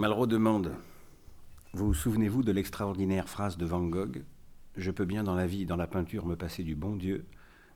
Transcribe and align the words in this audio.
Malraux 0.00 0.26
demande 0.26 0.74
Vous 1.74 1.92
souvenez-vous 1.92 2.42
de 2.42 2.52
l'extraordinaire 2.52 3.28
phrase 3.28 3.58
de 3.58 3.66
Van 3.66 3.82
Gogh 3.82 4.24
Je 4.74 4.90
peux 4.90 5.04
bien 5.04 5.22
dans 5.22 5.34
la 5.34 5.46
vie, 5.46 5.66
dans 5.66 5.76
la 5.76 5.86
peinture, 5.86 6.24
me 6.24 6.36
passer 6.36 6.62
du 6.62 6.74
bon 6.74 6.96
Dieu, 6.96 7.26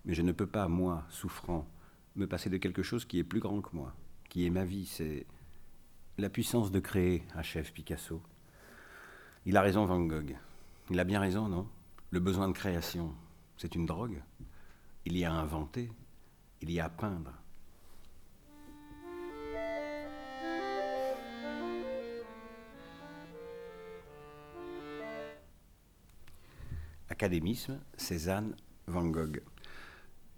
mais 0.07 0.15
je 0.15 0.23
ne 0.23 0.33
peux 0.33 0.47
pas, 0.47 0.67
moi, 0.67 1.05
souffrant, 1.11 1.69
me 2.17 2.27
passer 2.27 2.49
de 2.49 2.57
quelque 2.57 2.83
chose 2.83 3.05
qui 3.05 3.19
est 3.19 3.25
plus 3.25 3.41
grand 3.41 3.61
que 3.61 3.77
moi, 3.77 3.95
qui 4.31 4.47
est 4.47 4.51
ma 4.51 4.65
vie. 4.65 4.87
C'est 4.87 5.27
la 6.17 6.31
puissance 6.31 6.71
de 6.71 6.81
créer, 6.81 7.25
achève 7.35 7.71
Picasso. 7.73 8.23
Il 9.45 9.59
a 9.59 9.61
raison, 9.61 9.85
Van 9.85 10.01
Gogh. 10.01 10.35
Il 10.89 11.01
a 11.01 11.05
bien 11.05 11.21
raison, 11.21 11.47
non? 11.47 11.69
Le 12.11 12.21
besoin 12.21 12.49
de 12.49 12.55
création, 12.55 13.13
c'est 13.59 13.75
une 13.75 13.85
drogue. 13.85 14.23
Il 15.05 15.15
y 15.19 15.27
a 15.27 15.31
à 15.31 15.37
inventer, 15.37 15.93
il 16.63 16.71
y 16.71 16.81
a 16.81 16.87
à 16.87 16.89
peindre. 16.89 17.35
Académisme, 27.09 27.81
Cézanne, 27.97 28.55
Van 28.87 29.05
Gogh. 29.05 29.43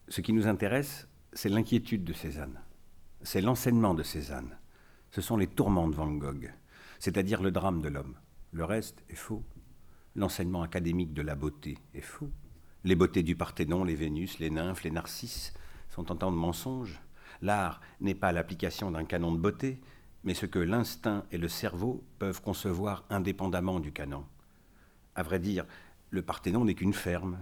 Ce 0.09 0.21
qui 0.21 0.33
nous 0.33 0.47
intéresse, 0.47 1.09
c'est 1.33 1.49
l'inquiétude 1.49 2.05
de 2.05 2.13
Cézanne, 2.13 2.61
c'est 3.23 3.41
l'enseignement 3.41 3.95
de 3.95 4.03
Cézanne, 4.03 4.57
ce 5.11 5.21
sont 5.21 5.37
les 5.37 5.47
tourments 5.47 5.89
de 5.89 5.95
Van 5.95 6.11
Gogh, 6.11 6.53
c'est-à-dire 6.99 7.43
le 7.43 7.51
drame 7.51 7.81
de 7.81 7.89
l'homme. 7.89 8.17
Le 8.53 8.65
reste 8.65 9.03
est 9.09 9.17
faux. 9.17 9.43
L'enseignement 10.15 10.63
académique 10.63 11.13
de 11.13 11.23
la 11.23 11.35
beauté 11.35 11.79
est 11.95 12.01
faux. 12.01 12.31
Les 12.85 12.95
beautés 12.95 13.23
du 13.23 13.37
Parthénon, 13.37 13.85
les 13.85 13.95
Vénus, 13.95 14.39
les 14.39 14.51
nymphes, 14.51 14.83
les 14.83 14.91
narcisses 14.91 15.53
sont 15.89 16.11
en 16.11 16.17
temps 16.17 16.31
de 16.31 16.37
mensonges. 16.37 17.01
L'art 17.43 17.81
n'est 18.01 18.15
pas 18.15 18.33
l'application 18.33 18.91
d'un 18.91 19.05
canon 19.05 19.33
de 19.33 19.39
beauté, 19.39 19.81
mais 20.25 20.35
ce 20.35 20.47
que 20.47 20.59
l'instinct 20.59 21.25
et 21.33 21.39
le 21.39 21.49
cerveau 21.49 22.05
peuvent 22.19 22.43
concevoir 22.43 23.05
indépendamment 23.11 23.81
du 23.81 23.93
canon. 23.93 24.25
À 25.15 25.23
vrai 25.23 25.39
dire, 25.39 25.65
le 26.17 26.23
Parthénon 26.23 26.65
n'est 26.65 26.75
qu'une 26.75 26.95
ferme 26.95 27.39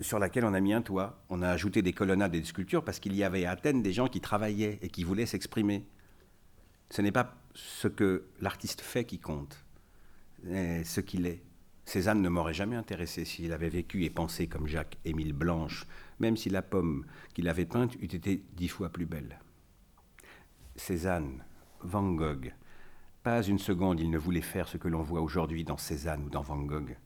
sur 0.00 0.18
laquelle 0.18 0.44
on 0.44 0.52
a 0.52 0.60
mis 0.60 0.74
un 0.74 0.82
toit. 0.82 1.24
On 1.30 1.42
a 1.42 1.48
ajouté 1.48 1.80
des 1.80 1.92
colonnades 1.92 2.34
et 2.34 2.40
des 2.40 2.46
sculptures 2.46 2.84
parce 2.84 2.98
qu'il 2.98 3.14
y 3.14 3.24
avait 3.24 3.46
à 3.46 3.52
Athènes 3.52 3.82
des 3.82 3.92
gens 3.92 4.08
qui 4.08 4.20
travaillaient 4.20 4.78
et 4.82 4.88
qui 4.88 5.04
voulaient 5.04 5.26
s'exprimer. 5.26 5.86
Ce 6.90 7.00
n'est 7.00 7.12
pas 7.12 7.34
ce 7.54 7.88
que 7.88 8.26
l'artiste 8.40 8.80
fait 8.80 9.04
qui 9.04 9.18
compte, 9.18 9.64
mais 10.42 10.84
ce 10.84 11.00
qu'il 11.00 11.26
est. 11.26 11.42
Cézanne 11.84 12.20
ne 12.20 12.28
m'aurait 12.28 12.52
jamais 12.52 12.76
intéressé 12.76 13.24
s'il 13.24 13.52
avait 13.52 13.68
vécu 13.68 14.04
et 14.04 14.10
pensé 14.10 14.48
comme 14.48 14.66
Jacques-Émile 14.66 15.32
Blanche, 15.32 15.86
même 16.18 16.36
si 16.36 16.50
la 16.50 16.62
pomme 16.62 17.06
qu'il 17.32 17.48
avait 17.48 17.64
peinte 17.64 17.94
eût 17.94 18.06
été 18.06 18.44
dix 18.54 18.68
fois 18.68 18.90
plus 18.90 19.06
belle. 19.06 19.38
Cézanne, 20.74 21.44
Van 21.80 22.12
Gogh, 22.12 22.52
pas 23.22 23.42
une 23.42 23.60
seconde 23.60 24.00
il 24.00 24.10
ne 24.10 24.18
voulait 24.18 24.40
faire 24.40 24.66
ce 24.66 24.78
que 24.78 24.88
l'on 24.88 25.02
voit 25.02 25.20
aujourd'hui 25.20 25.62
dans 25.62 25.76
Cézanne 25.76 26.24
ou 26.24 26.28
dans 26.28 26.42
Van 26.42 26.58
Gogh. 26.58 26.96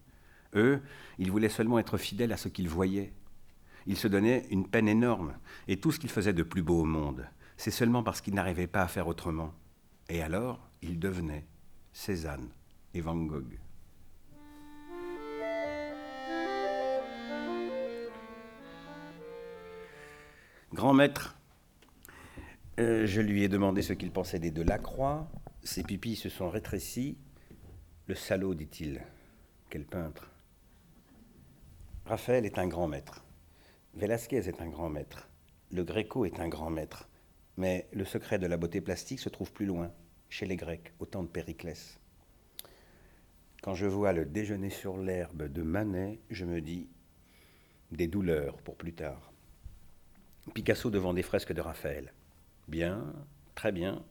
Eux, 0.54 0.80
ils 1.18 1.30
voulaient 1.30 1.48
seulement 1.48 1.78
être 1.78 1.98
fidèles 1.98 2.32
à 2.32 2.36
ce 2.36 2.48
qu'ils 2.48 2.68
voyaient. 2.68 3.12
Ils 3.86 3.96
se 3.96 4.08
donnaient 4.08 4.46
une 4.50 4.68
peine 4.68 4.88
énorme, 4.88 5.34
et 5.68 5.78
tout 5.78 5.92
ce 5.92 5.98
qu'ils 5.98 6.10
faisaient 6.10 6.32
de 6.32 6.42
plus 6.42 6.62
beau 6.62 6.80
au 6.80 6.84
monde, 6.84 7.26
c'est 7.56 7.70
seulement 7.70 8.02
parce 8.02 8.20
qu'ils 8.20 8.34
n'arrivaient 8.34 8.66
pas 8.66 8.82
à 8.82 8.88
faire 8.88 9.06
autrement. 9.08 9.54
Et 10.08 10.22
alors, 10.22 10.68
ils 10.82 10.98
devenaient 10.98 11.46
Cézanne 11.92 12.48
et 12.94 13.00
Van 13.00 13.16
Gogh. 13.16 13.58
Grand 20.72 20.94
maître, 20.94 21.36
euh, 22.78 23.04
je 23.04 23.20
lui 23.20 23.42
ai 23.42 23.48
demandé 23.48 23.82
ce 23.82 23.92
qu'il 23.92 24.10
pensait 24.10 24.38
des 24.38 24.50
Delacroix. 24.50 25.28
Ses 25.62 25.82
pupilles 25.82 26.16
se 26.16 26.28
sont 26.28 26.48
rétrécies. 26.48 27.18
Le 28.06 28.14
salaud, 28.14 28.54
dit-il. 28.54 29.02
Quel 29.68 29.84
peintre. 29.84 30.29
Raphaël 32.10 32.44
est 32.44 32.58
un 32.58 32.66
grand 32.66 32.88
maître. 32.88 33.24
Velasquez 33.94 34.48
est 34.48 34.60
un 34.60 34.68
grand 34.68 34.88
maître. 34.88 35.28
Le 35.70 35.84
Gréco 35.84 36.24
est 36.24 36.40
un 36.40 36.48
grand 36.48 36.68
maître. 36.68 37.08
Mais 37.56 37.86
le 37.92 38.04
secret 38.04 38.40
de 38.40 38.48
la 38.48 38.56
beauté 38.56 38.80
plastique 38.80 39.20
se 39.20 39.28
trouve 39.28 39.52
plus 39.52 39.64
loin, 39.64 39.92
chez 40.28 40.44
les 40.44 40.56
Grecs, 40.56 40.92
au 40.98 41.06
temps 41.06 41.22
de 41.22 41.28
Périclès. 41.28 42.00
Quand 43.62 43.76
je 43.76 43.86
vois 43.86 44.12
le 44.12 44.24
déjeuner 44.24 44.70
sur 44.70 44.96
l'herbe 44.96 45.44
de 45.44 45.62
Manet, 45.62 46.18
je 46.30 46.44
me 46.44 46.60
dis 46.60 46.88
des 47.92 48.08
douleurs 48.08 48.56
pour 48.56 48.74
plus 48.74 48.92
tard. 48.92 49.32
Picasso 50.52 50.90
devant 50.90 51.14
des 51.14 51.22
fresques 51.22 51.52
de 51.52 51.60
Raphaël. 51.60 52.12
Bien, 52.66 53.14
très 53.54 53.70
bien, 53.70 54.04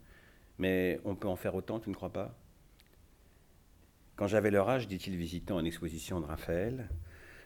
mais 0.58 1.02
on 1.04 1.18
peut 1.18 1.28
en 1.28 1.36
faire 1.36 1.54
autant, 1.54 1.82
tu 1.82 1.90
ne 1.90 1.96
crois 1.96 2.14
pas? 2.14 2.34
Quand 4.16 4.28
j'avais 4.28 4.52
leur 4.52 4.70
âge, 4.70 4.88
dit-il 4.88 5.18
visitant 5.18 5.60
une 5.60 5.68
exposition 5.68 6.22
de 6.22 6.26
Raphaël, 6.28 6.88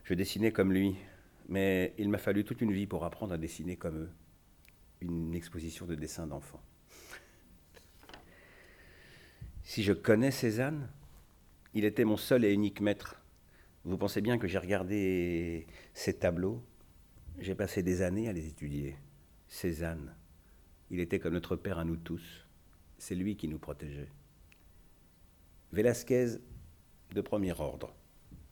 je 0.03 0.13
dessinais 0.13 0.51
comme 0.51 0.73
lui, 0.73 0.95
mais 1.49 1.93
il 1.97 2.09
m'a 2.09 2.17
fallu 2.17 2.43
toute 2.43 2.61
une 2.61 2.71
vie 2.71 2.87
pour 2.87 3.05
apprendre 3.05 3.33
à 3.33 3.37
dessiner 3.37 3.75
comme 3.77 3.97
eux. 3.97 4.09
Une 5.01 5.33
exposition 5.33 5.85
de 5.85 5.95
dessins 5.95 6.27
d'enfants. 6.27 6.61
Si 9.63 9.83
je 9.83 9.93
connais 9.93 10.31
Cézanne, 10.31 10.89
il 11.73 11.85
était 11.85 12.05
mon 12.05 12.17
seul 12.17 12.45
et 12.45 12.53
unique 12.53 12.81
maître. 12.81 13.21
Vous 13.83 13.97
pensez 13.97 14.21
bien 14.21 14.37
que 14.37 14.47
j'ai 14.47 14.57
regardé 14.57 15.67
ses 15.93 16.13
tableaux 16.13 16.63
j'ai 17.39 17.55
passé 17.55 17.83
des 17.83 18.01
années 18.01 18.29
à 18.29 18.33
les 18.33 18.47
étudier. 18.47 18.95
Cézanne, 19.47 20.15
il 20.89 20.99
était 20.99 21.19
comme 21.19 21.33
notre 21.33 21.55
père 21.55 21.79
à 21.79 21.85
nous 21.85 21.97
tous. 21.97 22.47
C'est 22.97 23.15
lui 23.15 23.35
qui 23.35 23.47
nous 23.47 23.59
protégeait. 23.59 24.09
Velasquez, 25.71 26.37
de 27.13 27.21
premier 27.21 27.59
ordre. 27.59 27.95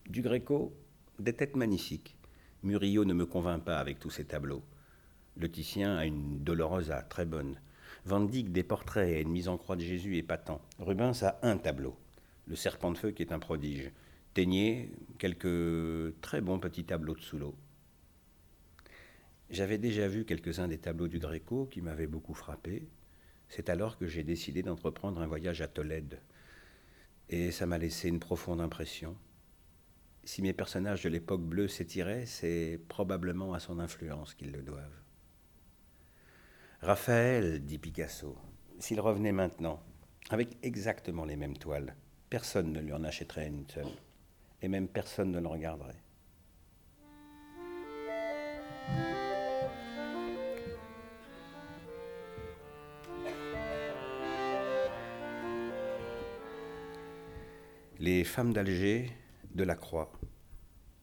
Du 0.08 0.22
Gréco, 0.22 0.74
des 1.20 1.34
têtes 1.34 1.56
magnifiques. 1.56 2.16
Murillo 2.64 3.06
ne 3.06 3.14
me 3.14 3.26
convainc 3.26 3.64
pas 3.64 3.80
avec 3.80 4.00
tous 4.00 4.10
ses 4.10 4.26
tableaux. 4.26 4.64
Le 5.38 5.50
Titien 5.50 5.96
a 5.98 6.06
une 6.06 6.44
Dolorosa 6.44 7.02
très 7.04 7.26
bonne. 7.26 7.60
Van 8.06 8.22
des 8.22 8.64
portraits 8.64 9.10
et 9.10 9.22
une 9.22 9.30
mise 9.30 9.48
en 9.48 9.58
croix 9.58 9.76
de 9.76 9.82
Jésus 9.82 10.18
épatant. 10.18 10.62
Rubens 10.80 11.24
a 11.24 11.40
un 11.44 11.58
tableau, 11.58 11.96
le 12.48 12.56
Serpent 12.56 12.92
de 12.92 12.98
feu 12.98 13.12
qui 13.12 13.22
est 13.22 13.32
un 13.32 13.40
prodige. 13.40 13.92
Ténier, 14.34 14.92
quelques 15.20 16.20
très 16.22 16.42
bons 16.42 16.60
petits 16.60 16.86
tableaux 16.86 17.16
de 17.16 17.22
sous 17.22 17.38
l'eau. 17.38 17.56
J'avais 19.50 19.78
déjà 19.78 20.08
vu 20.08 20.26
quelques-uns 20.26 20.68
des 20.68 20.78
tableaux 20.78 21.10
du 21.10 21.20
Gréco 21.20 21.66
qui 21.66 21.82
m'avaient 21.82 22.08
beaucoup 22.08 22.34
frappé. 22.34 22.88
C'est 23.50 23.70
alors 23.70 23.98
que 23.98 24.08
j'ai 24.08 24.24
décidé 24.24 24.64
d'entreprendre 24.64 25.20
un 25.20 25.28
voyage 25.28 25.62
à 25.62 25.68
Tolède. 25.68 26.22
Et 27.30 27.52
ça 27.52 27.66
m'a 27.66 27.78
laissé 27.78 28.08
une 28.08 28.20
profonde 28.20 28.62
impression. 28.62 29.18
Si 30.24 30.42
mes 30.44 30.54
personnages 30.54 31.04
de 31.04 31.10
l'époque 31.10 31.42
bleue 31.42 31.68
s'étiraient, 31.68 32.26
c'est 32.28 32.80
probablement 32.88 33.54
à 33.54 33.60
son 33.60 33.80
influence 33.80 34.36
qu'ils 34.36 34.52
le 34.52 34.62
doivent. 34.62 35.02
Raphaël, 36.82 37.66
dit 37.66 37.80
Picasso, 37.80 38.38
s'il 38.80 39.00
revenait 39.00 39.32
maintenant, 39.32 39.82
avec 40.30 40.58
exactement 40.62 41.26
les 41.26 41.36
mêmes 41.36 41.58
toiles, 41.58 41.96
personne 42.30 42.72
ne 42.72 42.80
lui 42.80 42.94
en 42.94 43.04
achèterait 43.04 43.48
une 43.48 43.68
seule, 43.68 43.86
et 44.62 44.68
même 44.68 44.88
personne 44.88 45.32
ne 45.32 45.40
le 45.40 45.48
regarderait. 45.48 46.02
Les 58.00 58.24
femmes 58.24 58.54
d'Alger 58.54 59.12
de 59.56 59.64
la 59.64 59.76
Croix. 59.76 60.12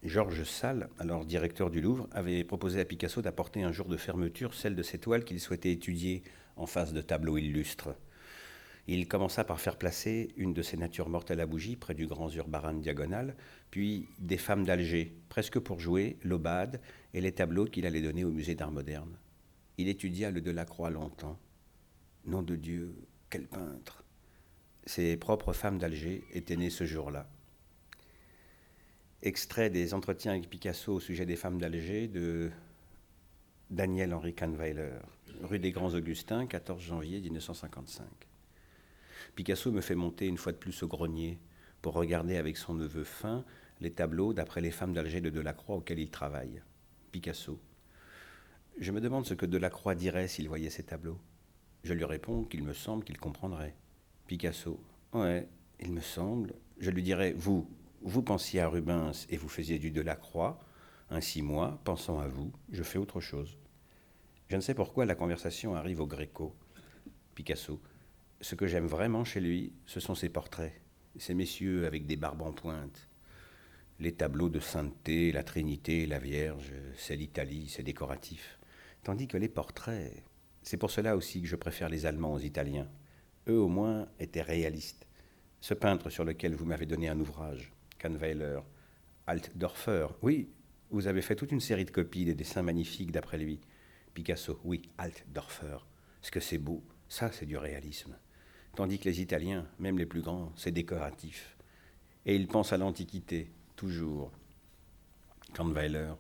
Georges 0.03 0.45
Salle, 0.45 0.89
alors 0.99 1.25
directeur 1.25 1.71
du 1.71 1.81
Louvre, 1.81 2.09
avait 2.13 2.45
proposé 2.45 2.81
à 2.81 2.85
Picasso 2.85 3.21
d'apporter 3.21 3.63
un 3.63 3.73
jour 3.73 3.89
de 3.89 3.97
fermeture 3.97 4.55
celle 4.55 4.77
de 4.77 4.83
ses 4.83 4.99
toiles 4.99 5.25
qu'il 5.25 5.41
souhaitait 5.41 5.73
étudier 5.73 6.23
en 6.57 6.67
face 6.67 6.93
de 6.93 7.01
tableaux 7.01 7.39
illustres. 7.39 7.95
Il 8.87 9.07
commença 9.07 9.45
par 9.45 9.61
faire 9.61 9.77
placer 9.77 10.33
une 10.37 10.55
de 10.55 10.63
ses 10.63 10.77
natures 10.77 11.09
mortes 11.09 11.31
à 11.31 11.35
la 11.35 11.47
bougie 11.47 11.77
près 11.77 11.95
du 11.95 12.07
grand 12.07 12.29
Zurbaran 12.29 12.75
diagonal, 12.75 13.37
puis 13.71 14.09
des 14.19 14.39
femmes 14.39 14.65
d'Alger, 14.65 15.15
presque 15.29 15.59
pour 15.59 15.81
jouer, 15.81 16.19
l'Aubade 16.23 16.81
et 17.13 17.21
les 17.21 17.33
tableaux 17.33 17.67
qu'il 17.67 17.87
allait 17.87 18.01
donner 18.01 18.25
au 18.25 18.31
musée 18.31 18.55
d'art 18.55 18.73
moderne. 18.73 19.19
Il 19.77 19.89
étudia 19.89 20.31
le 20.31 20.41
Delacroix 20.41 20.91
longtemps. 20.91 21.39
Nom 22.25 22.43
de 22.43 22.57
Dieu, 22.57 22.95
quel 23.31 23.47
peintre 23.47 24.05
ses 24.89 25.19
propres 25.19 25.53
femmes 25.53 25.79
d'Alger 25.79 26.25
étaient 26.33 26.57
nées 26.57 26.71
ce 26.71 26.85
jour-là. 26.85 27.29
Extrait 29.23 29.69
des 29.69 29.95
entretiens 29.95 30.31
avec 30.31 30.49
Picasso 30.49 30.95
au 30.95 31.01
sujet 31.01 31.27
des 31.27 31.35
femmes 31.35 31.59
d'Alger 31.59 32.07
de 32.07 32.53
Daniel 33.69 34.15
Henri 34.15 34.33
Kahnweiler, 34.33 34.93
rue 35.43 35.59
des 35.59 35.73
Grands 35.73 35.93
Augustins, 35.95 36.47
14 36.47 36.81
janvier 36.81 37.21
1955. 37.21 38.07
Picasso 39.35 39.73
me 39.73 39.81
fait 39.81 39.97
monter 39.97 40.29
une 40.29 40.39
fois 40.39 40.53
de 40.53 40.57
plus 40.57 40.85
au 40.85 40.87
grenier 40.87 41.41
pour 41.83 41.95
regarder 41.95 42.37
avec 42.37 42.57
son 42.57 42.75
neveu 42.75 43.03
fin 43.03 43.45
les 43.81 43.91
tableaux 43.91 44.33
d'après 44.33 44.61
les 44.61 44.71
femmes 44.71 44.93
d'Alger 44.93 45.21
de 45.21 45.31
Delacroix 45.31 45.79
auxquels 45.79 45.99
il 45.99 46.11
travaille. 46.11 46.63
Picasso. 47.11 47.59
Je 48.79 48.93
me 48.93 49.01
demande 49.01 49.27
ce 49.27 49.35
que 49.35 49.47
Delacroix 49.47 49.97
dirait 49.97 50.29
s'il 50.29 50.47
voyait 50.47 50.71
ces 50.71 50.85
tableaux. 50.85 51.19
Je 51.83 51.93
lui 51.93 52.05
réponds 52.05 52.45
qu'il 52.45 52.63
me 52.63 52.73
semble 52.73 53.03
qu'il 53.03 53.19
comprendrait. 53.19 53.75
Picasso. 54.29 54.79
Ouais, 55.13 55.49
il 55.81 55.91
me 55.91 56.01
semble. 56.01 56.55
Je 56.79 56.91
lui 56.91 57.03
dirais, 57.03 57.33
vous, 57.37 57.69
vous 58.03 58.23
pensiez 58.23 58.61
à 58.61 58.69
Rubens 58.69 59.27
et 59.29 59.37
vous 59.37 59.49
faisiez 59.49 59.79
du 59.79 59.91
Delacroix. 59.91 60.61
Ainsi 61.11 61.43
moi, 61.43 61.81
pensant 61.85 62.19
à 62.21 62.29
vous, 62.29 62.53
je 62.71 62.83
fais 62.83 62.99
autre 62.99 63.21
chose. 63.21 63.59
Je 64.49 64.57
ne 64.57 64.61
sais 64.61 64.75
pourquoi 64.75 65.05
la 65.05 65.15
conversation 65.15 65.75
arrive 65.75 66.01
au 66.01 66.07
Gréco. 66.07 66.55
Picasso. 67.35 67.81
Ce 68.41 68.55
que 68.55 68.67
j'aime 68.67 68.87
vraiment 68.87 69.25
chez 69.25 69.41
lui, 69.41 69.73
ce 69.87 70.01
sont 70.01 70.15
ses 70.15 70.29
portraits. 70.29 70.81
Ces 71.17 71.35
messieurs 71.35 71.87
avec 71.87 72.07
des 72.07 72.17
barbes 72.17 72.43
en 72.43 72.53
pointe. 72.53 73.09
Les 73.99 74.13
tableaux 74.13 74.49
de 74.49 74.61
sainteté, 74.61 75.33
la 75.33 75.43
Trinité, 75.43 76.07
la 76.07 76.21
Vierge, 76.21 76.73
c'est 76.97 77.17
l'Italie, 77.17 77.69
c'est 77.69 77.83
décoratif. 77.83 78.59
Tandis 79.03 79.27
que 79.27 79.37
les 79.37 79.49
portraits, 79.49 80.23
c'est 80.63 80.77
pour 80.77 80.91
cela 80.91 81.17
aussi 81.17 81.43
que 81.43 81.49
je 81.49 81.57
préfère 81.57 81.89
les 81.89 82.07
Allemands 82.07 82.35
aux 82.35 82.39
Italiens. 82.39 82.89
Eux 83.49 83.59
au 83.59 83.69
moins 83.69 84.07
étaient 84.21 84.43
réalistes. 84.43 85.07
Ce 85.61 85.75
peintre 85.75 86.11
sur 86.11 86.25
lequel 86.25 86.55
vous 86.55 86.67
m'avez 86.67 86.87
donné 86.87 87.09
un 87.09 87.19
ouvrage, 87.19 87.73
Kahnweiler, 87.99 88.61
Altdorfer, 89.27 90.07
oui, 90.23 90.49
vous 90.91 91.07
avez 91.07 91.21
fait 91.21 91.37
toute 91.37 91.53
une 91.53 91.61
série 91.61 91.85
de 91.85 91.91
copies 91.91 92.25
des 92.25 92.35
dessins 92.35 92.63
magnifiques 92.63 93.13
d'après 93.13 93.39
lui. 93.39 93.61
Picasso, 94.15 94.59
oui, 94.65 94.83
Altdorfer. 94.97 95.79
Ce 96.23 96.31
que 96.31 96.41
c'est 96.41 96.59
beau, 96.59 96.83
ça 97.09 97.31
c'est 97.33 97.47
du 97.47 97.57
réalisme. 97.57 98.17
Tandis 98.75 98.99
que 98.99 99.09
les 99.09 99.21
Italiens, 99.21 99.67
même 99.79 99.99
les 99.99 100.07
plus 100.07 100.23
grands, 100.23 100.53
c'est 100.57 100.71
décoratif. 100.71 101.57
Et 102.25 102.37
ils 102.37 102.49
pensent 102.49 102.73
à 102.73 102.79
l'Antiquité, 102.79 103.51
toujours. 103.77 104.33
Kahnweiler 105.55 106.13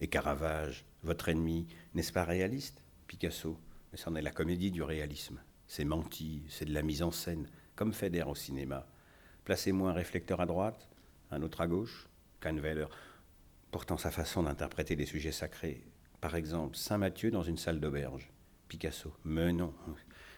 et 0.00 0.06
Caravage, 0.06 0.84
votre 1.02 1.28
ennemi, 1.28 1.66
n'est-ce 1.94 2.12
pas 2.12 2.24
réaliste? 2.24 2.82
Picasso, 3.06 3.58
mais 3.90 3.98
c'en 3.98 4.14
est 4.14 4.22
la 4.22 4.30
comédie 4.30 4.70
du 4.70 4.82
réalisme. 4.82 5.40
C'est 5.66 5.84
menti, 5.84 6.42
c'est 6.48 6.64
de 6.64 6.74
la 6.74 6.82
mise 6.82 7.02
en 7.02 7.10
scène, 7.10 7.48
comme 7.74 7.92
Feder 7.92 8.24
au 8.24 8.34
cinéma. 8.34 8.86
Placez-moi 9.44 9.90
un 9.90 9.94
réflecteur 9.94 10.40
à 10.40 10.46
droite, 10.46 10.88
un 11.30 11.42
autre 11.42 11.60
à 11.60 11.66
gauche, 11.66 12.08
Kahnweiler. 12.40 12.86
Pourtant, 13.70 13.96
sa 13.96 14.10
façon 14.10 14.44
d'interpréter 14.44 14.96
des 14.96 15.06
sujets 15.06 15.32
sacrés, 15.32 15.84
par 16.20 16.34
exemple, 16.34 16.76
Saint 16.76 16.98
Matthieu 16.98 17.30
dans 17.30 17.42
une 17.42 17.58
salle 17.58 17.80
d'auberge. 17.80 18.30
Picasso, 18.68 19.12
mais 19.24 19.52
non. 19.52 19.72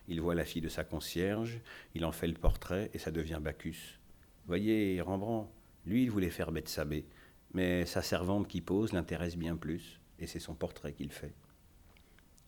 Il 0.08 0.20
voit 0.20 0.34
la 0.34 0.44
fille 0.44 0.62
de 0.62 0.68
sa 0.68 0.84
concierge, 0.84 1.60
il 1.94 2.04
en 2.04 2.12
fait 2.12 2.26
le 2.26 2.34
portrait 2.34 2.90
et 2.92 2.98
ça 2.98 3.10
devient 3.10 3.38
Bacchus. 3.40 3.98
Voyez, 4.46 5.00
Rembrandt, 5.00 5.50
lui, 5.86 6.02
il 6.02 6.10
voulait 6.10 6.30
faire 6.30 6.52
Bethsabée, 6.52 7.06
mais 7.54 7.86
sa 7.86 8.02
servante 8.02 8.48
qui 8.48 8.60
pose 8.60 8.92
l'intéresse 8.92 9.36
bien 9.36 9.56
plus, 9.56 10.00
et 10.18 10.26
c'est 10.26 10.40
son 10.40 10.54
portrait 10.54 10.92
qu'il 10.92 11.12
fait. 11.12 11.34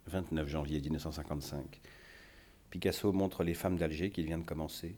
29 0.07 0.49
janvier 0.49 0.81
1955. 0.81 1.81
Picasso 2.71 3.13
montre 3.13 3.45
les 3.45 3.55
femmes 3.55 3.77
d'Alger 3.77 4.11
qu'il 4.11 4.27
vient 4.27 4.39
de 4.39 4.45
commencer. 4.45 4.97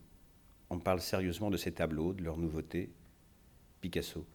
On 0.71 0.79
parle 0.79 1.01
sérieusement 1.01 1.51
de 1.51 1.57
ses 1.57 1.73
tableaux, 1.73 2.15
de 2.15 2.23
leur 2.23 2.39
nouveauté. 2.39 2.91
Picasso. 3.85 4.27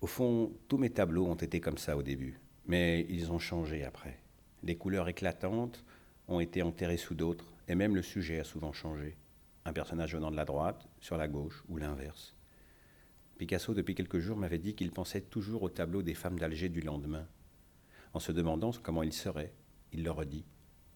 Au 0.00 0.06
fond, 0.06 0.50
tous 0.66 0.78
mes 0.78 0.88
tableaux 0.88 1.26
ont 1.26 1.34
été 1.34 1.60
comme 1.60 1.76
ça 1.76 1.94
au 1.94 2.02
début, 2.02 2.40
mais 2.64 3.04
ils 3.10 3.30
ont 3.32 3.38
changé 3.38 3.84
après. 3.84 4.18
Les 4.62 4.78
couleurs 4.78 5.10
éclatantes 5.10 5.84
ont 6.26 6.40
été 6.40 6.62
enterrées 6.62 6.96
sous 6.96 7.14
d'autres, 7.14 7.52
et 7.68 7.74
même 7.74 7.94
le 7.94 8.00
sujet 8.00 8.40
a 8.40 8.44
souvent 8.44 8.72
changé. 8.72 9.18
Un 9.66 9.74
personnage 9.74 10.14
venant 10.14 10.30
de 10.30 10.36
la 10.36 10.46
droite, 10.46 10.88
sur 11.00 11.18
la 11.18 11.28
gauche, 11.28 11.62
ou 11.68 11.76
l'inverse. 11.76 12.34
Picasso, 13.36 13.74
depuis 13.74 13.94
quelques 13.94 14.20
jours, 14.20 14.38
m'avait 14.38 14.56
dit 14.56 14.74
qu'il 14.74 14.90
pensait 14.90 15.20
toujours 15.20 15.64
au 15.64 15.68
tableau 15.68 16.02
des 16.02 16.14
femmes 16.14 16.38
d'Alger 16.38 16.70
du 16.70 16.80
lendemain. 16.80 17.28
En 18.14 18.20
se 18.20 18.32
demandant 18.32 18.70
comment 18.82 19.02
il 19.02 19.12
serait, 19.12 19.52
il 19.92 20.02
leur 20.02 20.24
dit 20.24 20.46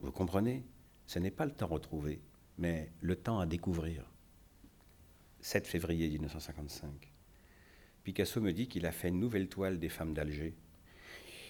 Vous 0.00 0.12
comprenez 0.12 0.64
Ce 1.06 1.18
n'est 1.18 1.30
pas 1.30 1.44
le 1.44 1.52
temps 1.52 1.66
retrouvé, 1.66 2.22
mais 2.56 2.90
le 3.02 3.16
temps 3.16 3.38
à 3.38 3.44
découvrir. 3.44 4.10
7 5.40 5.66
février 5.66 6.08
1955. 6.08 7.12
Picasso 8.08 8.40
me 8.40 8.54
dit 8.54 8.68
qu'il 8.68 8.86
a 8.86 8.90
fait 8.90 9.08
une 9.08 9.20
nouvelle 9.20 9.50
toile 9.50 9.78
des 9.78 9.90
femmes 9.90 10.14
d'Alger. 10.14 10.54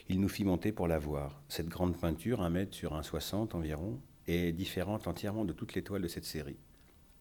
Il 0.08 0.20
nous 0.20 0.28
fit 0.28 0.42
monter 0.42 0.72
pour 0.72 0.88
la 0.88 0.98
voir. 0.98 1.40
Cette 1.48 1.68
grande 1.68 1.96
peinture, 1.96 2.42
un 2.42 2.50
mètre 2.50 2.74
sur 2.74 2.94
un 2.94 3.04
soixante 3.04 3.54
environ, 3.54 4.00
est 4.26 4.50
différente 4.50 5.06
entièrement 5.06 5.44
de 5.44 5.52
toutes 5.52 5.74
les 5.74 5.84
toiles 5.84 6.02
de 6.02 6.08
cette 6.08 6.24
série. 6.24 6.58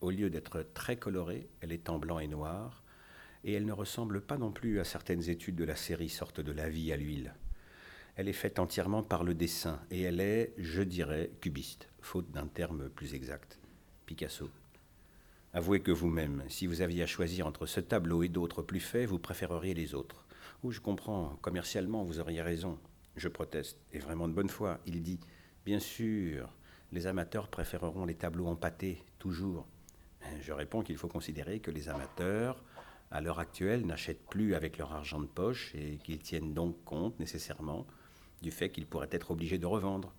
Au 0.02 0.10
lieu 0.10 0.32
d'être 0.32 0.66
très 0.74 0.98
colorée, 0.98 1.48
elle 1.62 1.72
est 1.72 1.88
en 1.88 2.00
blanc 2.00 2.18
et 2.18 2.28
noir, 2.28 2.82
et 3.44 3.54
elle 3.54 3.68
ne 3.68 3.74
ressemble 3.74 4.22
pas 4.22 4.40
non 4.40 4.52
plus 4.52 4.80
à 4.80 4.84
certaines 4.84 5.30
études 5.30 5.56
de 5.56 5.66
la 5.66 5.76
série 5.76 6.10
sorte 6.10 6.42
de 6.42 6.52
la 6.52 6.68
vie 6.68 6.92
à 6.92 6.98
l'huile. 6.98 7.36
Elle 8.16 8.30
est 8.30 8.34
faite 8.34 8.58
entièrement 8.58 9.04
par 9.04 9.24
le 9.24 9.36
dessin, 9.36 9.80
et 9.92 10.02
elle 10.02 10.20
est, 10.20 10.56
je 10.58 10.82
dirais, 10.82 11.30
cubiste, 11.42 11.90
faute 12.02 12.32
d'un 12.32 12.48
terme 12.48 12.90
plus 12.90 13.14
exact. 13.14 13.60
Picasso. 14.08 14.50
Avouez 15.58 15.80
que 15.80 15.90
vous-même, 15.90 16.44
si 16.50 16.68
vous 16.68 16.82
aviez 16.82 17.02
à 17.02 17.08
choisir 17.08 17.48
entre 17.48 17.66
ce 17.66 17.80
tableau 17.80 18.22
et 18.22 18.28
d'autres 18.28 18.62
plus 18.62 18.80
faits, 18.80 19.10
vous 19.10 19.18
préféreriez 19.18 19.74
les 19.74 19.96
autres. 19.96 20.24
Ou 20.62 20.70
je 20.70 20.80
comprends, 20.80 21.36
commercialement, 21.42 22.04
vous 22.04 22.20
auriez 22.20 22.44
raison. 22.44 22.78
Je 23.16 23.28
proteste, 23.28 23.80
et 23.92 23.98
vraiment 23.98 24.28
de 24.28 24.34
bonne 24.34 24.52
foi. 24.52 24.80
Il 24.86 25.02
dit 25.02 25.20
Bien 25.66 25.80
sûr, 25.80 26.54
les 26.92 27.08
amateurs 27.08 27.48
préféreront 27.48 28.06
les 28.06 28.14
tableaux 28.14 28.46
empâtés, 28.46 29.04
toujours. 29.18 29.66
Je 30.42 30.54
réponds 30.54 30.84
qu'il 30.84 30.96
faut 30.96 31.08
considérer 31.08 31.60
que 31.60 31.72
les 31.72 31.90
amateurs, 31.90 32.64
à 33.10 33.20
l'heure 33.20 33.40
actuelle, 33.40 33.84
n'achètent 33.84 34.28
plus 34.30 34.54
avec 34.54 34.78
leur 34.78 34.94
argent 34.94 35.22
de 35.22 35.26
poche 35.26 35.74
et 35.74 35.98
qu'ils 36.04 36.20
tiennent 36.20 36.54
donc 36.54 36.84
compte 36.86 37.20
nécessairement 37.20 37.88
du 38.44 38.52
fait 38.52 38.70
qu'ils 38.70 38.86
pourraient 38.86 39.10
être 39.10 39.32
obligés 39.32 39.58
de 39.58 39.66
revendre. 39.66 40.14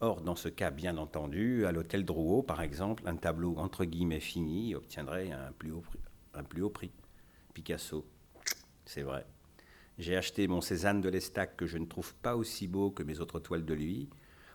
Or, 0.00 0.20
dans 0.20 0.36
ce 0.36 0.48
cas, 0.48 0.70
bien 0.70 0.96
entendu, 0.96 1.66
à 1.66 1.72
l'hôtel 1.72 2.04
Drouot, 2.04 2.42
par 2.42 2.62
exemple, 2.62 3.02
un 3.06 3.16
tableau 3.16 3.56
entre 3.58 3.84
guillemets 3.84 4.20
fini 4.20 4.76
obtiendrait 4.76 5.32
un 5.32 5.52
plus 5.52 6.62
haut 6.62 6.70
prix. 6.70 6.92
Picasso, 7.52 8.06
c'est 8.84 9.02
vrai. 9.02 9.26
J'ai 9.98 10.16
acheté 10.16 10.46
mon 10.46 10.60
Cézanne 10.60 11.00
de 11.00 11.08
l'Estac 11.08 11.56
que 11.56 11.66
je 11.66 11.78
ne 11.78 11.86
trouve 11.86 12.14
pas 12.14 12.36
aussi 12.36 12.68
beau 12.68 12.92
que 12.92 13.02
mes 13.02 13.18
autres 13.18 13.40
toiles 13.40 13.64
de 13.64 13.74
lui, 13.74 14.08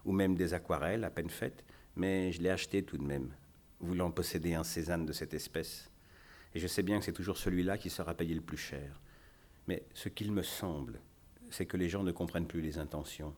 ou 0.05 0.13
même 0.13 0.35
des 0.35 0.53
aquarelles 0.53 1.03
à 1.03 1.09
peine 1.09 1.29
faites, 1.29 1.65
mais 1.97 2.31
je 2.31 2.41
l'ai 2.41 2.49
acheté 2.49 2.83
tout 2.83 2.97
de 2.97 3.03
même, 3.03 3.35
voulant 3.81 4.11
posséder 4.11 4.53
un 4.53 4.63
Cézanne 4.63 5.05
de 5.05 5.11
cette 5.11 5.33
espèce. 5.33 5.91
Et 6.55 6.59
je 6.59 6.67
sais 6.67 6.83
bien 6.83 6.99
que 6.99 7.05
c'est 7.05 7.11
toujours 7.11 7.37
celui-là 7.37 7.77
qui 7.77 7.89
sera 7.89 8.13
payé 8.13 8.33
le 8.33 8.41
plus 8.41 8.57
cher. 8.57 9.01
Mais 9.67 9.83
ce 9.93 10.07
qu'il 10.07 10.31
me 10.31 10.43
semble, 10.43 11.01
c'est 11.49 11.65
que 11.65 11.75
les 11.75 11.89
gens 11.89 12.03
ne 12.03 12.13
comprennent 12.13 12.47
plus 12.47 12.61
les 12.61 12.77
intentions. 12.77 13.35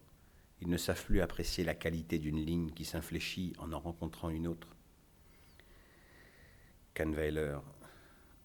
Ils 0.62 0.70
ne 0.70 0.78
savent 0.78 1.04
plus 1.04 1.22
apprécier 1.22 1.64
la 1.64 1.76
qualité 1.76 2.18
d'une 2.20 2.44
ligne 2.44 2.72
qui 2.72 2.86
s'infléchit 2.86 3.54
en 3.60 3.72
en 3.74 3.80
rencontrant 3.80 4.30
une 4.30 4.48
autre. 4.48 4.76
Kahnweiler, 6.94 7.60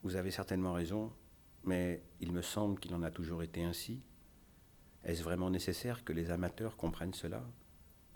vous 0.02 0.17
avez 0.17 0.31
certainement 0.31 0.73
raison, 0.73 1.12
mais 1.64 2.02
il 2.21 2.33
me 2.33 2.43
semble 2.43 2.81
qu'il 2.81 2.95
en 2.95 3.02
a 3.02 3.11
toujours 3.11 3.43
été 3.43 3.62
ainsi. 3.62 4.02
Est-ce 5.05 5.23
vraiment 5.23 5.50
nécessaire 5.50 6.05
que 6.05 6.12
les 6.12 6.31
amateurs 6.31 6.76
comprennent 6.76 7.14
cela? 7.14 7.45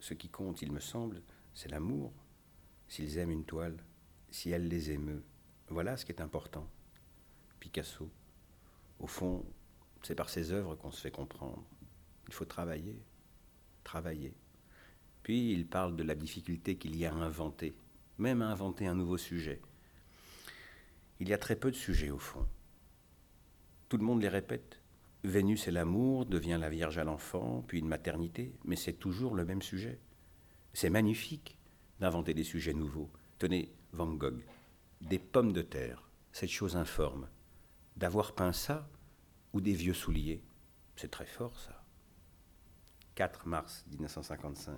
Ce 0.00 0.12
qui 0.12 0.28
compte, 0.28 0.60
il 0.60 0.72
me 0.72 0.80
semble, 0.80 1.22
c'est 1.54 1.70
l'amour. 1.70 2.12
S'ils 2.88 3.16
aiment 3.18 3.30
une 3.30 3.44
toile, 3.44 3.76
si 4.30 4.50
elle 4.50 4.68
les 4.68 4.90
émeut, 4.90 5.22
voilà 5.68 5.96
ce 5.96 6.04
qui 6.04 6.12
est 6.12 6.20
important. 6.20 6.68
Picasso, 7.60 8.10
au 8.98 9.06
fond, 9.06 9.44
c'est 10.02 10.14
par 10.14 10.28
ses 10.28 10.52
œuvres 10.52 10.74
qu'on 10.74 10.90
se 10.90 11.00
fait 11.00 11.10
comprendre. 11.10 11.64
Il 12.28 12.34
faut 12.34 12.44
travailler 12.44 13.00
travailler. 13.84 14.34
Puis 15.22 15.52
il 15.52 15.66
parle 15.66 15.96
de 15.96 16.02
la 16.02 16.14
difficulté 16.14 16.76
qu'il 16.76 16.96
y 16.96 17.06
a 17.06 17.12
à 17.12 17.16
inventer, 17.16 17.74
même 18.18 18.42
à 18.42 18.48
inventer 18.48 18.86
un 18.86 18.94
nouveau 18.94 19.16
sujet. 19.16 19.60
Il 21.20 21.28
y 21.28 21.32
a 21.32 21.38
très 21.38 21.56
peu 21.56 21.70
de 21.70 21.76
sujets 21.76 22.10
au 22.10 22.18
fond. 22.18 22.46
Tout 23.88 23.96
le 23.96 24.04
monde 24.04 24.22
les 24.22 24.28
répète. 24.28 24.80
Vénus 25.22 25.68
et 25.68 25.70
l'amour 25.70 26.26
devient 26.26 26.58
la 26.60 26.68
Vierge 26.68 26.98
à 26.98 27.04
l'enfant, 27.04 27.64
puis 27.66 27.78
une 27.78 27.88
maternité, 27.88 28.52
mais 28.64 28.76
c'est 28.76 28.92
toujours 28.92 29.34
le 29.34 29.44
même 29.44 29.62
sujet. 29.62 29.98
C'est 30.74 30.90
magnifique 30.90 31.56
d'inventer 32.00 32.34
des 32.34 32.44
sujets 32.44 32.74
nouveaux. 32.74 33.10
Tenez, 33.38 33.72
Van 33.92 34.12
Gogh, 34.12 34.44
des 35.00 35.18
pommes 35.18 35.52
de 35.52 35.62
terre, 35.62 36.10
cette 36.32 36.50
chose 36.50 36.76
informe. 36.76 37.28
D'avoir 37.96 38.34
peint 38.34 38.52
ça 38.52 38.88
ou 39.52 39.60
des 39.60 39.72
vieux 39.72 39.94
souliers, 39.94 40.42
c'est 40.96 41.10
très 41.10 41.26
fort 41.26 41.58
ça. 41.58 41.83
4 43.14 43.46
mars 43.46 43.84
1955. 43.90 44.74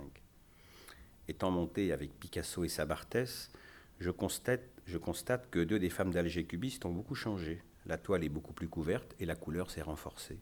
Étant 1.27 1.51
monté 1.51 1.91
avec 1.91 2.17
Picasso 2.19 2.63
et 2.63 2.69
Sabartès, 2.69 3.51
je 3.99 4.11
constate, 4.11 5.49
que 5.49 5.63
deux 5.63 5.79
des 5.79 5.89
femmes 5.89 6.11
d'Alger 6.11 6.45
cubistes 6.45 6.85
ont 6.85 6.93
beaucoup 6.93 7.15
changé. 7.15 7.61
La 7.85 7.97
toile 7.97 8.23
est 8.23 8.29
beaucoup 8.29 8.53
plus 8.53 8.67
couverte 8.67 9.15
et 9.19 9.25
la 9.25 9.35
couleur 9.35 9.71
s'est 9.71 9.81
renforcée. 9.81 10.39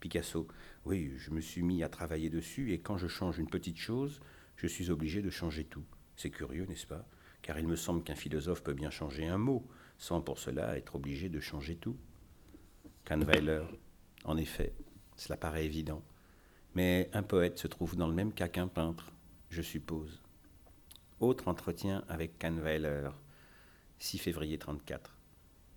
Picasso, 0.00 0.48
oui, 0.84 1.12
je 1.18 1.30
me 1.30 1.40
suis 1.40 1.62
mis 1.62 1.82
à 1.82 1.88
travailler 1.88 2.30
dessus 2.30 2.72
et 2.72 2.80
quand 2.80 2.96
je 2.96 3.08
change 3.08 3.38
une 3.38 3.50
petite 3.50 3.78
chose, 3.78 4.20
je 4.56 4.66
suis 4.66 4.90
obligé 4.90 5.20
de 5.22 5.30
changer 5.30 5.64
tout. 5.64 5.84
C'est 6.16 6.30
curieux, 6.30 6.64
n'est-ce 6.66 6.86
pas? 6.86 7.06
Car 7.42 7.58
il 7.58 7.68
me 7.68 7.76
semble 7.76 8.02
qu'un 8.02 8.14
philosophe 8.14 8.62
peut 8.62 8.72
bien 8.72 8.90
changer 8.90 9.26
un 9.26 9.38
mot, 9.38 9.66
sans 9.98 10.22
pour 10.22 10.38
cela 10.38 10.78
être 10.78 10.94
obligé 10.94 11.28
de 11.28 11.40
changer 11.40 11.76
tout. 11.76 11.96
Kahnweiler, 13.04 13.64
en 14.24 14.36
effet, 14.38 14.72
cela 15.16 15.36
paraît 15.36 15.66
évident. 15.66 16.02
Mais 16.74 17.08
un 17.12 17.22
poète 17.22 17.58
se 17.58 17.68
trouve 17.68 17.96
dans 17.96 18.08
le 18.08 18.14
même 18.14 18.32
cas 18.32 18.48
qu'un 18.48 18.66
peintre, 18.66 19.12
je 19.50 19.62
suppose. 19.62 20.20
Autre 21.20 21.48
entretien 21.48 22.04
avec 22.08 22.38
Kahnweiler. 22.38 23.10
6 23.98 24.18
février 24.18 24.58
34. 24.58 25.16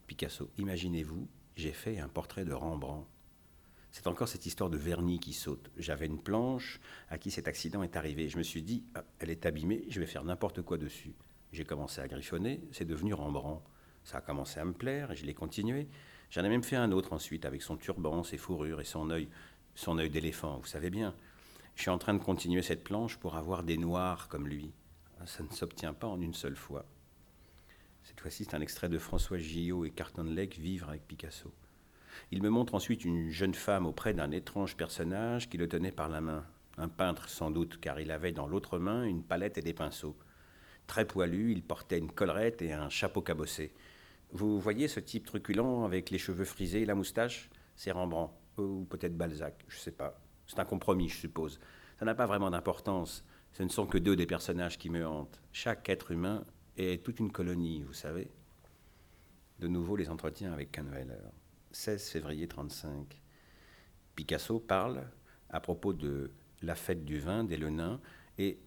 Picasso, 0.07 0.49
imaginez-vous, 0.57 1.27
j'ai 1.55 1.71
fait 1.71 1.99
un 1.99 2.07
portrait 2.07 2.45
de 2.45 2.53
Rembrandt. 2.53 3.07
C'est 3.91 4.07
encore 4.07 4.27
cette 4.27 4.45
histoire 4.45 4.69
de 4.69 4.77
vernis 4.77 5.19
qui 5.19 5.33
saute. 5.33 5.69
J'avais 5.77 6.07
une 6.07 6.21
planche 6.21 6.79
à 7.09 7.17
qui 7.17 7.31
cet 7.31 7.47
accident 7.47 7.83
est 7.83 7.95
arrivé. 7.95 8.27
Je 8.29 8.37
me 8.37 8.43
suis 8.43 8.61
dit, 8.61 8.83
ah, 8.95 9.03
elle 9.19 9.29
est 9.29 9.45
abîmée, 9.45 9.85
je 9.89 9.99
vais 9.99 10.05
faire 10.05 10.23
n'importe 10.23 10.61
quoi 10.61 10.77
dessus. 10.77 11.13
J'ai 11.51 11.63
commencé 11.63 12.01
à 12.01 12.07
griffonner, 12.07 12.61
c'est 12.71 12.85
devenu 12.85 13.13
Rembrandt. 13.13 13.63
Ça 14.03 14.17
a 14.17 14.21
commencé 14.21 14.59
à 14.59 14.65
me 14.65 14.73
plaire 14.73 15.11
et 15.11 15.15
je 15.15 15.25
l'ai 15.25 15.33
continué. 15.33 15.87
J'en 16.29 16.43
ai 16.43 16.49
même 16.49 16.63
fait 16.63 16.75
un 16.75 16.91
autre 16.91 17.13
ensuite 17.13 17.45
avec 17.45 17.61
son 17.61 17.77
turban, 17.77 18.23
ses 18.23 18.37
fourrures 18.37 18.81
et 18.81 18.85
son 18.85 19.09
œil, 19.09 19.29
son 19.77 19.99
œil 19.99 20.09
d'éléphant, 20.09 20.57
vous 20.57 20.65
savez 20.65 20.89
bien. 20.89 21.13
Je 21.75 21.83
suis 21.83 21.91
en 21.91 21.99
train 21.99 22.15
de 22.15 22.23
continuer 22.23 22.63
cette 22.63 22.83
planche 22.83 23.17
pour 23.17 23.35
avoir 23.35 23.61
des 23.61 23.77
noirs 23.77 24.27
comme 24.27 24.47
lui. 24.47 24.71
Ça 25.25 25.43
ne 25.43 25.53
s'obtient 25.53 25.93
pas 25.93 26.07
en 26.07 26.19
une 26.19 26.33
seule 26.33 26.55
fois. 26.55 26.83
Cette 28.01 28.19
fois-ci, 28.19 28.45
c'est 28.45 28.55
un 28.55 28.61
extrait 28.61 28.89
de 28.89 28.97
François 28.97 29.37
Gillot 29.37 29.85
et 29.85 29.91
Carton 29.91 30.23
Lake, 30.23 30.57
Vivre 30.57 30.89
avec 30.89 31.07
Picasso. 31.07 31.53
Il 32.31 32.41
me 32.41 32.49
montre 32.49 32.73
ensuite 32.73 33.05
une 33.05 33.29
jeune 33.29 33.53
femme 33.53 33.85
auprès 33.85 34.15
d'un 34.15 34.31
étrange 34.31 34.75
personnage 34.75 35.47
qui 35.47 35.57
le 35.57 35.69
tenait 35.69 35.91
par 35.91 36.09
la 36.09 36.21
main. 36.21 36.43
Un 36.79 36.87
peintre 36.87 37.29
sans 37.29 37.51
doute, 37.51 37.79
car 37.79 37.99
il 37.99 38.09
avait 38.09 38.31
dans 38.31 38.47
l'autre 38.47 38.79
main 38.79 39.03
une 39.03 39.21
palette 39.21 39.59
et 39.59 39.61
des 39.61 39.73
pinceaux. 39.73 40.17
Très 40.87 41.05
poilu, 41.05 41.51
il 41.51 41.61
portait 41.61 41.99
une 41.99 42.11
collerette 42.11 42.63
et 42.63 42.73
un 42.73 42.89
chapeau 42.89 43.21
cabossé. 43.21 43.71
Vous 44.31 44.59
voyez 44.59 44.87
ce 44.87 44.99
type 44.99 45.27
truculent 45.27 45.85
avec 45.85 46.09
les 46.09 46.17
cheveux 46.17 46.45
frisés 46.45 46.81
et 46.81 46.85
la 46.85 46.95
moustache? 46.95 47.51
C'est 47.75 47.91
Rembrandt, 47.91 48.33
ou 48.57 48.85
peut-être 48.89 49.17
Balzac, 49.17 49.65
je 49.67 49.75
ne 49.75 49.81
sais 49.81 49.91
pas. 49.91 50.19
C'est 50.47 50.59
un 50.59 50.65
compromis, 50.65 51.09
je 51.09 51.17
suppose. 51.17 51.59
Ça 51.99 52.05
n'a 52.05 52.15
pas 52.15 52.25
vraiment 52.25 52.49
d'importance. 52.49 53.23
Ce 53.53 53.63
ne 53.63 53.69
sont 53.69 53.87
que 53.87 53.97
deux 53.97 54.15
des 54.15 54.27
personnages 54.27 54.77
qui 54.77 54.89
me 54.89 55.05
hantent. 55.05 55.41
Chaque 55.51 55.89
être 55.89 56.11
humain 56.11 56.45
est 56.77 57.03
toute 57.03 57.19
une 57.19 57.31
colonie, 57.31 57.83
vous 57.83 57.93
savez. 57.93 58.29
De 59.59 59.67
nouveau, 59.67 59.95
les 59.95 60.09
entretiens 60.09 60.53
avec 60.53 60.71
Kahnweiler. 60.71 61.15
16 61.71 62.09
février 62.09 62.47
35. 62.47 63.21
Picasso 64.15 64.59
parle 64.59 65.03
à 65.49 65.59
propos 65.59 65.93
de 65.93 66.31
la 66.61 66.75
fête 66.75 67.05
du 67.05 67.19
vin 67.19 67.43
des 67.43 67.57
Lenins 67.57 67.99
et 68.37 68.59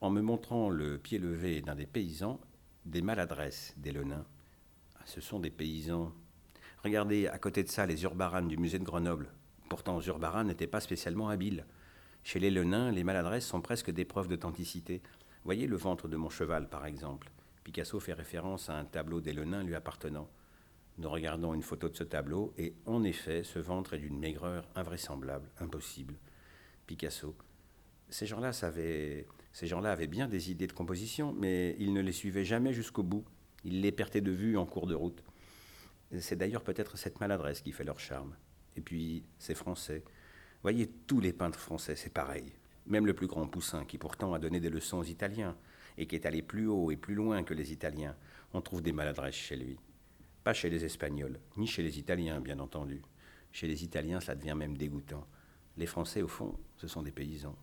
en 0.00 0.10
me 0.10 0.20
montrant 0.20 0.70
le 0.70 0.98
pied 0.98 1.18
levé 1.18 1.62
d'un 1.62 1.74
des 1.74 1.86
paysans, 1.86 2.40
des 2.84 3.02
maladresses 3.02 3.74
des 3.76 3.92
Lenins. 3.92 4.26
Ah, 4.96 5.02
ce 5.04 5.20
sont 5.20 5.40
des 5.40 5.50
paysans. 5.50 6.12
Regardez 6.86 7.26
à 7.26 7.36
côté 7.38 7.64
de 7.64 7.68
ça 7.68 7.84
les 7.84 8.04
urbaranes 8.04 8.46
du 8.46 8.56
musée 8.56 8.78
de 8.78 8.84
Grenoble. 8.84 9.32
Pourtant, 9.68 10.00
Zurbaran 10.00 10.44
n'était 10.44 10.68
pas 10.68 10.78
spécialement 10.78 11.28
habile. 11.28 11.66
Chez 12.22 12.38
les 12.38 12.48
Lenins, 12.48 12.92
les 12.92 13.02
maladresses 13.02 13.44
sont 13.44 13.60
presque 13.60 13.90
des 13.90 14.04
preuves 14.04 14.28
d'authenticité. 14.28 15.02
Voyez 15.44 15.66
le 15.66 15.74
ventre 15.74 16.06
de 16.06 16.16
mon 16.16 16.30
cheval, 16.30 16.68
par 16.68 16.86
exemple. 16.86 17.32
Picasso 17.64 17.98
fait 17.98 18.12
référence 18.12 18.70
à 18.70 18.78
un 18.78 18.84
tableau 18.84 19.20
des 19.20 19.32
Lenins 19.32 19.64
lui 19.64 19.74
appartenant. 19.74 20.30
Nous 20.98 21.10
regardons 21.10 21.54
une 21.54 21.64
photo 21.64 21.88
de 21.88 21.96
ce 21.96 22.04
tableau 22.04 22.54
et 22.56 22.76
en 22.86 23.02
effet, 23.02 23.42
ce 23.42 23.58
ventre 23.58 23.94
est 23.94 23.98
d'une 23.98 24.20
maigreur 24.20 24.68
invraisemblable, 24.76 25.50
impossible. 25.58 26.14
Picasso. 26.86 27.34
Ces 28.10 28.26
gens-là 28.26 28.52
ces 28.52 29.26
gens-là 29.66 29.90
avaient 29.90 30.06
bien 30.06 30.28
des 30.28 30.52
idées 30.52 30.68
de 30.68 30.72
composition, 30.72 31.34
mais 31.36 31.74
ils 31.80 31.92
ne 31.92 32.00
les 32.00 32.12
suivaient 32.12 32.44
jamais 32.44 32.72
jusqu'au 32.72 33.02
bout. 33.02 33.24
Ils 33.64 33.80
les 33.80 33.90
perdaient 33.90 34.20
de 34.20 34.30
vue 34.30 34.56
en 34.56 34.66
cours 34.66 34.86
de 34.86 34.94
route. 34.94 35.24
C'est 36.18 36.36
d'ailleurs 36.36 36.62
peut-être 36.62 36.96
cette 36.96 37.20
maladresse 37.20 37.60
qui 37.60 37.72
fait 37.72 37.84
leur 37.84 37.98
charme. 37.98 38.36
Et 38.76 38.80
puis, 38.80 39.24
c'est 39.38 39.54
français. 39.54 40.04
Voyez, 40.62 40.88
tous 41.06 41.20
les 41.20 41.32
peintres 41.32 41.58
français, 41.58 41.96
c'est 41.96 42.12
pareil. 42.12 42.52
Même 42.86 43.06
le 43.06 43.14
plus 43.14 43.26
grand 43.26 43.46
Poussin, 43.46 43.84
qui 43.84 43.98
pourtant 43.98 44.34
a 44.34 44.38
donné 44.38 44.60
des 44.60 44.70
leçons 44.70 44.98
aux 44.98 45.04
Italiens, 45.04 45.56
et 45.98 46.06
qui 46.06 46.14
est 46.14 46.26
allé 46.26 46.42
plus 46.42 46.66
haut 46.68 46.90
et 46.90 46.96
plus 46.96 47.14
loin 47.14 47.42
que 47.42 47.54
les 47.54 47.72
Italiens, 47.72 48.14
on 48.52 48.60
trouve 48.60 48.82
des 48.82 48.92
maladresses 48.92 49.34
chez 49.34 49.56
lui. 49.56 49.78
Pas 50.44 50.52
chez 50.52 50.70
les 50.70 50.84
Espagnols, 50.84 51.40
ni 51.56 51.66
chez 51.66 51.82
les 51.82 51.98
Italiens, 51.98 52.40
bien 52.40 52.58
entendu. 52.60 53.02
Chez 53.52 53.66
les 53.66 53.82
Italiens, 53.82 54.20
ça 54.20 54.34
devient 54.34 54.54
même 54.56 54.76
dégoûtant. 54.76 55.26
Les 55.76 55.86
Français, 55.86 56.22
au 56.22 56.28
fond, 56.28 56.58
ce 56.76 56.86
sont 56.86 57.02
des 57.02 57.10
paysans. 57.10 57.56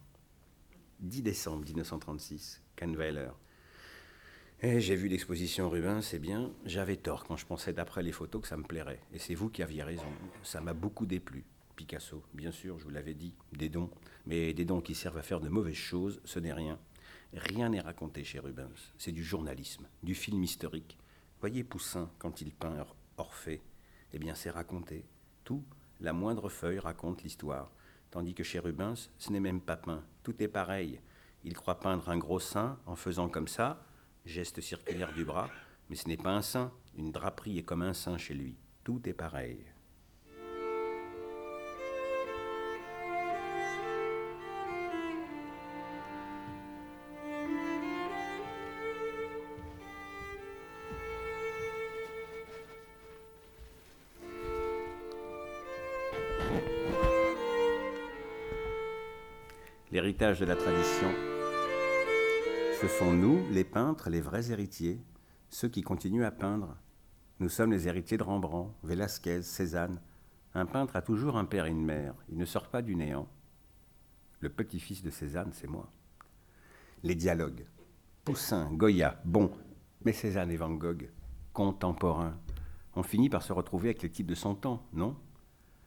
10 0.99 1.21
décembre 1.21 1.65
1936, 1.65 2.61
Kahnweiler. 2.75 3.31
Eh, 4.65 4.79
j'ai 4.79 4.95
vu 4.95 5.09
l'exposition 5.09 5.69
Rubens, 5.69 6.01
c'est 6.01 6.19
bien. 6.19 6.49
J'avais 6.63 6.95
tort 6.95 7.25
quand 7.25 7.35
je 7.35 7.45
pensais 7.45 7.73
d'après 7.73 8.01
les 8.01 8.13
photos 8.13 8.43
que 8.43 8.47
ça 8.47 8.55
me 8.55 8.63
plairait. 8.63 9.01
Et 9.11 9.19
c'est 9.19 9.35
vous 9.35 9.49
qui 9.49 9.61
aviez 9.61 9.83
raison. 9.83 10.07
Ça 10.41 10.61
m'a 10.61 10.71
beaucoup 10.71 11.05
déplu. 11.05 11.43
Picasso, 11.75 12.23
bien 12.33 12.53
sûr, 12.53 12.79
je 12.79 12.85
vous 12.85 12.89
l'avais 12.89 13.13
dit, 13.13 13.33
des 13.51 13.67
dons. 13.67 13.89
Mais 14.25 14.53
des 14.53 14.63
dons 14.63 14.79
qui 14.79 14.95
servent 14.95 15.17
à 15.17 15.21
faire 15.21 15.41
de 15.41 15.49
mauvaises 15.49 15.75
choses, 15.75 16.21
ce 16.23 16.39
n'est 16.39 16.53
rien. 16.53 16.79
Rien 17.33 17.67
n'est 17.67 17.81
raconté 17.81 18.23
chez 18.23 18.39
Rubens. 18.39 18.93
C'est 18.97 19.11
du 19.11 19.21
journalisme, 19.21 19.85
du 20.01 20.15
film 20.15 20.41
historique. 20.41 20.97
Voyez 21.41 21.65
Poussin, 21.65 22.09
quand 22.17 22.39
il 22.39 22.53
peint 22.53 22.85
Orphée, 23.17 23.61
eh 24.13 24.17
bien 24.17 24.33
c'est 24.33 24.49
raconté. 24.49 25.03
Tout, 25.43 25.65
la 25.99 26.13
moindre 26.13 26.47
feuille 26.47 26.79
raconte 26.79 27.23
l'histoire. 27.23 27.69
Tandis 28.11 28.33
que 28.33 28.45
chez 28.45 28.59
Rubens, 28.59 29.09
ce 29.17 29.29
n'est 29.29 29.41
même 29.41 29.59
pas 29.59 29.75
peint. 29.75 30.05
Tout 30.23 30.41
est 30.41 30.47
pareil. 30.47 31.01
Il 31.43 31.53
croit 31.53 31.81
peindre 31.81 32.07
un 32.07 32.17
gros 32.17 32.39
sein 32.39 32.79
en 32.85 32.95
faisant 32.95 33.27
comme 33.27 33.49
ça, 33.49 33.85
geste 34.25 34.61
circulaire 34.61 35.13
du 35.13 35.25
bras, 35.25 35.49
mais 35.89 35.95
ce 35.95 36.07
n'est 36.07 36.17
pas 36.17 36.31
un 36.31 36.41
sein. 36.41 36.71
Une 36.97 37.11
draperie 37.11 37.59
est 37.59 37.63
comme 37.63 37.81
un 37.81 37.93
sein 37.93 38.17
chez 38.17 38.33
lui. 38.33 38.57
Tout 38.83 39.01
est 39.07 39.13
pareil. 39.13 39.65
l'héritage 59.93 60.39
de 60.39 60.45
la 60.45 60.55
tradition. 60.55 61.32
Ce 62.83 62.89
sont 62.89 63.13
nous, 63.13 63.39
les 63.49 63.63
peintres, 63.63 64.09
les 64.09 64.19
vrais 64.19 64.51
héritiers, 64.51 65.01
ceux 65.49 65.69
qui 65.69 65.83
continuent 65.83 66.25
à 66.25 66.31
peindre. 66.31 66.75
Nous 67.39 67.47
sommes 67.47 67.71
les 67.71 67.87
héritiers 67.87 68.17
de 68.17 68.23
Rembrandt, 68.23 68.73
Velázquez, 68.83 69.41
Cézanne. 69.41 70.01
Un 70.53 70.65
peintre 70.65 70.97
a 70.97 71.01
toujours 71.01 71.37
un 71.37 71.45
père 71.45 71.65
et 71.65 71.69
une 71.69 71.85
mère, 71.85 72.13
il 72.27 72.37
ne 72.37 72.43
sort 72.43 72.67
pas 72.67 72.81
du 72.81 72.97
néant. 72.97 73.29
Le 74.41 74.49
petit-fils 74.49 75.01
de 75.01 75.11
Cézanne, 75.11 75.51
c'est 75.53 75.69
moi. 75.69 75.89
Les 77.03 77.15
dialogues. 77.15 77.65
Poussin, 78.25 78.69
Goya, 78.73 79.17
bon, 79.23 79.49
mais 80.03 80.11
Cézanne 80.11 80.51
et 80.51 80.57
Van 80.57 80.71
Gogh, 80.71 81.09
contemporains. 81.53 82.37
On 82.97 83.03
finit 83.03 83.29
par 83.29 83.43
se 83.43 83.53
retrouver 83.53 83.91
avec 83.91 84.01
les 84.01 84.11
types 84.11 84.27
de 84.27 84.35
son 84.35 84.55
temps, 84.55 84.85
non? 84.91 85.15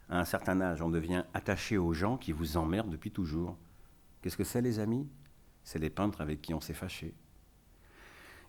À 0.09 0.19
un 0.19 0.25
certain 0.25 0.63
âge, 0.63 0.81
on 0.81 0.89
devient 0.89 1.25
attaché 1.35 1.77
aux 1.77 1.93
gens 1.93 2.17
qui 2.17 2.33
vous 2.33 2.57
emmerdent 2.57 2.89
depuis 2.89 3.13
toujours. 3.13 3.59
Qu'est-ce 4.23 4.39
que 4.39 4.45
c'est 4.45 4.63
les 4.63 4.79
amis? 4.79 5.07
C'est 5.67 5.81
les 5.81 5.91
peintres 5.91 6.21
avec 6.21 6.43
qui 6.43 6.55
on 6.55 6.61
s'est 6.61 6.75
fâché. 6.75 7.13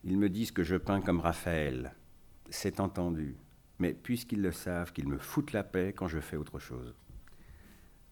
Ils 0.03 0.19
me 0.19 0.29
disent 0.29 0.51
que 0.51 0.63
je 0.63 0.75
peins 0.75 1.01
comme 1.01 1.19
Raphaël. 1.19 1.95
C'est 2.51 2.79
entendu. 2.79 3.37
Mais 3.79 3.95
puisqu'ils 3.95 4.43
le 4.43 4.51
savent, 4.51 4.93
qu'ils 4.93 5.07
me 5.07 5.17
foutent 5.17 5.51
la 5.51 5.63
paix 5.63 5.93
quand 5.93 6.07
je 6.07 6.19
fais 6.19 6.37
autre 6.37 6.59
chose. 6.59 6.93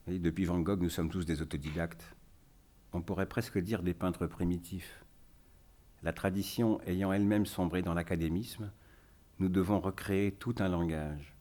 Depuis 0.08 0.46
Van 0.46 0.60
Gogh, 0.60 0.82
nous 0.82 0.90
sommes 0.90 1.12
tous 1.12 1.24
des 1.24 1.44
autodidactes. 1.44 2.16
On 2.94 3.04
pourrait 3.04 3.30
presque 3.30 3.60
dire 3.60 3.84
des 3.84 3.94
peintres 3.94 4.26
primitifs. 4.26 5.06
La 6.02 6.12
tradition 6.12 6.82
ayant 6.88 7.14
elle-même 7.14 7.46
sombré 7.46 7.84
dans 7.84 7.94
l'académisme, 7.94 8.72
nous 9.38 9.50
devons 9.50 9.80
recréer 9.80 10.32
tout 10.32 10.56
un 10.58 10.68
langage. 10.68 11.36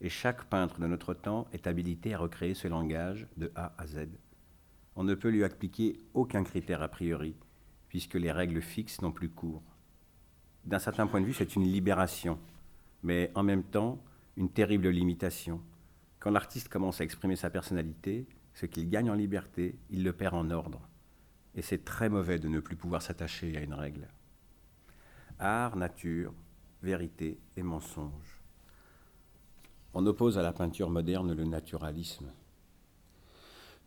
Et 0.00 0.10
chaque 0.10 0.44
peintre 0.44 0.78
de 0.78 0.86
notre 0.86 1.14
temps 1.14 1.48
est 1.52 1.66
habilité 1.66 2.14
à 2.14 2.18
recréer 2.18 2.54
ce 2.54 2.68
langage 2.68 3.26
de 3.36 3.50
A 3.56 3.74
à 3.78 3.88
Z 3.88 4.06
on 5.00 5.04
ne 5.04 5.14
peut 5.14 5.30
lui 5.30 5.44
appliquer 5.44 5.98
aucun 6.12 6.44
critère 6.44 6.82
a 6.82 6.88
priori, 6.88 7.34
puisque 7.88 8.16
les 8.16 8.30
règles 8.30 8.60
fixes 8.60 9.00
n'ont 9.00 9.12
plus 9.12 9.30
cours. 9.30 9.62
D'un 10.66 10.78
certain 10.78 11.06
point 11.06 11.22
de 11.22 11.24
vue, 11.24 11.32
c'est 11.32 11.56
une 11.56 11.62
libération, 11.62 12.38
mais 13.02 13.32
en 13.34 13.42
même 13.42 13.62
temps, 13.62 14.04
une 14.36 14.50
terrible 14.50 14.90
limitation. 14.90 15.62
Quand 16.18 16.30
l'artiste 16.30 16.68
commence 16.68 17.00
à 17.00 17.04
exprimer 17.04 17.34
sa 17.34 17.48
personnalité, 17.48 18.28
ce 18.52 18.66
qu'il 18.66 18.90
gagne 18.90 19.08
en 19.08 19.14
liberté, 19.14 19.78
il 19.88 20.04
le 20.04 20.12
perd 20.12 20.34
en 20.34 20.50
ordre. 20.50 20.86
Et 21.54 21.62
c'est 21.62 21.82
très 21.82 22.10
mauvais 22.10 22.38
de 22.38 22.48
ne 22.48 22.60
plus 22.60 22.76
pouvoir 22.76 23.00
s'attacher 23.00 23.56
à 23.56 23.62
une 23.62 23.72
règle. 23.72 24.06
Art, 25.38 25.76
nature, 25.76 26.34
vérité 26.82 27.40
et 27.56 27.62
mensonge. 27.62 28.42
On 29.94 30.04
oppose 30.04 30.36
à 30.36 30.42
la 30.42 30.52
peinture 30.52 30.90
moderne 30.90 31.32
le 31.32 31.44
naturalisme. 31.44 32.30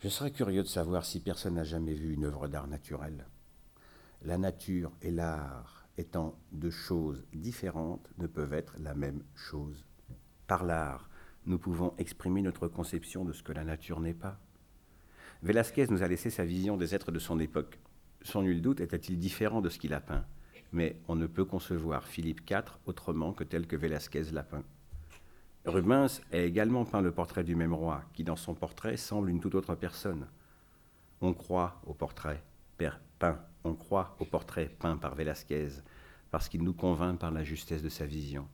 Je 0.04 0.10
serais 0.10 0.32
curieux 0.32 0.64
de 0.64 0.68
savoir 0.68 1.06
si 1.06 1.22
personne 1.22 1.54
n'a 1.54 1.64
jamais 1.64 1.94
vu 1.94 2.14
une 2.14 2.26
œuvre 2.26 2.50
d'art 2.50 2.68
naturel. 2.68 3.26
La 4.24 4.38
nature 4.38 4.92
et 5.02 5.12
l'art 5.12 5.88
étant 5.98 6.38
deux 6.52 6.72
choses 6.72 7.24
différentes 7.32 8.10
ne 8.18 8.28
peuvent 8.28 8.52
être 8.52 8.76
la 8.80 8.96
même 8.96 9.24
chose. 9.34 9.86
Par 10.46 10.66
l'art, 10.66 11.10
nous 11.46 11.58
pouvons 11.58 11.94
exprimer 11.98 12.42
notre 12.42 12.68
conception 12.68 13.24
de 13.24 13.32
ce 13.32 13.44
que 13.44 13.54
la 13.54 13.64
nature 13.64 14.02
n'est 14.02 14.14
pas. 14.14 14.42
Velázquez 15.42 15.88
nous 15.88 16.04
a 16.04 16.10
laissé 16.10 16.30
sa 16.30 16.44
vision 16.44 16.76
des 16.76 16.94
êtres 16.94 17.14
de 17.14 17.20
son 17.20 17.40
époque. 17.40 17.80
Sans 18.24 18.42
nul 18.42 18.62
doute 18.62 18.82
était-il 18.82 19.18
différent 19.18 19.62
de 19.62 19.70
ce 19.70 19.80
qu'il 19.80 19.94
a 19.94 20.02
peint. 20.02 20.26
mais 20.74 21.00
on 21.08 21.16
ne 21.16 21.28
peut 21.28 21.46
concevoir 21.46 22.10
Philippe 22.10 22.42
IV 22.50 22.78
autrement 22.88 23.32
que 23.32 23.46
tel 23.46 23.68
que 23.68 23.78
Velázquez 23.78 24.34
l'a 24.34 24.44
peint. 24.44 24.66
Rubens 25.66 26.22
a 26.34 26.38
également 26.38 26.84
peint 26.84 27.02
le 27.02 27.12
portrait 27.12 27.46
du 27.46 27.56
même 27.56 27.74
roi, 27.74 28.04
qui 28.14 28.24
dans 28.24 28.36
son 28.36 28.54
portrait 28.54 28.98
semble 28.98 29.30
une 29.30 29.40
toute 29.40 29.56
autre 29.56 29.76
personne. 29.76 30.28
On 31.22 31.34
croit 31.34 31.82
au 31.86 31.94
portrait 31.94 32.44
peint, 33.20 33.40
on 33.64 33.74
croit 33.74 34.16
au 34.20 34.26
portrait 34.26 34.70
peint 34.80 34.98
par 34.98 35.16
Velázquez, 35.16 35.70
parce 36.32 36.50
qu'il 36.50 36.64
nous 36.64 36.74
convainc 36.74 37.20
par 37.20 37.32
la 37.32 37.44
justesse 37.44 37.82
de 37.82 37.90
sa 37.90 38.06
vision. 38.06 38.48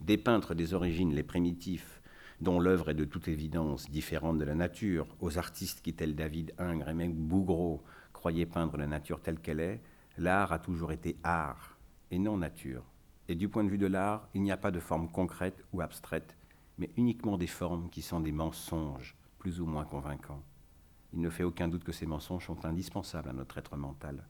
Des 0.00 0.16
peintres 0.16 0.54
des 0.54 0.74
origines 0.74 1.14
les 1.14 1.22
primitifs, 1.22 2.00
dont 2.40 2.60
l'œuvre 2.60 2.90
est 2.90 2.94
de 2.94 3.04
toute 3.04 3.28
évidence 3.28 3.90
différente 3.90 4.38
de 4.38 4.44
la 4.44 4.54
nature, 4.54 5.08
aux 5.20 5.36
artistes 5.38 5.82
qui, 5.82 5.92
tels 5.92 6.14
David 6.14 6.54
Ingres 6.56 6.88
et 6.88 6.94
même 6.94 7.12
Bougreau, 7.12 7.82
croyaient 8.12 8.46
peindre 8.46 8.76
la 8.76 8.86
nature 8.86 9.20
telle 9.20 9.40
qu'elle 9.40 9.60
est, 9.60 9.82
l'art 10.16 10.52
a 10.52 10.58
toujours 10.58 10.92
été 10.92 11.16
art 11.22 11.76
et 12.10 12.18
non 12.18 12.38
nature. 12.38 12.84
Et 13.30 13.34
du 13.34 13.48
point 13.48 13.62
de 13.62 13.68
vue 13.68 13.78
de 13.78 13.86
l'art, 13.86 14.26
il 14.32 14.42
n'y 14.42 14.52
a 14.52 14.56
pas 14.56 14.70
de 14.70 14.80
forme 14.80 15.10
concrète 15.10 15.62
ou 15.72 15.82
abstraite, 15.82 16.36
mais 16.78 16.90
uniquement 16.96 17.36
des 17.36 17.46
formes 17.46 17.90
qui 17.90 18.00
sont 18.00 18.20
des 18.20 18.32
mensonges, 18.32 19.16
plus 19.38 19.60
ou 19.60 19.66
moins 19.66 19.84
convaincants. 19.84 20.42
Il 21.12 21.20
ne 21.20 21.30
fait 21.30 21.44
aucun 21.44 21.68
doute 21.68 21.84
que 21.84 21.92
ces 21.92 22.06
mensonges 22.06 22.46
sont 22.46 22.64
indispensables 22.64 23.28
à 23.28 23.34
notre 23.34 23.58
être 23.58 23.76
mental, 23.76 24.26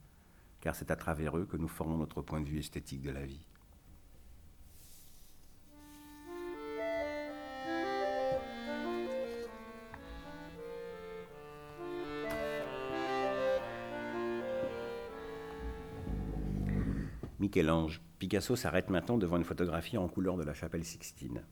car 0.60 0.74
c'est 0.74 0.90
à 0.90 0.96
travers 0.96 1.38
eux 1.38 1.46
que 1.46 1.56
nous 1.56 1.68
formons 1.68 1.96
notre 1.96 2.22
point 2.22 2.40
de 2.40 2.48
vue 2.48 2.58
esthétique 2.58 3.02
de 3.02 3.10
la 3.10 3.24
vie. 3.24 3.47
Michel-Ange. 17.48 18.02
Picasso 18.18 18.56
s'arrête 18.56 18.90
maintenant 18.90 19.16
devant 19.16 19.38
une 19.38 19.44
photographie 19.44 19.96
en 19.96 20.06
couleur 20.06 20.36
de 20.36 20.42
la 20.42 20.52
chapelle 20.52 20.84
Sixtine. 20.84 21.42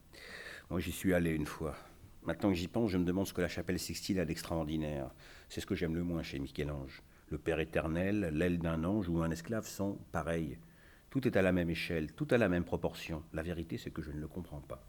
Moi, 0.69 0.79
j'y 0.79 0.91
suis 0.91 1.11
allé 1.11 1.31
une 1.31 1.47
fois. 1.47 1.75
Maintenant 2.21 2.49
que 2.49 2.55
j'y 2.55 2.67
pense, 2.67 2.91
je 2.91 2.99
me 2.99 3.03
demande 3.03 3.25
ce 3.25 3.33
que 3.33 3.41
la 3.41 3.47
chapelle 3.47 3.79
Sixtine 3.79 4.19
a 4.19 4.25
d'extraordinaire. 4.25 5.09
C'est 5.49 5.59
ce 5.59 5.65
que 5.65 5.73
j'aime 5.73 5.95
le 5.95 6.03
moins 6.03 6.21
chez 6.21 6.37
Michel-Ange. 6.37 7.01
Le 7.29 7.39
Père 7.39 7.59
éternel, 7.59 8.29
l'aile 8.31 8.59
d'un 8.59 8.83
ange 8.83 9.09
ou 9.09 9.23
un 9.23 9.31
esclave 9.31 9.65
sont 9.65 9.97
pareils. 10.11 10.59
Tout 11.09 11.27
est 11.27 11.35
à 11.35 11.41
la 11.41 11.51
même 11.51 11.71
échelle, 11.71 12.13
tout 12.13 12.27
à 12.29 12.37
la 12.37 12.47
même 12.47 12.63
proportion. 12.63 13.23
La 13.33 13.41
vérité, 13.41 13.79
c'est 13.79 13.89
que 13.89 14.03
je 14.03 14.11
ne 14.11 14.19
le 14.19 14.27
comprends 14.27 14.61
pas. 14.61 14.87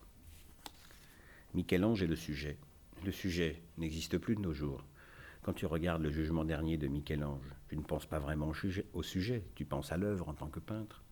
Michel-Ange 1.55 2.03
est 2.03 2.07
le 2.07 2.17
sujet. 2.17 2.59
Le 3.03 3.13
sujet 3.13 3.63
n'existe 3.79 4.19
plus 4.19 4.37
de 4.37 4.43
nos 4.43 4.53
jours. 4.53 4.85
Quand 5.49 5.55
tu 5.55 5.65
regardes 5.65 6.03
le 6.03 6.11
jugement 6.11 6.45
dernier 6.45 6.77
de 6.77 6.89
Michel-Ange, 6.89 7.55
tu 7.71 7.77
ne 7.79 7.83
penses 7.83 8.05
pas 8.05 8.19
vraiment 8.19 8.53
au 8.93 9.03
sujet, 9.03 9.45
tu 9.55 9.65
penses 9.65 9.91
à 9.93 9.97
l'œuvre 9.97 10.29
en 10.29 10.35
tant 10.35 10.49
que 10.49 10.61
peintre. 10.61 11.03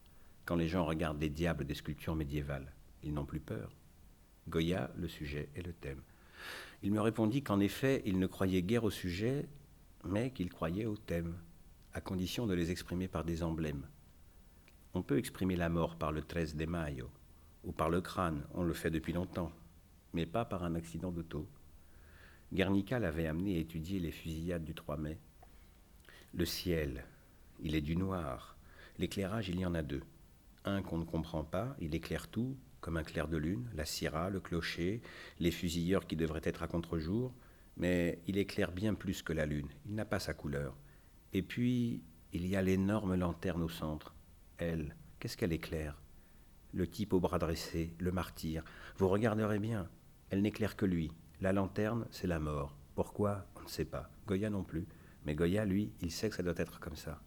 Quand 0.44 0.56
les 0.56 0.68
gens 0.68 0.84
regardent 0.84 1.18
des 1.18 1.30
diables 1.30 1.64
des 1.64 1.72
sculptures 1.72 2.14
médiévales, 2.14 2.74
ils 3.02 3.14
n'ont 3.14 3.24
plus 3.24 3.40
peur. 3.40 3.74
Goya, 4.46 4.90
le 4.98 5.08
sujet 5.08 5.48
et 5.56 5.62
le 5.62 5.72
thème. 5.72 6.02
Il 6.82 6.92
me 6.92 7.00
répondit 7.00 7.42
qu'en 7.42 7.60
effet, 7.60 8.02
il 8.04 8.18
ne 8.18 8.26
croyait 8.26 8.60
guère 8.60 8.84
au 8.84 8.90
sujet, 8.90 9.48
mais 10.04 10.30
qu'il 10.32 10.50
croyait 10.50 10.84
au 10.84 10.98
thème, 10.98 11.38
à 11.94 12.02
condition 12.02 12.46
de 12.46 12.52
les 12.52 12.70
exprimer 12.70 13.08
par 13.08 13.24
des 13.24 13.42
emblèmes. 13.42 13.86
On 14.92 15.00
peut 15.00 15.16
exprimer 15.16 15.56
la 15.56 15.70
mort 15.70 15.96
par 15.96 16.12
le 16.12 16.20
13 16.20 16.56
de 16.56 16.66
mayo, 16.66 17.08
ou 17.64 17.72
par 17.72 17.88
le 17.88 18.02
crâne, 18.02 18.44
on 18.52 18.64
le 18.64 18.74
fait 18.74 18.90
depuis 18.90 19.14
longtemps, 19.14 19.50
mais 20.12 20.26
pas 20.26 20.44
par 20.44 20.62
un 20.62 20.74
accident 20.74 21.10
d'auto. 21.10 21.48
Guernica 22.52 22.98
l'avait 22.98 23.26
amené 23.26 23.56
à 23.56 23.60
étudier 23.60 23.98
les 23.98 24.12
fusillades 24.12 24.64
du 24.64 24.74
3 24.74 24.96
mai. 24.96 25.18
Le 26.32 26.44
ciel, 26.44 27.04
il 27.60 27.74
est 27.74 27.80
du 27.80 27.96
noir. 27.96 28.56
L'éclairage, 28.98 29.48
il 29.48 29.58
y 29.58 29.66
en 29.66 29.74
a 29.74 29.82
deux. 29.82 30.02
Un 30.64 30.82
qu'on 30.82 30.98
ne 30.98 31.04
comprend 31.04 31.44
pas, 31.44 31.76
il 31.80 31.94
éclaire 31.94 32.28
tout, 32.28 32.56
comme 32.80 32.96
un 32.96 33.02
clair 33.02 33.26
de 33.26 33.36
lune, 33.36 33.68
la 33.74 33.84
syrah, 33.84 34.30
le 34.30 34.40
clocher, 34.40 35.02
les 35.40 35.50
fusilleurs 35.50 36.06
qui 36.06 36.14
devraient 36.14 36.40
être 36.44 36.62
à 36.62 36.68
contre-jour, 36.68 37.34
mais 37.76 38.20
il 38.26 38.38
éclaire 38.38 38.70
bien 38.70 38.94
plus 38.94 39.22
que 39.22 39.32
la 39.32 39.44
lune, 39.44 39.68
il 39.84 39.94
n'a 39.94 40.04
pas 40.04 40.20
sa 40.20 40.32
couleur. 40.32 40.76
Et 41.32 41.42
puis, 41.42 42.02
il 42.32 42.46
y 42.46 42.54
a 42.54 42.62
l'énorme 42.62 43.16
lanterne 43.16 43.62
au 43.62 43.68
centre. 43.68 44.14
Elle, 44.58 44.94
qu'est-ce 45.18 45.36
qu'elle 45.36 45.52
éclaire? 45.52 46.00
Le 46.72 46.86
type 46.86 47.12
au 47.12 47.20
bras 47.20 47.38
dressé, 47.38 47.92
le 47.98 48.12
martyr. 48.12 48.62
Vous 48.98 49.08
regarderez 49.08 49.58
bien, 49.58 49.88
elle 50.30 50.42
n'éclaire 50.42 50.76
que 50.76 50.86
lui, 50.86 51.10
la 51.40 51.52
lanterne, 51.52 52.06
c'est 52.10 52.26
la 52.26 52.38
mort. 52.38 52.74
Pourquoi? 52.94 53.46
On 53.56 53.62
ne 53.62 53.68
sait 53.68 53.84
pas. 53.84 54.08
Goya 54.26 54.50
non 54.50 54.62
plus. 54.62 54.86
Mais 55.24 55.34
Goya, 55.34 55.64
lui, 55.64 55.92
il 56.00 56.10
sait 56.10 56.30
que 56.30 56.36
ça 56.36 56.42
doit 56.42 56.54
être 56.56 56.80
comme 56.80 56.96
ça. 56.96 57.20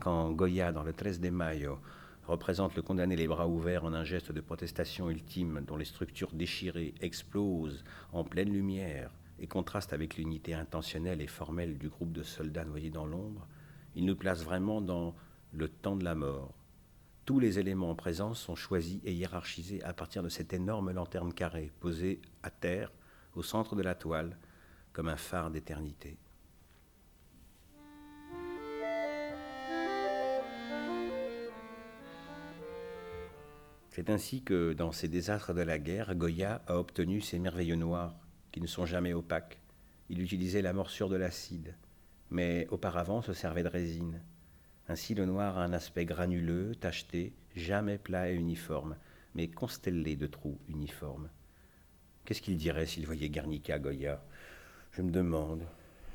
Quand 0.00 0.30
Goya, 0.32 0.72
dans 0.72 0.82
le 0.82 0.92
13 0.92 1.20
de 1.20 1.30
Mayo, 1.30 1.78
représente 2.26 2.76
le 2.76 2.82
condamné 2.82 3.16
les 3.16 3.26
bras 3.26 3.48
ouverts 3.48 3.84
en 3.84 3.94
un 3.94 4.04
geste 4.04 4.30
de 4.32 4.40
protestation 4.40 5.10
ultime 5.10 5.62
dont 5.66 5.76
les 5.76 5.84
structures 5.84 6.32
déchirées 6.32 6.94
explosent 7.00 7.84
en 8.12 8.24
pleine 8.24 8.52
lumière 8.52 9.10
et 9.40 9.46
contrastent 9.46 9.92
avec 9.92 10.16
l'unité 10.16 10.54
intentionnelle 10.54 11.20
et 11.20 11.26
formelle 11.26 11.78
du 11.78 11.88
groupe 11.88 12.12
de 12.12 12.22
soldats 12.22 12.64
noyés 12.64 12.90
dans 12.90 13.06
l'ombre, 13.06 13.46
il 13.96 14.04
nous 14.04 14.16
place 14.16 14.44
vraiment 14.44 14.80
dans 14.80 15.14
le 15.52 15.68
temps 15.68 15.96
de 15.96 16.04
la 16.04 16.14
mort. 16.14 16.54
Tous 17.24 17.38
les 17.38 17.60
éléments 17.60 17.90
en 17.90 17.94
présence 17.94 18.40
sont 18.40 18.56
choisis 18.56 19.00
et 19.04 19.12
hiérarchisés 19.12 19.80
à 19.84 19.92
partir 19.92 20.24
de 20.24 20.28
cette 20.28 20.52
énorme 20.52 20.90
lanterne 20.90 21.32
carrée 21.32 21.70
posée 21.78 22.20
à 22.42 22.50
terre, 22.50 22.90
au 23.36 23.44
centre 23.44 23.76
de 23.76 23.82
la 23.82 23.94
toile, 23.94 24.36
comme 24.92 25.08
un 25.08 25.16
phare 25.16 25.52
d'éternité. 25.52 26.18
C'est 33.88 34.10
ainsi 34.10 34.42
que, 34.42 34.72
dans 34.72 34.90
ces 34.90 35.06
désastres 35.06 35.54
de 35.54 35.60
la 35.60 35.78
guerre, 35.78 36.16
Goya 36.16 36.62
a 36.66 36.76
obtenu 36.76 37.20
ces 37.20 37.38
merveilleux 37.38 37.76
noirs, 37.76 38.16
qui 38.50 38.60
ne 38.60 38.66
sont 38.66 38.86
jamais 38.86 39.12
opaques. 39.12 39.60
Il 40.08 40.20
utilisait 40.20 40.62
la 40.62 40.72
morsure 40.72 41.08
de 41.08 41.16
l'acide, 41.16 41.76
mais 42.30 42.66
auparavant 42.70 43.22
se 43.22 43.32
servait 43.32 43.62
de 43.62 43.68
résine. 43.68 44.20
Ainsi, 44.92 45.14
le 45.14 45.24
noir 45.24 45.56
a 45.56 45.64
un 45.64 45.72
aspect 45.72 46.04
granuleux, 46.04 46.74
tacheté, 46.74 47.32
jamais 47.56 47.96
plat 47.96 48.30
et 48.30 48.34
uniforme, 48.34 48.94
mais 49.34 49.48
constellé 49.48 50.16
de 50.16 50.26
trous 50.26 50.58
uniformes. 50.68 51.30
Qu'est-ce 52.26 52.42
qu'il 52.42 52.58
dirait 52.58 52.84
s'il 52.84 53.06
voyait 53.06 53.30
Guernica 53.30 53.78
Goya? 53.78 54.22
Je 54.90 55.00
me 55.00 55.10
demande. 55.10 55.62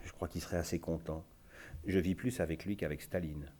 Je 0.05 0.11
crois 0.11 0.27
qu'il 0.27 0.41
serait 0.41 0.57
assez 0.57 0.77
content. 0.77 1.25
Je 1.87 1.97
vis 1.97 2.13
plus 2.13 2.39
avec 2.39 2.65
lui 2.65 2.77
qu'avec 2.77 3.01
Staline. 3.01 3.51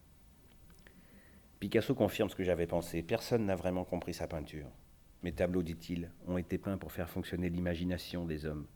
Picasso 1.59 1.95
confirme 1.95 2.29
ce 2.29 2.35
que 2.35 2.43
j'avais 2.43 2.67
pensé. 2.67 3.01
Personne 3.01 3.47
n'a 3.47 3.55
vraiment 3.55 3.85
compris 3.85 4.13
sa 4.13 4.27
peinture. 4.27 4.69
Mes 5.23 5.31
tableaux, 5.31 5.63
dit-il, 5.63 6.11
ont 6.27 6.37
été 6.37 6.59
peints 6.59 6.77
pour 6.77 6.91
faire 6.91 7.09
fonctionner 7.09 7.49
l'imagination 7.49 8.23
des 8.25 8.45
hommes. 8.45 8.67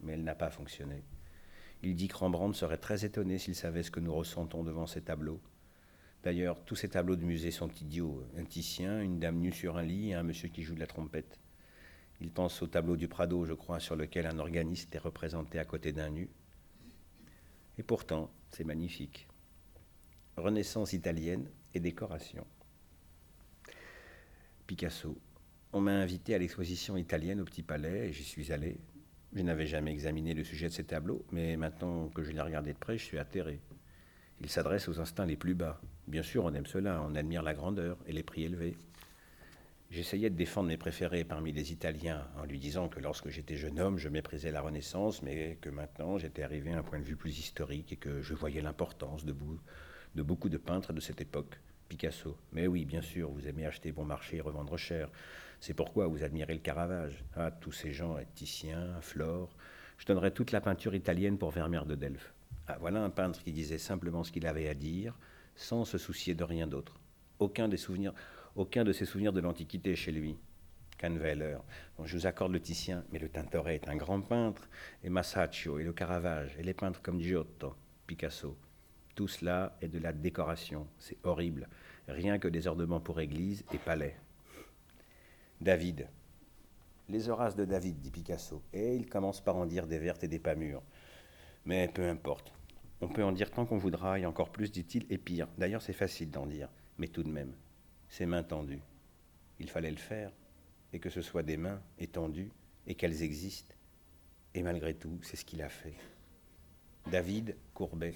Mais 0.00 0.14
elle 0.14 0.24
n'a 0.24 0.34
pas 0.34 0.48
fonctionné. 0.48 1.04
Il 1.82 1.94
dit 1.96 2.08
que 2.08 2.16
Rembrandt 2.16 2.56
serait 2.56 2.78
très 2.78 3.04
étonné 3.04 3.36
s'il 3.36 3.54
savait 3.54 3.82
ce 3.82 3.90
que 3.90 4.00
nous 4.00 4.14
ressentons 4.14 4.64
devant 4.64 4.86
ces 4.86 5.02
tableaux. 5.02 5.42
D'ailleurs, 6.22 6.64
tous 6.64 6.76
ces 6.76 6.88
tableaux 6.88 7.16
de 7.16 7.24
musée 7.24 7.50
sont 7.50 7.70
idiots. 7.80 8.24
Un 8.36 8.44
Titien, 8.44 9.00
une 9.00 9.18
dame 9.18 9.38
nue 9.38 9.52
sur 9.52 9.76
un 9.76 9.82
lit 9.82 10.10
et 10.10 10.14
un 10.14 10.22
monsieur 10.22 10.48
qui 10.48 10.62
joue 10.62 10.74
de 10.74 10.80
la 10.80 10.86
trompette. 10.86 11.38
Il 12.20 12.30
pense 12.30 12.62
au 12.62 12.66
tableau 12.66 12.96
du 12.96 13.08
Prado, 13.08 13.44
je 13.44 13.52
crois, 13.52 13.78
sur 13.78 13.94
lequel 13.94 14.26
un 14.26 14.38
organiste 14.38 14.94
est 14.94 14.98
représenté 14.98 15.58
à 15.58 15.64
côté 15.64 15.92
d'un 15.92 16.10
nu. 16.10 16.28
Et 17.78 17.82
pourtant, 17.82 18.30
c'est 18.50 18.64
magnifique. 18.64 19.28
Renaissance 20.36 20.92
italienne 20.92 21.48
et 21.74 21.80
décoration. 21.80 22.46
Picasso. 24.66 25.16
On 25.72 25.80
m'a 25.80 25.92
invité 25.92 26.34
à 26.34 26.38
l'exposition 26.38 26.96
italienne 26.96 27.40
au 27.40 27.44
Petit 27.44 27.62
Palais 27.62 28.08
et 28.08 28.12
j'y 28.12 28.24
suis 28.24 28.50
allé. 28.50 28.78
Je 29.34 29.42
n'avais 29.42 29.66
jamais 29.66 29.92
examiné 29.92 30.32
le 30.32 30.44
sujet 30.44 30.68
de 30.68 30.72
ces 30.72 30.84
tableaux, 30.84 31.24
mais 31.30 31.56
maintenant 31.56 32.08
que 32.08 32.22
je 32.22 32.30
l'ai 32.30 32.40
regardé 32.40 32.72
de 32.72 32.78
près, 32.78 32.96
je 32.96 33.04
suis 33.04 33.18
atterré. 33.18 33.60
Il 34.40 34.50
s'adresse 34.50 34.88
aux 34.88 35.00
instincts 35.00 35.26
les 35.26 35.36
plus 35.36 35.54
bas. 35.54 35.80
Bien 36.08 36.22
sûr, 36.22 36.44
on 36.44 36.52
aime 36.54 36.66
cela, 36.66 37.02
on 37.08 37.14
admire 37.14 37.42
la 37.42 37.54
grandeur 37.54 37.96
et 38.06 38.12
les 38.12 38.22
prix 38.22 38.44
élevés. 38.44 38.76
J'essayais 39.90 40.30
de 40.30 40.34
défendre 40.34 40.68
mes 40.68 40.76
préférés 40.76 41.24
parmi 41.24 41.52
les 41.52 41.72
Italiens 41.72 42.26
en 42.36 42.44
lui 42.44 42.58
disant 42.58 42.88
que 42.88 42.98
lorsque 42.98 43.28
j'étais 43.28 43.56
jeune 43.56 43.78
homme, 43.78 43.98
je 43.98 44.08
méprisais 44.08 44.50
la 44.50 44.60
Renaissance, 44.60 45.22
mais 45.22 45.58
que 45.60 45.70
maintenant 45.70 46.18
j'étais 46.18 46.42
arrivé 46.42 46.72
à 46.72 46.78
un 46.78 46.82
point 46.82 46.98
de 46.98 47.04
vue 47.04 47.16
plus 47.16 47.38
historique 47.38 47.92
et 47.92 47.96
que 47.96 48.20
je 48.20 48.34
voyais 48.34 48.60
l'importance 48.60 49.24
de, 49.24 49.32
beaucoup 50.22 50.48
de 50.48 50.58
peintres 50.58 50.92
de 50.92 51.00
cette 51.00 51.20
époque. 51.20 51.58
Picasso. 51.88 52.36
Mais 52.52 52.66
oui, 52.66 52.84
bien 52.84 53.00
sûr, 53.00 53.30
vous 53.30 53.46
aimez 53.46 53.64
acheter 53.64 53.92
bon 53.92 54.04
marché 54.04 54.38
et 54.38 54.40
revendre 54.40 54.76
cher. 54.76 55.08
C'est 55.60 55.72
pourquoi 55.72 56.08
vous 56.08 56.24
admirez 56.24 56.54
le 56.54 56.60
Caravage. 56.60 57.24
Ah, 57.36 57.52
tous 57.52 57.70
ces 57.70 57.92
gens, 57.92 58.16
Titien, 58.34 59.00
Flore. 59.00 59.54
Je 59.98 60.04
donnerais 60.04 60.32
toute 60.32 60.50
la 60.50 60.60
peinture 60.60 60.96
italienne 60.96 61.38
pour 61.38 61.52
Vermeer 61.52 61.86
de 61.86 61.94
Delphes. 61.94 62.34
Ah, 62.68 62.76
voilà 62.80 63.02
un 63.02 63.10
peintre 63.10 63.42
qui 63.42 63.52
disait 63.52 63.78
simplement 63.78 64.24
ce 64.24 64.32
qu'il 64.32 64.46
avait 64.46 64.68
à 64.68 64.74
dire, 64.74 65.16
sans 65.54 65.84
se 65.84 65.98
soucier 65.98 66.34
de 66.34 66.44
rien 66.44 66.66
d'autre. 66.66 66.98
Aucun 67.38 67.68
des 67.68 67.76
souvenirs, 67.76 68.12
aucun 68.56 68.82
de 68.82 68.92
ses 68.92 69.04
souvenirs 69.04 69.32
de 69.32 69.40
l'Antiquité 69.40 69.94
chez 69.94 70.10
lui. 70.12 70.36
Canveller. 70.98 71.58
je 72.04 72.16
vous 72.16 72.26
accorde 72.26 72.52
le 72.52 72.60
Titien, 72.60 73.04
mais 73.12 73.18
le 73.18 73.28
Tintoret 73.28 73.74
est 73.74 73.88
un 73.88 73.96
grand 73.96 74.20
peintre, 74.20 74.68
et 75.04 75.10
Masaccio, 75.10 75.78
et 75.78 75.84
le 75.84 75.92
Caravage, 75.92 76.56
et 76.58 76.62
les 76.62 76.74
peintres 76.74 77.02
comme 77.02 77.20
Giotto, 77.20 77.74
Picasso. 78.06 78.56
Tout 79.14 79.28
cela 79.28 79.76
est 79.82 79.88
de 79.88 79.98
la 79.98 80.12
décoration, 80.12 80.88
c'est 80.98 81.18
horrible, 81.22 81.68
rien 82.08 82.38
que 82.38 82.48
des 82.48 82.66
ornements 82.66 83.00
pour 83.00 83.20
église 83.20 83.64
et 83.74 83.78
palais. 83.78 84.16
David. 85.60 86.08
Les 87.08 87.28
Horaces 87.28 87.56
de 87.56 87.64
David, 87.64 88.00
dit 88.00 88.10
Picasso, 88.10 88.62
et 88.72 88.96
il 88.96 89.06
commence 89.06 89.40
par 89.40 89.56
en 89.56 89.66
dire 89.66 89.86
des 89.86 89.98
vertes 89.98 90.24
et 90.24 90.28
des 90.28 90.38
pas 90.38 90.54
mûres. 90.54 90.82
Mais 91.66 91.88
peu 91.88 92.08
importe. 92.08 92.55
On 93.00 93.08
peut 93.08 93.24
en 93.24 93.32
dire 93.32 93.50
tant 93.50 93.66
qu'on 93.66 93.76
voudra, 93.76 94.18
et 94.18 94.26
encore 94.26 94.50
plus, 94.50 94.72
dit-il, 94.72 95.06
et 95.10 95.18
pire. 95.18 95.48
D'ailleurs, 95.58 95.82
c'est 95.82 95.92
facile 95.92 96.30
d'en 96.30 96.46
dire, 96.46 96.68
mais 96.98 97.08
tout 97.08 97.22
de 97.22 97.30
même, 97.30 97.52
c'est 98.08 98.26
mains 98.26 98.42
tendues. 98.42 98.80
Il 99.58 99.68
fallait 99.68 99.90
le 99.90 99.96
faire, 99.96 100.32
et 100.92 100.98
que 100.98 101.10
ce 101.10 101.20
soit 101.20 101.42
des 101.42 101.56
mains 101.56 101.80
étendues, 101.98 102.50
et 102.86 102.94
qu'elles 102.94 103.22
existent. 103.22 103.74
Et 104.54 104.62
malgré 104.62 104.94
tout, 104.94 105.18
c'est 105.22 105.36
ce 105.36 105.44
qu'il 105.44 105.62
a 105.62 105.68
fait. 105.68 105.96
David 107.10 107.56
Courbet. 107.74 108.14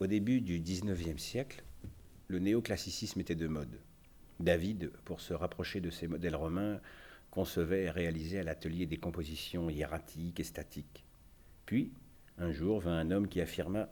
Au 0.00 0.06
début 0.06 0.40
du 0.40 0.60
XIXe 0.60 1.20
siècle, 1.20 1.64
le 2.28 2.38
néoclassicisme 2.38 3.20
était 3.20 3.34
de 3.34 3.48
mode. 3.48 3.80
David, 4.38 4.92
pour 5.04 5.20
se 5.20 5.34
rapprocher 5.34 5.80
de 5.80 5.90
ces 5.90 6.06
modèles 6.06 6.36
romains, 6.36 6.80
concevait 7.30 7.84
et 7.84 7.90
réalisait 7.90 8.38
à 8.38 8.44
l'atelier 8.44 8.86
des 8.86 8.98
compositions 8.98 9.68
hiératiques 9.68 10.38
et 10.38 10.44
statiques. 10.44 11.04
Puis, 11.66 11.92
un 12.38 12.52
jour 12.52 12.80
vint 12.80 12.98
un 12.98 13.10
homme 13.10 13.28
qui 13.28 13.40
affirma 13.40 13.88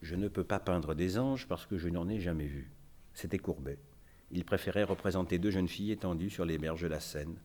Je 0.00 0.14
ne 0.14 0.28
peux 0.28 0.44
pas 0.44 0.58
peindre 0.58 0.94
des 0.94 1.18
anges 1.18 1.46
parce 1.46 1.66
que 1.66 1.78
je 1.78 1.88
n'en 1.88 2.08
ai 2.08 2.20
jamais 2.20 2.46
vu. 2.46 2.70
C'était 3.14 3.38
Courbet. 3.38 3.78
Il 4.30 4.44
préférait 4.44 4.82
représenter 4.82 5.38
deux 5.38 5.50
jeunes 5.50 5.68
filles 5.68 5.92
étendues 5.92 6.30
sur 6.30 6.44
les 6.44 6.58
berges 6.58 6.82
de 6.82 6.88
la 6.88 7.00
Seine. 7.00 7.36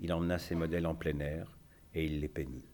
Il 0.00 0.12
emmena 0.12 0.38
ses 0.38 0.56
modèles 0.56 0.86
en 0.86 0.94
plein 0.94 1.18
air 1.20 1.56
et 1.94 2.04
il 2.04 2.20
les 2.20 2.28
peignit. 2.28 2.64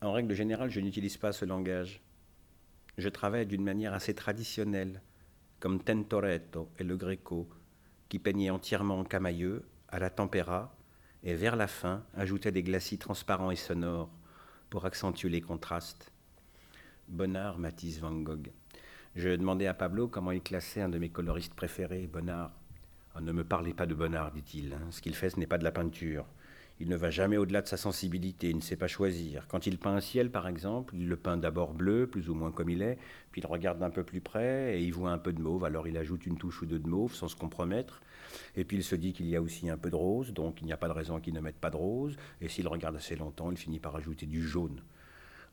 En 0.00 0.12
règle 0.12 0.34
générale, 0.34 0.70
je 0.70 0.80
n'utilise 0.80 1.16
pas 1.16 1.32
ce 1.32 1.44
langage 1.44 2.00
je 2.98 3.08
travaille 3.08 3.46
d'une 3.46 3.64
manière 3.64 3.94
assez 3.94 4.14
traditionnelle, 4.14 5.02
comme 5.60 5.82
Tentoretto 5.82 6.68
et 6.78 6.84
le 6.84 6.96
Greco, 6.96 7.48
qui 8.08 8.18
peignaient 8.18 8.50
entièrement 8.50 9.00
en 9.00 9.04
camailleux, 9.04 9.64
à 9.88 9.98
la 9.98 10.10
tempéra, 10.10 10.76
et 11.22 11.34
vers 11.34 11.56
la 11.56 11.66
fin 11.66 12.04
ajoutaient 12.14 12.52
des 12.52 12.62
glacis 12.62 12.98
transparents 12.98 13.50
et 13.50 13.56
sonores 13.56 14.10
pour 14.70 14.84
accentuer 14.84 15.30
les 15.30 15.40
contrastes. 15.40 16.12
Bonnard, 17.08 17.58
Matisse, 17.58 18.00
Van 18.00 18.12
Gogh. 18.12 18.50
Je 19.14 19.28
demandais 19.30 19.66
à 19.66 19.74
Pablo 19.74 20.08
comment 20.08 20.32
il 20.32 20.42
classait 20.42 20.80
un 20.80 20.88
de 20.88 20.98
mes 20.98 21.10
coloristes 21.10 21.54
préférés, 21.54 22.06
Bonnard. 22.06 22.52
Oh, 23.16 23.20
ne 23.20 23.32
me 23.32 23.44
parlez 23.44 23.72
pas 23.72 23.86
de 23.86 23.94
Bonnard, 23.94 24.32
dit-il. 24.32 24.72
Hein. 24.72 24.88
Ce 24.90 25.00
qu'il 25.00 25.14
fait, 25.14 25.30
ce 25.30 25.38
n'est 25.38 25.46
pas 25.46 25.58
de 25.58 25.64
la 25.64 25.70
peinture. 25.70 26.26
Il 26.80 26.88
ne 26.88 26.96
va 26.96 27.10
jamais 27.10 27.36
au-delà 27.36 27.62
de 27.62 27.68
sa 27.68 27.76
sensibilité, 27.76 28.50
il 28.50 28.56
ne 28.56 28.60
sait 28.60 28.76
pas 28.76 28.88
choisir. 28.88 29.46
Quand 29.46 29.66
il 29.66 29.78
peint 29.78 29.94
un 29.94 30.00
ciel, 30.00 30.30
par 30.30 30.48
exemple, 30.48 30.96
il 30.96 31.08
le 31.08 31.16
peint 31.16 31.36
d'abord 31.36 31.72
bleu, 31.72 32.08
plus 32.08 32.28
ou 32.28 32.34
moins 32.34 32.50
comme 32.50 32.68
il 32.68 32.82
est, 32.82 32.98
puis 33.30 33.40
il 33.40 33.46
regarde 33.46 33.78
d'un 33.78 33.90
peu 33.90 34.02
plus 34.02 34.20
près 34.20 34.76
et 34.76 34.82
il 34.82 34.92
voit 34.92 35.12
un 35.12 35.18
peu 35.18 35.32
de 35.32 35.40
mauve, 35.40 35.64
alors 35.64 35.86
il 35.86 35.96
ajoute 35.96 36.26
une 36.26 36.36
touche 36.36 36.62
ou 36.62 36.66
deux 36.66 36.80
de 36.80 36.88
mauve 36.88 37.14
sans 37.14 37.28
se 37.28 37.36
compromettre. 37.36 38.02
Et 38.56 38.64
puis 38.64 38.76
il 38.76 38.82
se 38.82 38.96
dit 38.96 39.12
qu'il 39.12 39.28
y 39.28 39.36
a 39.36 39.42
aussi 39.42 39.70
un 39.70 39.76
peu 39.76 39.88
de 39.88 39.94
rose, 39.94 40.32
donc 40.32 40.60
il 40.62 40.66
n'y 40.66 40.72
a 40.72 40.76
pas 40.76 40.88
de 40.88 40.92
raison 40.92 41.20
qu'il 41.20 41.34
ne 41.34 41.40
mette 41.40 41.60
pas 41.60 41.70
de 41.70 41.76
rose. 41.76 42.16
Et 42.40 42.48
s'il 42.48 42.66
regarde 42.66 42.96
assez 42.96 43.14
longtemps, 43.14 43.52
il 43.52 43.56
finit 43.56 43.78
par 43.78 43.94
ajouter 43.94 44.26
du 44.26 44.42
jaune. 44.42 44.82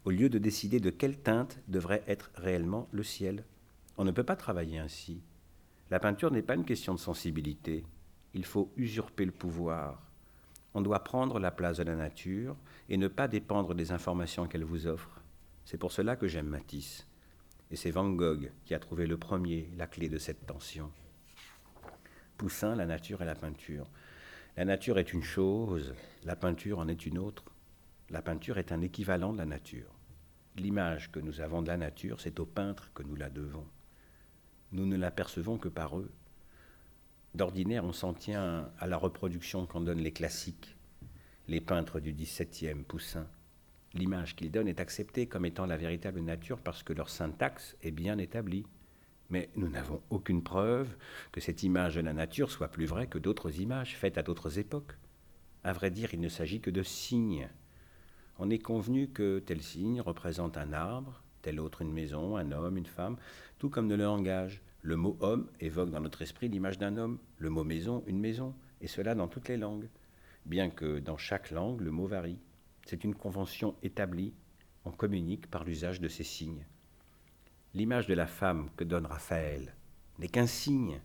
Au 0.05 0.09
lieu 0.09 0.27
de 0.27 0.39
décider 0.39 0.79
de 0.79 0.89
quelle 0.89 1.19
teinte 1.19 1.59
devrait 1.67 2.03
être 2.07 2.31
réellement 2.33 2.87
le 2.91 3.03
ciel. 3.03 3.43
On 3.97 4.05
ne 4.05 4.11
peut 4.11 4.23
pas 4.23 4.35
travailler 4.35 4.79
ainsi. 4.79 5.21
La 5.91 5.99
peinture 5.99 6.31
n'est 6.31 6.41
pas 6.41 6.55
une 6.55 6.65
question 6.65 6.95
de 6.95 6.99
sensibilité. 6.99 7.85
Il 8.33 8.45
faut 8.45 8.71
usurper 8.75 9.25
le 9.25 9.31
pouvoir 9.31 10.10
on 10.73 10.81
doit 10.81 11.03
prendre 11.03 11.39
la 11.39 11.51
place 11.51 11.77
de 11.77 11.83
la 11.83 11.95
nature 11.95 12.55
et 12.89 12.97
ne 12.97 13.07
pas 13.07 13.27
dépendre 13.27 13.75
des 13.75 13.91
informations 13.91 14.47
qu'elle 14.47 14.63
vous 14.63 14.87
offre. 14.87 15.21
C'est 15.65 15.77
pour 15.77 15.91
cela 15.91 16.15
que 16.15 16.27
j'aime 16.27 16.47
Matisse. 16.47 17.07
Et 17.69 17.75
c'est 17.75 17.91
Van 17.91 18.09
Gogh 18.09 18.51
qui 18.65 18.73
a 18.73 18.79
trouvé 18.79 19.07
le 19.07 19.17
premier 19.17 19.69
la 19.77 19.87
clé 19.87 20.09
de 20.09 20.17
cette 20.17 20.45
tension. 20.45 20.91
Poussin, 22.37 22.75
la 22.75 22.85
nature 22.85 23.21
et 23.21 23.25
la 23.25 23.35
peinture. 23.35 23.87
La 24.57 24.65
nature 24.65 24.97
est 24.97 25.13
une 25.13 25.23
chose, 25.23 25.93
la 26.23 26.35
peinture 26.35 26.79
en 26.79 26.87
est 26.87 27.05
une 27.05 27.17
autre. 27.17 27.45
La 28.09 28.21
peinture 28.21 28.57
est 28.57 28.73
un 28.73 28.81
équivalent 28.81 29.31
de 29.31 29.37
la 29.37 29.45
nature. 29.45 29.93
L'image 30.57 31.11
que 31.11 31.19
nous 31.19 31.39
avons 31.39 31.61
de 31.61 31.67
la 31.67 31.77
nature, 31.77 32.19
c'est 32.19 32.39
aux 32.41 32.45
peintres 32.45 32.91
que 32.93 33.03
nous 33.03 33.15
la 33.15 33.29
devons. 33.29 33.65
Nous 34.73 34.85
ne 34.85 34.97
l'apercevons 34.97 35.57
que 35.57 35.69
par 35.69 35.97
eux. 35.97 36.11
D'ordinaire, 37.33 37.85
on 37.85 37.93
s'en 37.93 38.13
tient 38.13 38.69
à 38.77 38.87
la 38.87 38.97
reproduction 38.97 39.65
qu'en 39.65 39.79
donnent 39.79 40.01
les 40.01 40.11
classiques, 40.11 40.75
les 41.47 41.61
peintres 41.61 42.01
du 42.01 42.11
XVIIe, 42.11 42.83
Poussin. 42.85 43.25
L'image 43.93 44.35
qu'ils 44.35 44.51
donnent 44.51 44.67
est 44.67 44.81
acceptée 44.81 45.27
comme 45.27 45.45
étant 45.45 45.65
la 45.65 45.77
véritable 45.77 46.19
nature 46.19 46.59
parce 46.59 46.83
que 46.83 46.93
leur 46.93 47.09
syntaxe 47.09 47.77
est 47.83 47.91
bien 47.91 48.17
établie. 48.17 48.65
Mais 49.29 49.49
nous 49.55 49.69
n'avons 49.69 50.01
aucune 50.09 50.43
preuve 50.43 50.93
que 51.31 51.39
cette 51.39 51.63
image 51.63 51.95
de 51.95 52.01
la 52.01 52.11
nature 52.11 52.51
soit 52.51 52.67
plus 52.67 52.85
vraie 52.85 53.07
que 53.07 53.17
d'autres 53.17 53.61
images 53.61 53.95
faites 53.95 54.17
à 54.17 54.23
d'autres 54.23 54.59
époques. 54.59 54.97
À 55.63 55.71
vrai 55.71 55.89
dire, 55.89 56.13
il 56.13 56.19
ne 56.19 56.27
s'agit 56.27 56.59
que 56.59 56.69
de 56.69 56.83
signes. 56.83 57.47
On 58.39 58.49
est 58.49 58.59
convenu 58.59 59.07
que 59.07 59.39
tel 59.39 59.61
signe 59.61 60.01
représente 60.01 60.57
un 60.57 60.73
arbre, 60.73 61.21
tel 61.41 61.61
autre 61.61 61.81
une 61.81 61.93
maison, 61.93 62.35
un 62.35 62.51
homme, 62.51 62.77
une 62.77 62.85
femme, 62.85 63.15
tout 63.57 63.69
comme 63.69 63.87
le 63.87 63.95
langage. 63.95 64.61
Le 64.83 64.95
mot 64.95 65.15
homme 65.19 65.47
évoque 65.59 65.91
dans 65.91 66.01
notre 66.01 66.23
esprit 66.23 66.49
l'image 66.49 66.79
d'un 66.79 66.97
homme, 66.97 67.19
le 67.37 67.49
mot 67.49 67.63
maison, 67.63 68.03
une 68.07 68.19
maison, 68.19 68.55
et 68.81 68.87
cela 68.87 69.13
dans 69.13 69.27
toutes 69.27 69.47
les 69.47 69.57
langues, 69.57 69.89
bien 70.45 70.71
que 70.71 70.99
dans 70.99 71.17
chaque 71.17 71.51
langue 71.51 71.81
le 71.81 71.91
mot 71.91 72.07
varie. 72.07 72.39
C'est 72.87 73.03
une 73.03 73.13
convention 73.13 73.75
établie, 73.83 74.33
on 74.83 74.91
communique 74.91 75.47
par 75.51 75.63
l'usage 75.63 76.01
de 76.01 76.07
ces 76.07 76.23
signes. 76.23 76.65
L'image 77.75 78.07
de 78.07 78.15
la 78.15 78.25
femme 78.25 78.69
que 78.75 78.83
donne 78.83 79.05
Raphaël 79.05 79.75
n'est 80.17 80.27
qu'un 80.27 80.47
signe. 80.47 80.99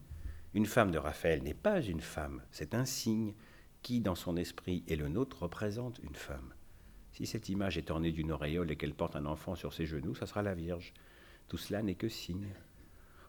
Une 0.55 0.67
femme 0.67 0.91
de 0.91 0.99
Raphaël 0.99 1.43
n'est 1.43 1.53
pas 1.53 1.83
une 1.83 2.01
femme, 2.01 2.43
c'est 2.51 2.75
un 2.75 2.87
signe 2.87 3.35
qui, 3.83 4.01
dans 4.01 4.15
son 4.15 4.39
esprit 4.39 4.85
et 4.89 4.97
le 4.97 5.09
nôtre, 5.09 5.43
représente 5.43 6.01
une 6.03 6.15
femme. 6.15 6.55
Si 7.13 7.27
cette 7.27 7.51
image 7.51 7.77
est 7.77 7.91
ornée 7.91 8.11
d'une 8.11 8.33
auréole 8.33 8.71
et 8.71 8.77
qu'elle 8.77 8.95
porte 8.95 9.17
un 9.17 9.27
enfant 9.27 9.55
sur 9.55 9.75
ses 9.75 9.87
genoux, 9.87 10.15
ça 10.15 10.27
sera 10.27 10.43
la 10.43 10.55
Vierge. 10.55 10.95
Tout 11.49 11.59
cela 11.59 11.83
n'est 11.83 11.95
que 11.95 12.09
signe. 12.09 12.49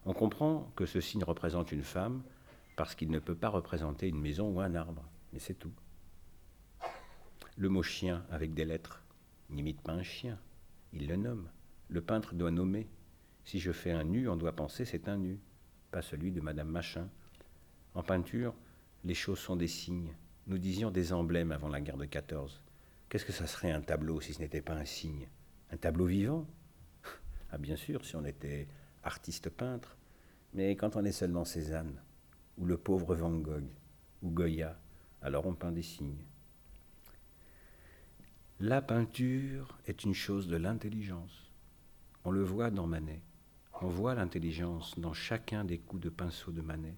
On 0.07 0.13
comprend 0.13 0.71
que 0.77 0.85
ce 0.85 1.01
signe 1.01 1.25
représente 1.25 1.73
une 1.73 1.83
femme 1.83 2.23
parce 2.77 2.95
qu'il 2.95 3.11
ne 3.11 3.19
peut 3.19 3.35
pas 3.35 3.49
représenter 3.49 4.07
une 4.07 4.21
maison 4.21 4.49
ou 4.49 4.61
un 4.61 4.73
arbre, 4.73 5.03
mais 5.33 5.39
c'est 5.39 5.55
tout. 5.55 5.73
Le 7.57 7.67
mot 7.67 7.83
chien 7.83 8.25
avec 8.31 8.53
des 8.53 8.63
lettres 8.63 9.03
n'imite 9.49 9.81
pas 9.81 9.91
un 9.91 10.03
chien, 10.03 10.39
il 10.93 11.09
le 11.09 11.17
nomme. 11.17 11.49
Le 11.89 11.99
peintre 11.99 12.35
doit 12.35 12.51
nommer. 12.51 12.87
Si 13.43 13.59
je 13.59 13.73
fais 13.73 13.91
un 13.91 14.05
nu, 14.05 14.29
on 14.29 14.37
doit 14.37 14.55
penser 14.55 14.85
c'est 14.85 15.09
un 15.09 15.17
nu, 15.17 15.41
pas 15.91 16.01
celui 16.01 16.31
de 16.31 16.39
Madame 16.39 16.69
Machin. 16.69 17.09
En 17.93 18.01
peinture, 18.01 18.55
les 19.03 19.13
choses 19.13 19.39
sont 19.39 19.57
des 19.57 19.67
signes. 19.67 20.15
Nous 20.45 20.57
disions 20.57 20.89
des 20.89 21.11
emblèmes 21.11 21.51
avant 21.51 21.67
la 21.67 21.81
guerre 21.81 21.97
de 21.97 22.05
14. 22.05 22.61
Qu'est-ce 23.09 23.25
que 23.25 23.33
ça 23.33 23.45
serait 23.45 23.71
un 23.71 23.81
tableau 23.81 24.21
si 24.21 24.33
ce 24.33 24.39
n'était 24.39 24.61
pas 24.61 24.75
un 24.75 24.85
signe? 24.85 25.27
Un 25.69 25.75
tableau 25.75 26.05
vivant? 26.05 26.47
Ah 27.51 27.57
bien 27.57 27.75
sûr, 27.75 28.05
si 28.05 28.15
on 28.15 28.23
était 28.23 28.69
artiste 29.03 29.49
peintre, 29.49 29.97
mais 30.53 30.75
quand 30.75 30.95
on 30.95 31.05
est 31.05 31.11
seulement 31.11 31.45
Cézanne, 31.45 32.01
ou 32.57 32.65
le 32.65 32.77
pauvre 32.77 33.15
Van 33.15 33.31
Gogh, 33.31 33.69
ou 34.21 34.29
Goya, 34.31 34.77
alors 35.21 35.45
on 35.45 35.53
peint 35.53 35.71
des 35.71 35.83
signes. 35.83 36.25
La 38.59 38.81
peinture 38.81 39.77
est 39.85 40.03
une 40.03 40.15
chose 40.15 40.47
de 40.47 40.57
l'intelligence. 40.57 41.51
On 42.23 42.31
le 42.31 42.43
voit 42.43 42.71
dans 42.71 42.87
Manet. 42.87 43.21
On 43.81 43.87
voit 43.87 44.15
l'intelligence 44.15 44.97
dans 44.97 45.13
chacun 45.13 45.63
des 45.63 45.77
coups 45.77 46.01
de 46.01 46.09
pinceau 46.09 46.51
de 46.51 46.61
Manet. 46.61 46.95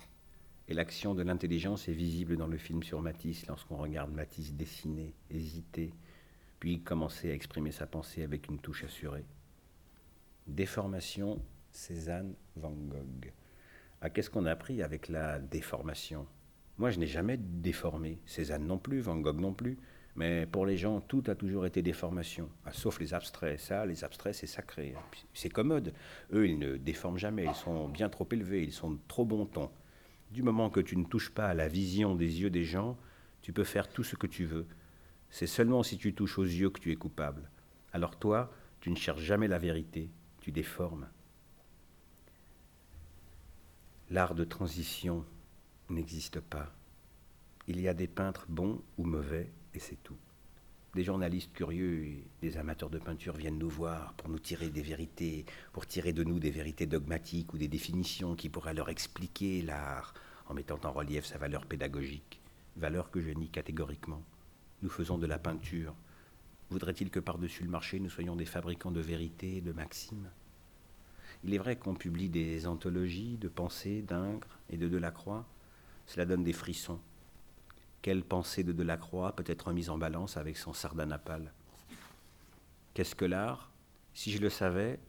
Et 0.69 0.73
l'action 0.73 1.15
de 1.15 1.23
l'intelligence 1.23 1.89
est 1.89 1.93
visible 1.93 2.37
dans 2.37 2.47
le 2.47 2.57
film 2.57 2.81
sur 2.83 3.01
Matisse 3.01 3.45
lorsqu'on 3.47 3.75
regarde 3.75 4.13
Matisse 4.13 4.53
dessiner, 4.53 5.13
hésiter, 5.29 5.91
puis 6.59 6.81
commencer 6.81 7.29
à 7.29 7.33
exprimer 7.33 7.71
sa 7.71 7.87
pensée 7.87 8.23
avec 8.23 8.47
une 8.47 8.59
touche 8.59 8.85
assurée. 8.85 9.25
Déformation 10.47 11.41
Cézanne 11.71 12.35
Van 12.55 12.71
Gogh. 12.71 13.31
Ah, 14.01 14.09
qu'est-ce 14.09 14.29
qu'on 14.29 14.45
a 14.45 14.51
appris 14.51 14.81
avec 14.81 15.09
la 15.09 15.39
déformation? 15.39 16.25
Moi, 16.77 16.91
je 16.91 16.99
n'ai 16.99 17.07
jamais 17.07 17.37
déformé. 17.37 18.19
Cézanne 18.25 18.65
non 18.65 18.77
plus, 18.77 19.01
Van 19.01 19.17
Gogh 19.17 19.39
non 19.39 19.53
plus. 19.53 19.77
Mais 20.15 20.45
pour 20.45 20.65
les 20.65 20.77
gens, 20.77 21.01
tout 21.01 21.23
a 21.27 21.35
toujours 21.35 21.65
été 21.65 21.81
déformation, 21.81 22.49
ah, 22.65 22.73
sauf 22.73 22.99
les 22.99 23.13
abstraits. 23.13 23.59
Ça, 23.59 23.85
les 23.85 24.03
abstraits, 24.03 24.35
c'est 24.35 24.47
sacré. 24.47 24.95
C'est 25.33 25.49
commode. 25.49 25.93
Eux, 26.33 26.47
ils 26.47 26.59
ne 26.59 26.77
déforment 26.77 27.17
jamais. 27.17 27.45
Ils 27.45 27.55
sont 27.55 27.87
bien 27.87 28.09
trop 28.09 28.27
élevés. 28.31 28.63
Ils 28.63 28.73
sont 28.73 28.91
de 28.91 28.99
trop 29.07 29.25
bon 29.25 29.45
ton. 29.45 29.69
Du 30.31 30.43
moment 30.43 30.69
que 30.69 30.79
tu 30.79 30.97
ne 30.97 31.05
touches 31.05 31.29
pas 31.29 31.47
à 31.47 31.53
la 31.53 31.67
vision 31.67 32.15
des 32.15 32.41
yeux 32.41 32.49
des 32.49 32.63
gens, 32.63 32.97
tu 33.41 33.53
peux 33.53 33.63
faire 33.63 33.87
tout 33.87 34.03
ce 34.03 34.15
que 34.15 34.27
tu 34.27 34.45
veux. 34.45 34.67
C'est 35.29 35.47
seulement 35.47 35.83
si 35.83 35.97
tu 35.97 36.13
touches 36.13 36.37
aux 36.37 36.43
yeux 36.43 36.69
que 36.69 36.79
tu 36.79 36.91
es 36.91 36.95
coupable. 36.95 37.49
Alors 37.93 38.17
toi, 38.17 38.51
tu 38.79 38.89
ne 38.91 38.95
cherches 38.95 39.23
jamais 39.23 39.47
la 39.47 39.57
vérité, 39.57 40.11
tu 40.41 40.51
déformes. 40.51 41.07
L'art 44.11 44.33
de 44.33 44.43
transition 44.43 45.23
n'existe 45.91 46.39
pas. 46.39 46.73
Il 47.67 47.79
y 47.79 47.87
a 47.87 47.93
des 47.93 48.07
peintres 48.07 48.47
bons 48.49 48.81
ou 48.97 49.03
mauvais, 49.03 49.51
et 49.75 49.79
c'est 49.79 50.01
tout. 50.01 50.17
Des 50.95 51.03
journalistes 51.03 51.53
curieux 51.53 52.05
et 52.05 52.23
des 52.41 52.57
amateurs 52.57 52.89
de 52.89 52.97
peinture 52.97 53.35
viennent 53.35 53.59
nous 53.59 53.69
voir 53.69 54.13
pour 54.13 54.29
nous 54.29 54.39
tirer 54.39 54.69
des 54.69 54.81
vérités, 54.81 55.45
pour 55.73 55.85
tirer 55.85 56.11
de 56.11 56.23
nous 56.23 56.39
des 56.39 56.49
vérités 56.49 56.87
dogmatiques 56.87 57.53
ou 57.53 57.59
des 57.59 57.67
définitions 57.67 58.35
qui 58.35 58.49
pourraient 58.49 58.73
leur 58.73 58.89
expliquer 58.89 59.61
l'art 59.61 60.15
en 60.47 60.55
mettant 60.55 60.79
en 60.85 60.91
relief 60.91 61.25
sa 61.25 61.37
valeur 61.37 61.67
pédagogique, 61.67 62.41
valeur 62.77 63.11
que 63.11 63.21
je 63.21 63.29
nie 63.29 63.49
catégoriquement. 63.49 64.23
Nous 64.81 64.89
faisons 64.89 65.19
de 65.19 65.27
la 65.27 65.37
peinture. 65.37 65.93
Voudrait-il 66.71 67.11
que 67.11 67.19
par-dessus 67.19 67.63
le 67.63 67.69
marché, 67.69 67.99
nous 67.99 68.09
soyons 68.09 68.35
des 68.35 68.45
fabricants 68.45 68.89
de 68.89 69.01
vérités 69.01 69.57
et 69.57 69.61
de 69.61 69.71
maximes? 69.71 70.31
Il 71.43 71.53
est 71.53 71.57
vrai 71.57 71.77
qu'on 71.77 71.95
publie 71.95 72.29
des 72.29 72.67
anthologies 72.67 73.37
de 73.37 73.47
pensées 73.47 74.01
d'Ingres 74.01 74.59
et 74.69 74.77
de 74.77 74.87
Delacroix. 74.87 75.45
Cela 76.05 76.25
donne 76.25 76.43
des 76.43 76.53
frissons. 76.53 76.99
Quelle 78.01 78.23
pensée 78.23 78.63
de 78.63 78.73
Delacroix 78.73 79.35
peut 79.35 79.43
être 79.45 79.71
mise 79.71 79.89
en 79.89 79.97
balance 79.97 80.37
avec 80.37 80.57
son 80.57 80.73
sardanapale 80.73 81.53
Qu'est-ce 82.93 83.15
que 83.15 83.25
l'art? 83.25 83.71
Si 84.13 84.31
je 84.31 84.41
le 84.41 84.49
savais, 84.49 84.99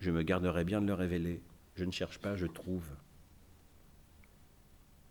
je 0.00 0.10
me 0.10 0.22
garderais 0.22 0.64
bien 0.64 0.80
de 0.80 0.86
le 0.86 0.94
révéler. 0.94 1.40
Je 1.76 1.84
ne 1.84 1.90
cherche 1.90 2.18
pas, 2.18 2.36
je 2.36 2.46
trouve. 2.46 2.86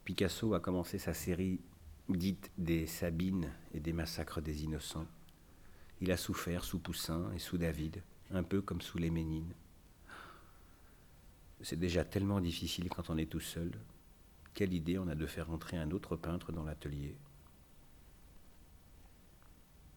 Picasso 0.06 0.54
a 0.54 0.60
commencé 0.60 0.97
sa 0.97 1.13
série 1.13 1.60
dite 2.10 2.52
des 2.58 2.88
Sabines 2.88 3.52
et 3.73 3.80
des 3.80 3.93
massacres 3.93 4.41
des 4.41 4.63
innocents. 4.63 5.08
Il 6.02 6.12
a 6.12 6.17
souffert 6.17 6.63
sous 6.63 6.80
Poussin 6.80 7.32
et 7.34 7.39
sous 7.39 7.58
David, 7.58 8.02
un 8.32 8.43
peu 8.43 8.62
comme 8.62 8.82
sous 8.82 8.97
les 8.97 9.10
Ménines. 9.10 9.54
C'est 11.63 11.80
déjà 11.80 12.04
tellement 12.04 12.41
difficile 12.41 12.89
quand 12.89 13.10
on 13.10 13.17
est 13.17 13.32
tout 13.32 13.39
seul. 13.39 13.71
Quelle 14.54 14.73
idée 14.73 14.99
on 14.99 15.08
a 15.08 15.15
de 15.15 15.26
faire 15.26 15.49
entrer 15.49 15.78
un 15.78 15.91
autre 15.91 16.17
peintre 16.17 16.52
dans 16.52 16.65
l'atelier? 16.65 17.15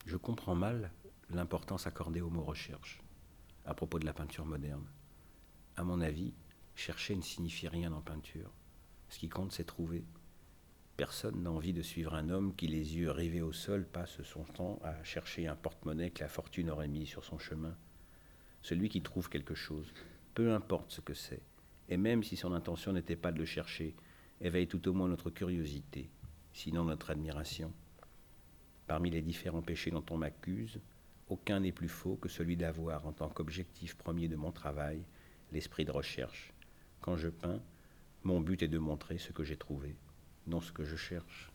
Je 0.07 0.17
comprends 0.17 0.55
mal 0.55 0.93
l'importance 1.29 1.89
accordée 1.89 2.21
au 2.21 2.31
mot 2.31 2.45
recherche 2.45 3.03
à 3.65 3.75
propos 3.75 3.99
de 3.99 4.07
la 4.07 4.13
peinture 4.13 4.47
moderne. 4.47 4.87
À 5.77 5.83
mon 5.83 6.01
avis, 6.01 6.33
chercher 6.77 7.17
ne 7.17 7.23
signifie 7.23 7.67
rien 7.67 7.93
en 7.93 8.01
peinture. 8.01 8.53
Ce 9.09 9.19
qui 9.19 9.29
compte, 9.29 9.51
c'est 9.51 9.65
trouver. 9.65 10.05
Personne 10.97 11.43
n'a 11.43 11.51
envie 11.51 11.73
de 11.73 11.83
suivre 11.83 12.15
un 12.15 12.31
homme 12.31 12.55
qui, 12.55 12.69
les 12.69 12.97
yeux 12.97 13.11
rivés 13.11 13.43
au 13.43 13.53
sol, 13.53 13.85
passe 13.85 14.23
son 14.23 14.45
temps 14.45 14.79
à 14.85 15.03
chercher 15.03 15.49
un 15.49 15.57
porte-monnaie 15.57 16.13
que 16.13 16.23
la 16.23 16.29
fortune 16.29 16.71
aurait 16.71 16.87
mis 16.87 17.07
sur 17.07 17.25
son 17.25 17.41
chemin. 17.41 17.77
Celui 18.63 18.89
qui 18.89 19.03
trouve 19.03 19.29
quelque 19.29 19.57
chose, 19.57 19.93
peu 20.35 20.55
importe 20.55 20.93
ce 20.93 21.01
que 21.01 21.13
c'est, 21.13 21.43
et 21.89 21.97
même 21.97 22.23
si 22.23 22.37
son 22.37 22.53
intention 22.53 22.93
n'était 22.93 23.17
pas 23.17 23.33
de 23.33 23.39
le 23.39 23.45
chercher, 23.45 23.95
éveille 24.41 24.69
tout 24.69 24.87
au 24.89 24.93
moins 24.93 25.09
notre 25.09 25.31
curiosité, 25.31 26.11
sinon 26.53 26.85
notre 26.85 27.11
admiration. 27.11 27.73
Parmi 28.87 29.11
les 29.11 29.23
différents 29.23 29.63
péchés 29.63 29.91
dont 29.91 30.05
on 30.11 30.17
m'accuse, 30.17 30.81
aucun 31.29 31.61
n'est 31.61 31.73
plus 31.73 31.89
faux 31.89 32.17
que 32.17 32.29
celui 32.29 32.57
d'avoir, 32.57 33.07
en 33.07 33.13
tant 33.13 33.29
qu'objectif 33.29 33.97
premier 33.97 34.29
de 34.29 34.37
mon 34.37 34.53
travail, 34.53 35.03
l'esprit 35.53 35.85
de 35.85 35.91
recherche. 35.91 36.53
Quand 37.01 37.17
je 37.17 37.29
peins, 37.29 37.61
mon 38.23 38.41
but 38.41 38.63
est 38.63 38.69
de 38.69 38.79
montrer 38.79 39.19
ce 39.19 39.33
que 39.33 39.45
j'ai 39.45 39.57
trouvé, 39.57 39.97
non 40.47 40.61
ce 40.61 40.73
que 40.73 40.85
je 40.85 40.97
cherche. 40.97 41.53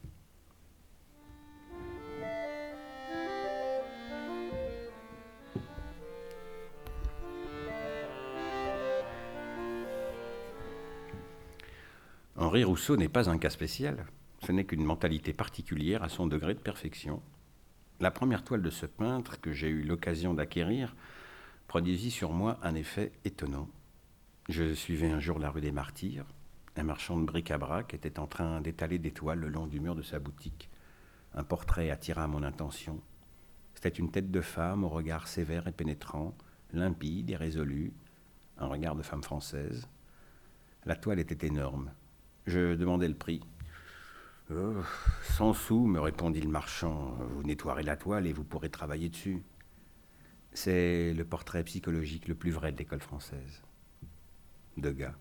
Henri 12.52 12.66
Rousseau 12.66 12.98
n'est 12.98 13.08
pas 13.08 13.30
un 13.30 13.38
cas 13.38 13.50
spécial, 13.50 14.06
ce 14.46 14.52
n'est 14.52 14.66
qu'une 14.66 14.84
mentalité 14.84 15.32
particulière 15.32 16.04
à 16.04 16.10
son 16.10 16.28
degré 16.28 16.54
de 16.54 16.60
perfection. 16.60 17.22
La 18.02 18.12
première 18.12 18.44
toile 18.44 18.62
de 18.62 18.70
ce 18.70 18.86
peintre 18.86 19.40
que 19.40 19.54
j'ai 19.54 19.70
eu 19.70 19.84
l'occasion 19.84 20.34
d'acquérir 20.34 20.94
produisit 21.68 22.12
sur 22.12 22.34
moi 22.34 22.60
un 22.62 22.76
effet 22.76 23.14
étonnant. 23.24 23.70
Je 24.50 24.74
suivais 24.74 25.10
un 25.10 25.22
jour 25.22 25.40
la 25.40 25.50
rue 25.50 25.62
des 25.62 25.72
Martyrs, 25.72 26.26
un 26.76 26.84
marchand 26.84 27.18
de 27.18 27.24
bric-à-brac 27.24 27.94
était 27.94 28.20
en 28.20 28.28
train 28.28 28.60
d'étaler 28.60 29.00
des 29.00 29.12
toiles 29.12 29.40
le 29.40 29.48
long 29.48 29.66
du 29.66 29.80
mur 29.80 29.96
de 29.96 30.02
sa 30.02 30.20
boutique. 30.20 30.70
Un 31.34 31.46
portrait 31.46 31.90
attira 31.90 32.28
mon 32.28 32.44
attention. 32.44 33.00
C'était 33.76 33.88
une 33.88 34.12
tête 34.12 34.30
de 34.30 34.42
femme 34.42 34.84
au 34.84 34.90
regard 34.90 35.30
sévère 35.30 35.70
et 35.70 35.72
pénétrant, 35.72 36.36
limpide 36.74 37.30
et 37.30 37.38
résolu, 37.38 37.94
un 38.58 38.68
regard 38.68 38.98
de 38.98 39.04
femme 39.04 39.24
française. 39.24 39.88
La 40.84 40.98
toile 40.98 41.20
était 41.20 41.48
énorme. 41.48 41.94
Je 42.48 42.76
demandai 42.76 43.08
le 43.08 43.16
prix. 43.16 43.42
Oh, 44.52 44.84
cent 45.24 45.54
sous, 45.54 45.86
me 45.86 46.00
répondit 46.00 46.42
le 46.42 46.50
marchand. 46.50 47.16
Vous 47.36 47.44
nettoierez 47.44 47.84
la 47.84 47.96
toile 47.96 48.28
et 48.28 48.34
vous 48.34 48.44
pourrez 48.44 48.70
travailler 48.70 49.10
dessus. 49.10 49.44
C'est 50.54 51.14
le 51.14 51.24
portrait 51.24 51.64
psychologique 51.64 52.28
le 52.28 52.36
plus 52.36 52.52
vrai 52.52 52.72
de 52.72 52.78
l'école 52.78 53.02
française. 53.02 53.62
Degas. 54.76 55.14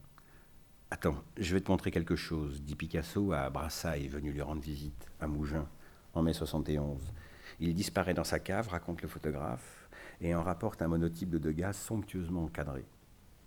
Attends, 0.90 1.22
je 1.36 1.54
vais 1.54 1.60
te 1.60 1.70
montrer 1.70 1.92
quelque 1.92 2.16
chose, 2.16 2.62
dit 2.62 2.74
Picasso 2.74 3.32
à 3.32 3.48
Brassailles, 3.50 4.08
venu 4.08 4.32
lui 4.32 4.42
rendre 4.42 4.60
visite, 4.60 5.06
à 5.20 5.28
Mougins, 5.28 5.68
en 6.14 6.22
mai 6.22 6.32
71. 6.32 7.12
Il 7.60 7.74
disparaît 7.74 8.14
dans 8.14 8.24
sa 8.24 8.40
cave, 8.40 8.68
raconte 8.68 9.02
le 9.02 9.08
photographe, 9.08 9.88
et 10.20 10.34
en 10.34 10.42
rapporte 10.42 10.82
un 10.82 10.88
monotype 10.88 11.30
de 11.30 11.38
Degas 11.38 11.74
somptueusement 11.74 12.44
encadré. 12.44 12.84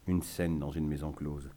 Une 0.08 0.22
scène 0.22 0.60
dans 0.60 0.72
une 0.72 0.88
maison 0.88 1.12
close. 1.12 1.50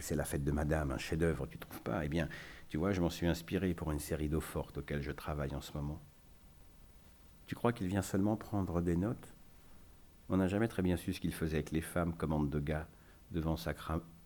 C'est 0.00 0.16
la 0.16 0.24
fête 0.24 0.44
de 0.44 0.52
Madame, 0.52 0.90
un 0.90 0.98
chef-d'œuvre, 0.98 1.46
tu 1.46 1.58
trouves 1.58 1.82
pas? 1.82 2.04
Eh 2.04 2.08
bien, 2.08 2.28
tu 2.68 2.78
vois, 2.78 2.92
je 2.92 3.00
m'en 3.00 3.10
suis 3.10 3.26
inspiré 3.26 3.74
pour 3.74 3.92
une 3.92 3.98
série 3.98 4.28
d'eau 4.28 4.40
fortes 4.40 4.78
auxquelles 4.78 5.02
je 5.02 5.12
travaille 5.12 5.54
en 5.54 5.60
ce 5.60 5.72
moment. 5.74 6.00
Tu 7.46 7.54
crois 7.54 7.72
qu'il 7.72 7.88
vient 7.88 8.02
seulement 8.02 8.36
prendre 8.36 8.80
des 8.80 8.96
notes? 8.96 9.34
On 10.28 10.38
n'a 10.38 10.48
jamais 10.48 10.68
très 10.68 10.82
bien 10.82 10.96
su 10.96 11.12
ce 11.12 11.20
qu'il 11.20 11.34
faisait 11.34 11.58
avec 11.58 11.70
les 11.70 11.80
femmes, 11.80 12.14
commande 12.14 12.48
Degas, 12.48 12.86
devant 13.30 13.56
sa, 13.56 13.74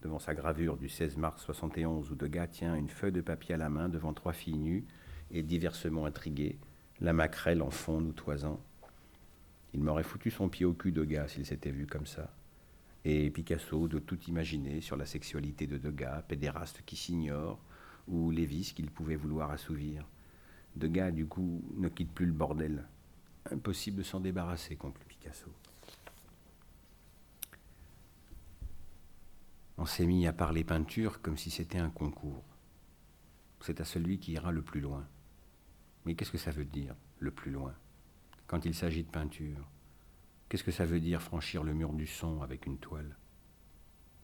devant 0.02 0.18
sa 0.18 0.34
gravure 0.34 0.76
du 0.76 0.88
16 0.88 1.16
mars 1.16 1.42
71 1.42 2.10
où 2.10 2.14
Degas 2.14 2.46
tient 2.48 2.76
une 2.76 2.88
feuille 2.88 3.12
de 3.12 3.20
papier 3.20 3.54
à 3.54 3.58
la 3.58 3.68
main 3.68 3.88
devant 3.88 4.12
trois 4.12 4.32
filles 4.32 4.58
nues 4.58 4.84
et 5.30 5.42
diversement 5.42 6.06
intriguées, 6.06 6.58
la 7.00 7.12
maquerelle 7.12 7.62
en 7.62 7.70
fond 7.70 8.00
nous 8.00 8.12
toisant. 8.12 8.60
Il 9.74 9.82
m'aurait 9.82 10.04
foutu 10.04 10.30
son 10.30 10.48
pied 10.48 10.64
au 10.64 10.72
cul 10.72 10.92
Degas 10.92 11.28
s'il 11.28 11.46
s'était 11.46 11.70
vu 11.70 11.86
comme 11.86 12.06
ça. 12.06 12.32
Et 13.08 13.30
Picasso 13.30 13.86
de 13.86 14.00
tout 14.00 14.18
imaginer 14.24 14.80
sur 14.80 14.96
la 14.96 15.06
sexualité 15.06 15.68
de 15.68 15.78
Degas, 15.78 16.22
pédéraste 16.22 16.82
qui 16.84 16.96
s'ignore, 16.96 17.60
ou 18.08 18.32
les 18.32 18.46
vices 18.46 18.72
qu'il 18.72 18.90
pouvait 18.90 19.14
vouloir 19.14 19.52
assouvir. 19.52 20.04
Degas, 20.74 21.12
du 21.12 21.26
coup, 21.28 21.62
ne 21.76 21.88
quitte 21.88 22.10
plus 22.10 22.26
le 22.26 22.32
bordel. 22.32 22.84
Impossible 23.48 23.98
de 23.98 24.02
s'en 24.02 24.18
débarrasser, 24.18 24.74
conclut 24.74 25.04
Picasso. 25.06 25.52
On 29.78 29.86
s'est 29.86 30.06
mis 30.06 30.26
à 30.26 30.32
parler 30.32 30.64
peinture 30.64 31.22
comme 31.22 31.36
si 31.36 31.52
c'était 31.52 31.78
un 31.78 31.90
concours. 31.90 32.42
C'est 33.60 33.80
à 33.80 33.84
celui 33.84 34.18
qui 34.18 34.32
ira 34.32 34.50
le 34.50 34.62
plus 34.62 34.80
loin. 34.80 35.06
Mais 36.06 36.16
qu'est-ce 36.16 36.32
que 36.32 36.38
ça 36.38 36.50
veut 36.50 36.64
dire, 36.64 36.96
le 37.20 37.30
plus 37.30 37.52
loin, 37.52 37.72
quand 38.48 38.64
il 38.64 38.74
s'agit 38.74 39.04
de 39.04 39.10
peinture 39.10 39.64
Qu'est-ce 40.48 40.62
que 40.62 40.70
ça 40.70 40.84
veut 40.84 41.00
dire 41.00 41.20
franchir 41.20 41.64
le 41.64 41.74
mur 41.74 41.92
du 41.92 42.06
son 42.06 42.40
avec 42.40 42.66
une 42.66 42.78
toile? 42.78 43.16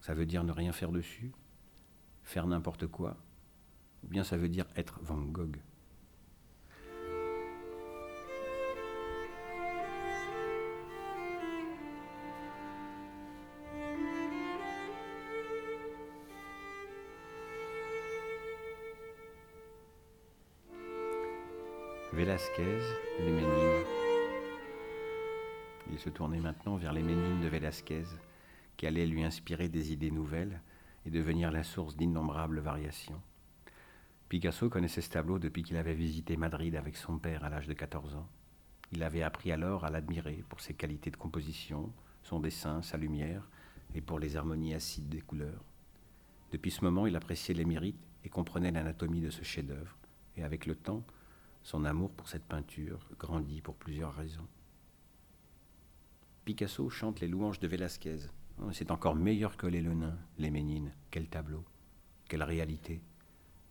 Ça 0.00 0.14
veut 0.14 0.26
dire 0.26 0.44
ne 0.44 0.52
rien 0.52 0.72
faire 0.72 0.92
dessus? 0.92 1.32
Faire 2.22 2.46
n'importe 2.46 2.86
quoi? 2.86 3.16
Ou 4.04 4.08
bien 4.08 4.22
ça 4.22 4.36
veut 4.36 4.48
dire 4.48 4.66
être 4.76 5.00
Van 5.02 5.18
Gogh? 5.18 5.58
Velasquez, 22.12 22.78
les 23.20 23.32
Ménines. 23.32 24.01
Il 25.90 25.98
se 25.98 26.10
tournait 26.10 26.40
maintenant 26.40 26.76
vers 26.76 26.92
les 26.92 27.02
Ménines 27.02 27.40
de 27.40 27.48
Velasquez, 27.48 28.04
qui 28.76 28.86
allaient 28.86 29.06
lui 29.06 29.24
inspirer 29.24 29.68
des 29.68 29.92
idées 29.92 30.10
nouvelles 30.10 30.60
et 31.04 31.10
devenir 31.10 31.50
la 31.50 31.64
source 31.64 31.96
d'innombrables 31.96 32.60
variations. 32.60 33.20
Picasso 34.28 34.70
connaissait 34.70 35.02
ce 35.02 35.10
tableau 35.10 35.38
depuis 35.38 35.62
qu'il 35.62 35.76
avait 35.76 35.94
visité 35.94 36.36
Madrid 36.36 36.74
avec 36.76 36.96
son 36.96 37.18
père 37.18 37.44
à 37.44 37.50
l'âge 37.50 37.66
de 37.66 37.74
14 37.74 38.14
ans. 38.14 38.28
Il 38.92 39.02
avait 39.02 39.22
appris 39.22 39.52
alors 39.52 39.84
à 39.84 39.90
l'admirer 39.90 40.44
pour 40.48 40.60
ses 40.60 40.74
qualités 40.74 41.10
de 41.10 41.16
composition, 41.16 41.92
son 42.22 42.40
dessin, 42.40 42.82
sa 42.82 42.96
lumière, 42.96 43.48
et 43.94 44.00
pour 44.00 44.18
les 44.18 44.36
harmonies 44.36 44.74
acides 44.74 45.08
des 45.08 45.20
couleurs. 45.20 45.64
Depuis 46.50 46.70
ce 46.70 46.84
moment, 46.84 47.06
il 47.06 47.16
appréciait 47.16 47.54
les 47.54 47.64
mérites 47.64 48.00
et 48.24 48.28
comprenait 48.28 48.70
l'anatomie 48.70 49.20
de 49.20 49.30
ce 49.30 49.42
chef-d'œuvre, 49.42 49.96
et 50.36 50.44
avec 50.44 50.66
le 50.66 50.76
temps, 50.76 51.04
son 51.62 51.84
amour 51.84 52.10
pour 52.12 52.28
cette 52.28 52.44
peinture 52.44 53.06
grandit 53.18 53.60
pour 53.60 53.76
plusieurs 53.76 54.14
raisons. 54.14 54.46
Picasso 56.44 56.90
chante 56.90 57.20
les 57.20 57.28
louanges 57.28 57.60
de 57.60 57.68
Velázquez. 57.68 58.18
Oh, 58.60 58.72
c'est 58.72 58.90
encore 58.90 59.14
meilleur 59.14 59.56
que 59.56 59.66
les 59.66 59.80
Lenins, 59.80 60.18
les 60.38 60.50
Ménines. 60.50 60.92
Quel 61.10 61.28
tableau 61.28 61.64
quelle 62.32 62.44
réalité 62.44 63.02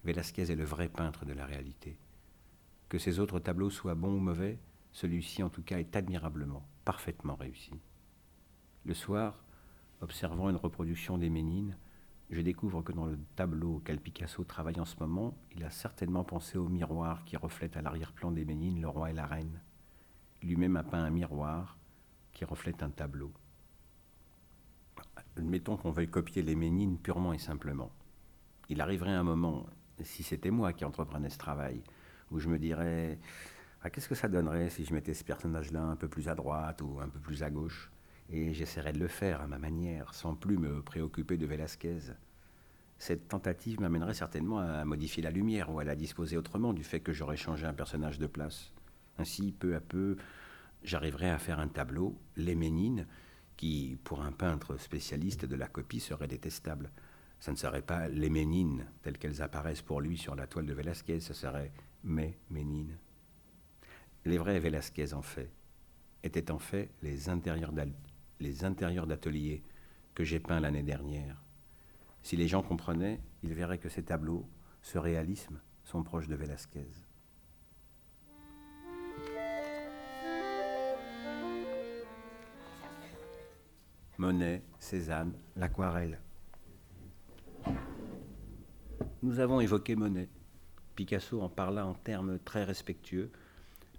Velasquez 0.04 0.52
est 0.52 0.56
le 0.56 0.64
vrai 0.64 0.88
peintre 0.88 1.26
de 1.26 1.34
la 1.34 1.48
réalité. 1.48 1.98
Que 2.90 3.00
ses 3.00 3.18
autres 3.18 3.40
tableaux 3.40 3.72
soient 3.72 3.96
bons 3.96 4.18
ou 4.18 4.20
mauvais, 4.20 4.60
celui-ci 4.92 5.42
en 5.42 5.50
tout 5.50 5.64
cas 5.64 5.80
est 5.80 5.96
admirablement, 5.96 6.64
parfaitement 6.86 7.34
réussi. 7.34 7.74
Le 8.86 8.94
soir, 8.94 9.44
observant 10.00 10.48
une 10.52 10.58
reproduction 10.58 11.18
des 11.18 11.32
Ménines, 11.32 11.76
je 12.30 12.40
découvre 12.42 12.84
que 12.84 12.92
dans 12.92 13.08
le 13.08 13.18
tableau 13.36 13.78
auquel 13.78 14.00
Picasso 14.00 14.44
travaille 14.44 14.80
en 14.80 14.86
ce 14.86 14.98
moment, 15.00 15.36
il 15.56 15.64
a 15.64 15.72
certainement 15.72 16.24
pensé 16.24 16.60
au 16.60 16.70
miroir 16.70 17.26
qui 17.26 17.38
reflète 17.38 17.78
à 17.78 17.82
l'arrière-plan 17.82 18.32
des 18.32 18.46
Ménines 18.46 18.80
le 18.80 18.90
roi 18.90 19.10
et 19.10 19.14
la 19.14 19.26
reine. 19.26 19.60
Lui-même 20.44 20.78
a 20.78 20.84
peint 20.84 21.04
un 21.04 21.10
miroir 21.10 21.80
qui 22.34 22.46
reflète 22.46 22.84
un 22.84 22.90
tableau. 22.90 23.32
Admettons 25.38 25.78
qu'on 25.78 25.92
veuille 25.92 26.10
copier 26.10 26.42
les 26.42 26.56
Ménines 26.56 26.98
purement 26.98 27.34
et 27.34 27.38
simplement. 27.38 27.92
Il 28.70 28.82
arriverait 28.82 29.12
un 29.12 29.24
moment, 29.24 29.66
si 30.02 30.24
c'était 30.24 30.52
moi 30.52 30.74
qui 30.74 30.86
entreprenais 30.86 31.30
ce 31.30 31.38
travail, 31.38 31.82
où 32.32 32.40
je 32.40 32.50
me 32.50 32.58
dirais 32.58 33.20
ah, 33.84 33.90
qu'est-ce 33.90 34.08
que 34.08 34.16
ça 34.16 34.28
donnerait 34.28 34.70
si 34.70 34.86
je 34.86 34.94
mettais 34.94 35.16
ce 35.16 35.24
personnage-là 35.24 35.82
un 35.82 35.96
peu 35.96 36.08
plus 36.08 36.30
à 36.30 36.36
droite 36.36 36.82
ou 36.84 37.00
un 37.02 37.10
peu 37.10 37.20
plus 37.20 37.42
à 37.42 37.50
gauche? 37.50 37.92
Et 38.30 38.54
j'essaierais 38.54 38.94
de 38.94 39.00
le 39.00 39.08
faire 39.08 39.42
à 39.42 39.48
ma 39.48 39.58
manière, 39.58 40.14
sans 40.14 40.36
plus 40.36 40.58
me 40.58 40.84
préoccuper 40.84 41.38
de 41.38 41.48
Velasquez. 41.48 42.14
Cette 43.00 43.28
tentative 43.28 43.82
m'amènerait 43.82 44.14
certainement 44.14 44.60
à 44.60 44.86
modifier 44.86 45.24
la 45.24 45.32
lumière 45.32 45.72
ou 45.72 45.80
à 45.80 45.84
la 45.84 45.96
disposer 45.96 46.38
autrement 46.38 46.74
du 46.74 46.84
fait 46.84 47.00
que 47.00 47.12
j'aurais 47.12 47.38
changé 47.38 47.66
un 47.66 47.74
personnage 47.74 48.20
de 48.20 48.28
place. 48.28 48.72
Ainsi, 49.18 49.52
peu 49.52 49.76
à 49.76 49.80
peu, 49.80 50.16
j'arriverais 50.84 51.30
à 51.30 51.38
faire 51.38 51.60
un 51.60 51.68
tableau, 51.68 52.20
Les 52.36 52.56
Ménines, 52.56 53.08
qui, 53.58 53.98
pour 54.04 54.22
un 54.22 54.32
peintre 54.32 54.78
spécialiste 54.78 55.46
de 55.46 55.56
la 55.56 55.68
copie, 55.68 56.00
serait 56.00 56.28
détestable. 56.28 56.92
Ça 57.40 57.52
ne 57.52 57.58
serait 57.58 57.82
pas 57.82 58.08
les 58.08 58.30
Ménines 58.30 58.86
telles 59.02 59.18
qu'elles 59.18 59.42
apparaissent 59.42 59.82
pour 59.82 60.02
lui 60.02 60.18
sur 60.18 60.36
la 60.36 60.48
toile 60.48 60.66
de 60.66 60.74
Velasquez, 60.74 61.20
ce 61.20 61.34
serait 61.34 61.72
mes 62.04 62.38
Ménines. 62.50 62.98
Les 64.26 64.38
vrais 64.38 64.60
Velasquez, 64.60 65.14
en 65.14 65.22
fait, 65.22 65.52
étaient 66.24 66.52
en 66.52 66.60
fait 66.60 66.92
les 67.02 67.30
intérieurs 67.30 67.74
d'atelier 69.08 69.64
que 70.14 70.24
j'ai 70.24 70.40
peints 70.40 70.60
l'année 70.60 70.84
dernière. 70.84 71.42
Si 72.24 72.36
les 72.36 72.48
gens 72.48 72.62
comprenaient, 72.62 73.20
ils 73.42 73.54
verraient 73.54 73.80
que 73.80 73.90
ces 73.90 74.04
tableaux, 74.04 74.48
ce 74.82 74.98
réalisme, 74.98 75.60
sont 75.84 76.04
proches 76.04 76.28
de 76.28 76.36
Velasquez. 76.36 76.88
Monet, 84.22 84.62
Cézanne, 84.78 85.34
l'aquarelle. 85.56 86.20
Nous 89.24 89.40
avons 89.40 89.62
évoqué 89.62 89.96
Monet. 89.96 90.30
Picasso 90.96 91.42
en 91.42 91.50
parla 91.50 91.88
en 91.88 91.96
termes 91.96 92.38
très 92.38 92.64
respectueux, 92.64 93.32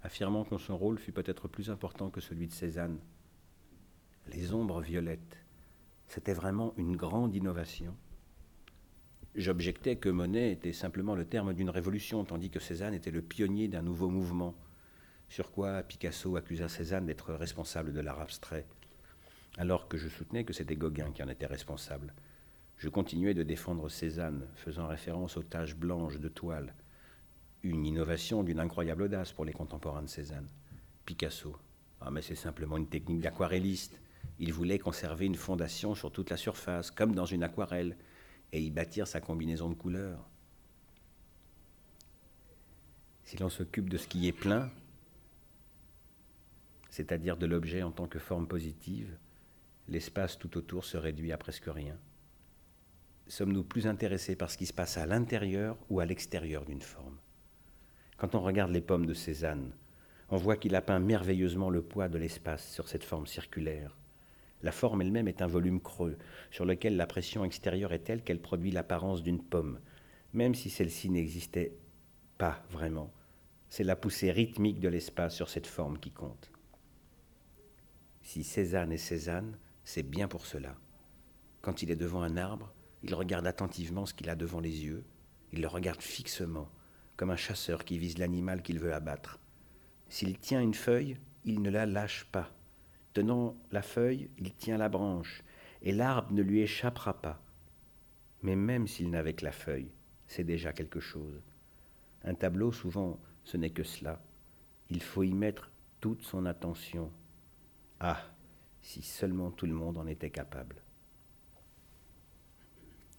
affirmant 0.01 0.45
que 0.45 0.57
son 0.57 0.77
rôle 0.77 0.97
fut 0.97 1.11
peut-être 1.11 1.49
plus 1.49 1.69
important 1.69 2.09
que 2.09 2.21
celui 2.21 2.47
de 2.47 2.53
Cézanne. 2.53 2.99
Les 4.27 4.53
ombres 4.53 4.79
violettes, 4.79 5.43
c'était 6.07 6.31
vraiment 6.31 6.73
une 6.77 6.95
grande 6.95 7.35
innovation. 7.35 7.93
J'objectais 9.35 9.97
que 9.97 10.07
Monet 10.07 10.53
était 10.53 10.71
simplement 10.71 11.15
le 11.15 11.25
terme 11.25 11.53
d'une 11.53 11.69
révolution, 11.69 12.23
tandis 12.23 12.49
que 12.49 12.61
Cézanne 12.61 12.93
était 12.93 13.11
le 13.11 13.21
pionnier 13.21 13.67
d'un 13.67 13.81
nouveau 13.81 14.07
mouvement, 14.07 14.55
sur 15.27 15.51
quoi 15.51 15.83
Picasso 15.83 16.37
accusa 16.37 16.69
Cézanne 16.69 17.07
d'être 17.07 17.33
responsable 17.33 17.91
de 17.91 17.99
l'art 17.99 18.21
abstrait, 18.21 18.65
alors 19.57 19.87
que 19.87 19.97
je 19.97 20.07
soutenais 20.07 20.43
que 20.43 20.53
c'était 20.53 20.75
Gauguin 20.75 21.11
qui 21.11 21.23
en 21.23 21.29
était 21.29 21.45
responsable. 21.45 22.13
Je 22.77 22.89
continuais 22.89 23.33
de 23.33 23.43
défendre 23.43 23.87
Cézanne, 23.89 24.47
faisant 24.55 24.87
référence 24.87 25.37
aux 25.37 25.43
taches 25.43 25.75
blanches 25.75 26.19
de 26.19 26.27
toile, 26.27 26.73
une 27.61 27.85
innovation 27.85 28.43
d'une 28.43 28.59
incroyable 28.59 29.03
audace 29.03 29.31
pour 29.31 29.45
les 29.45 29.53
contemporains 29.53 30.01
de 30.01 30.09
Cézanne. 30.09 30.47
Picasso. 31.05 31.55
Ah, 32.01 32.11
mais 32.11 32.21
c'est 32.21 32.35
simplement 32.35 32.77
une 32.77 32.87
technique 32.87 33.21
d'aquarelliste. 33.21 33.99
Il 34.39 34.51
voulait 34.51 34.79
conserver 34.79 35.25
une 35.25 35.35
fondation 35.35 35.95
sur 35.95 36.11
toute 36.11 36.29
la 36.29 36.37
surface, 36.37 36.91
comme 36.91 37.15
dans 37.15 37.25
une 37.25 37.43
aquarelle, 37.43 37.95
et 38.51 38.61
y 38.61 38.69
bâtir 38.69 39.07
sa 39.07 39.21
combinaison 39.21 39.69
de 39.69 39.75
couleurs. 39.75 40.27
Si 43.23 43.37
l'on 43.37 43.49
s'occupe 43.49 43.89
de 43.89 43.97
ce 43.97 44.07
qui 44.07 44.27
est 44.27 44.33
plein, 44.33 44.69
c'est-à-dire 46.89 47.37
de 47.37 47.45
l'objet 47.45 47.83
en 47.83 47.91
tant 47.91 48.07
que 48.07 48.19
forme 48.19 48.47
positive, 48.47 49.17
l'espace 49.87 50.37
tout 50.37 50.57
autour 50.57 50.85
se 50.85 50.97
réduit 50.97 51.31
à 51.31 51.37
presque 51.37 51.67
rien. 51.67 51.97
Sommes-nous 53.27 53.63
plus 53.63 53.87
intéressés 53.87 54.35
par 54.35 54.51
ce 54.51 54.57
qui 54.57 54.65
se 54.65 54.73
passe 54.73 54.97
à 54.97 55.05
l'intérieur 55.05 55.77
ou 55.89 55.99
à 55.99 56.05
l'extérieur 56.05 56.65
d'une 56.65 56.81
forme? 56.81 57.17
Quand 58.17 58.35
on 58.35 58.41
regarde 58.41 58.71
les 58.71 58.81
pommes 58.81 59.05
de 59.05 59.13
Cézanne, 59.13 59.73
on 60.29 60.37
voit 60.37 60.57
qu'il 60.57 60.75
a 60.75 60.81
peint 60.81 60.99
merveilleusement 60.99 61.69
le 61.69 61.81
poids 61.81 62.09
de 62.09 62.17
l'espace 62.17 62.71
sur 62.71 62.87
cette 62.87 63.03
forme 63.03 63.27
circulaire. 63.27 63.95
La 64.61 64.71
forme 64.71 65.01
elle-même 65.01 65.27
est 65.27 65.41
un 65.41 65.47
volume 65.47 65.81
creux, 65.81 66.17
sur 66.49 66.65
lequel 66.65 66.95
la 66.95 67.05
pression 67.05 67.43
extérieure 67.43 67.93
est 67.93 68.05
telle 68.05 68.23
qu'elle 68.23 68.41
produit 68.41 68.71
l'apparence 68.71 69.21
d'une 69.21 69.43
pomme, 69.43 69.79
même 70.33 70.55
si 70.55 70.69
celle-ci 70.69 71.09
n'existait 71.09 71.77
pas 72.37 72.63
vraiment. 72.69 73.11
C'est 73.69 73.83
la 73.83 73.95
poussée 73.95 74.31
rythmique 74.31 74.79
de 74.79 74.87
l'espace 74.87 75.35
sur 75.35 75.49
cette 75.49 75.67
forme 75.67 75.97
qui 75.97 76.11
compte. 76.11 76.51
Si 78.21 78.43
Cézanne 78.43 78.91
est 78.91 78.97
Cézanne, 78.97 79.57
c'est 79.83 80.03
bien 80.03 80.27
pour 80.27 80.45
cela. 80.45 80.75
Quand 81.61 81.81
il 81.81 81.91
est 81.91 81.95
devant 81.95 82.21
un 82.21 82.37
arbre, 82.37 82.73
il 83.03 83.15
regarde 83.15 83.47
attentivement 83.47 84.05
ce 84.05 84.13
qu'il 84.13 84.29
a 84.29 84.35
devant 84.35 84.59
les 84.59 84.85
yeux, 84.85 85.03
il 85.51 85.61
le 85.61 85.67
regarde 85.67 86.01
fixement, 86.01 86.69
comme 87.15 87.29
un 87.29 87.35
chasseur 87.35 87.85
qui 87.85 87.97
vise 87.97 88.17
l'animal 88.17 88.61
qu'il 88.61 88.79
veut 88.79 88.93
abattre. 88.93 89.39
S'il 90.09 90.37
tient 90.39 90.61
une 90.61 90.73
feuille, 90.73 91.17
il 91.45 91.61
ne 91.61 91.69
la 91.69 91.85
lâche 91.85 92.25
pas. 92.31 92.51
Tenant 93.13 93.55
la 93.71 93.81
feuille, 93.81 94.29
il 94.37 94.53
tient 94.53 94.77
la 94.77 94.89
branche, 94.89 95.43
et 95.81 95.91
l'arbre 95.91 96.33
ne 96.33 96.41
lui 96.41 96.61
échappera 96.61 97.21
pas. 97.21 97.41
Mais 98.41 98.55
même 98.55 98.87
s'il 98.87 99.09
n'avait 99.09 99.33
que 99.33 99.45
la 99.45 99.51
feuille, 99.51 99.91
c'est 100.27 100.43
déjà 100.43 100.73
quelque 100.73 100.99
chose. 100.99 101.41
Un 102.23 102.33
tableau, 102.33 102.71
souvent, 102.71 103.19
ce 103.43 103.57
n'est 103.57 103.69
que 103.69 103.83
cela. 103.83 104.21
Il 104.89 105.01
faut 105.03 105.23
y 105.23 105.33
mettre 105.33 105.71
toute 105.99 106.23
son 106.23 106.45
attention. 106.45 107.11
Ah, 107.99 108.32
si 108.83 109.01
seulement 109.01 109.49
tout 109.49 109.65
le 109.65 109.73
monde 109.73 109.97
en 109.97 110.05
était 110.05 110.29
capable. 110.29 110.75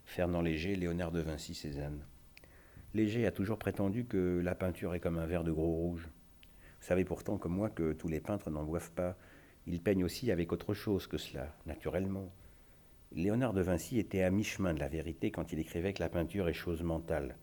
Fernand 0.05 0.43
Léger, 0.43 0.77
Léonard 0.77 1.11
de 1.11 1.21
Vinci, 1.21 1.55
Cézanne. 1.55 2.05
Léger 2.93 3.27
a 3.27 3.33
toujours 3.33 3.59
prétendu 3.59 4.05
que 4.05 4.41
la 4.45 4.55
peinture 4.55 4.95
est 4.95 5.01
comme 5.01 5.19
un 5.19 5.27
verre 5.27 5.43
de 5.43 5.51
gros 5.51 5.75
rouge. 5.75 6.09
Vous 6.81 6.87
savez 6.87 7.05
pourtant, 7.05 7.39
comme 7.39 7.55
moi, 7.55 7.71
que 7.71 7.93
tous 7.95 8.09
les 8.09 8.21
peintres 8.21 8.51
n'en 8.51 8.63
boivent 8.63 8.93
pas. 8.93 9.17
Ils 9.67 9.81
peignent 9.81 10.05
aussi 10.05 10.31
avec 10.31 10.53
autre 10.53 10.75
chose 10.75 11.07
que 11.07 11.19
cela, 11.19 11.57
naturellement. 11.67 12.31
Léonard 13.11 13.55
de 13.55 13.63
Vinci 13.63 13.99
était 13.99 14.23
à 14.23 14.31
mi-chemin 14.31 14.75
de 14.75 14.81
la 14.81 14.89
vérité 14.89 15.31
quand 15.31 15.51
il 15.53 15.59
écrivait 15.59 15.95
que 15.95 16.03
la 16.03 16.11
peinture 16.11 16.49
est 16.49 16.53
chose 16.53 16.83
mentale. 16.83 17.37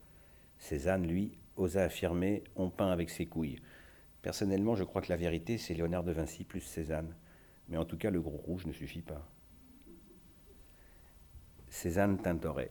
Cézanne, 0.59 1.07
lui, 1.07 1.37
osa 1.55 1.83
affirmer 1.83 2.43
on 2.55 2.69
peint 2.69 2.91
avec 2.91 3.09
ses 3.09 3.25
couilles. 3.25 3.59
Personnellement, 4.21 4.75
je 4.75 4.83
crois 4.83 5.01
que 5.01 5.09
la 5.11 5.17
vérité, 5.17 5.57
c'est 5.57 5.73
Léonard 5.73 6.03
de 6.03 6.11
Vinci 6.11 6.43
plus 6.43 6.61
Cézanne. 6.61 7.15
Mais 7.71 7.77
en 7.77 7.85
tout 7.85 7.97
cas, 7.97 8.11
le 8.11 8.21
gros 8.21 8.37
rouge 8.37 8.65
ne 8.65 8.73
suffit 8.73 9.01
pas. 9.01 9.25
Cézanne 11.69 12.21
Tintoret. 12.21 12.69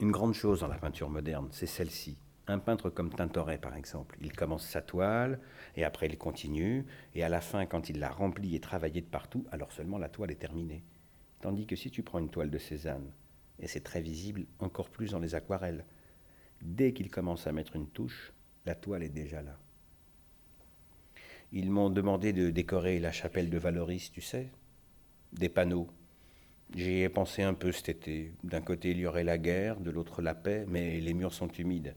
Une 0.00 0.10
grande 0.10 0.34
chose 0.34 0.60
dans 0.60 0.68
la 0.68 0.76
peinture 0.76 1.08
moderne, 1.08 1.48
c'est 1.50 1.66
celle-ci. 1.66 2.18
Un 2.46 2.58
peintre 2.58 2.90
comme 2.90 3.10
Tintoret, 3.10 3.56
par 3.56 3.74
exemple, 3.74 4.18
il 4.20 4.32
commence 4.32 4.66
sa 4.66 4.82
toile, 4.82 5.40
et 5.76 5.84
après 5.84 6.08
il 6.08 6.18
continue, 6.18 6.84
et 7.14 7.24
à 7.24 7.30
la 7.30 7.40
fin, 7.40 7.64
quand 7.64 7.88
il 7.88 8.00
l'a 8.00 8.10
remplie 8.10 8.54
et 8.54 8.60
travaillée 8.60 9.00
de 9.00 9.06
partout, 9.06 9.46
alors 9.50 9.72
seulement 9.72 9.96
la 9.96 10.10
toile 10.10 10.30
est 10.30 10.40
terminée. 10.40 10.84
Tandis 11.40 11.66
que 11.66 11.76
si 11.76 11.90
tu 11.90 12.02
prends 12.02 12.18
une 12.18 12.30
toile 12.30 12.50
de 12.50 12.58
Cézanne, 12.58 13.10
et 13.58 13.66
c'est 13.66 13.80
très 13.80 14.02
visible 14.02 14.44
encore 14.58 14.90
plus 14.90 15.12
dans 15.12 15.20
les 15.20 15.34
aquarelles, 15.34 15.86
dès 16.60 16.92
qu'il 16.92 17.10
commence 17.10 17.46
à 17.46 17.52
mettre 17.52 17.76
une 17.76 17.88
touche, 17.88 18.34
la 18.66 18.74
toile 18.74 19.04
est 19.04 19.08
déjà 19.08 19.40
là. 19.40 19.58
Ils 21.52 21.70
m'ont 21.70 21.90
demandé 21.90 22.32
de 22.32 22.50
décorer 22.50 23.00
la 23.00 23.12
chapelle 23.12 23.50
de 23.50 23.58
Valoris, 23.58 24.10
tu 24.12 24.20
sais, 24.20 24.50
des 25.32 25.48
panneaux, 25.48 25.88
J'y 26.76 27.00
ai 27.00 27.08
pensé 27.08 27.42
un 27.42 27.54
peu 27.54 27.72
cet 27.72 27.88
été. 27.88 28.32
D'un 28.44 28.60
côté, 28.60 28.92
il 28.92 28.98
y 28.98 29.06
aurait 29.06 29.24
la 29.24 29.38
guerre, 29.38 29.80
de 29.80 29.90
l'autre, 29.90 30.22
la 30.22 30.36
paix, 30.36 30.64
mais 30.68 31.00
les 31.00 31.14
murs 31.14 31.34
sont 31.34 31.48
humides. 31.48 31.96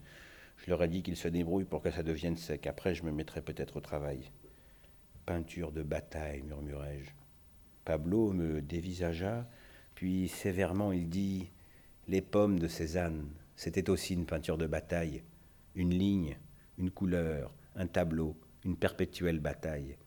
Je 0.58 0.72
leur 0.72 0.82
ai 0.82 0.88
dit 0.88 1.04
qu'ils 1.04 1.18
se 1.18 1.28
débrouillent 1.28 1.64
pour 1.64 1.84
que 1.84 1.92
ça 1.92 2.02
devienne 2.02 2.38
sec. 2.38 2.66
Après, 2.66 2.96
je 2.96 3.04
me 3.04 3.12
mettrai 3.12 3.42
peut-être 3.42 3.78
au 3.78 3.82
travail. 3.82 4.32
Peinture 5.28 5.72
de 5.72 5.84
bataille, 5.84 6.42
murmurai-je. 6.42 7.12
Pablo 7.86 8.34
me 8.34 8.62
dévisagea, 8.62 9.48
puis 9.94 10.28
sévèrement 10.28 10.92
il 10.92 11.08
dit 11.08 11.52
Les 12.08 12.22
pommes 12.22 12.58
de 12.58 12.68
Cézanne, 12.68 13.28
c'était 13.56 13.92
aussi 13.92 14.16
une 14.16 14.26
peinture 14.26 14.58
de 14.58 14.66
bataille. 14.66 15.22
Une 15.76 15.92
ligne, 15.92 16.38
une 16.80 16.90
couleur, 16.90 17.54
un 17.76 17.86
tableau, 17.86 18.36
une 18.66 18.76
perpétuelle 18.76 19.40
bataille. 19.40 19.98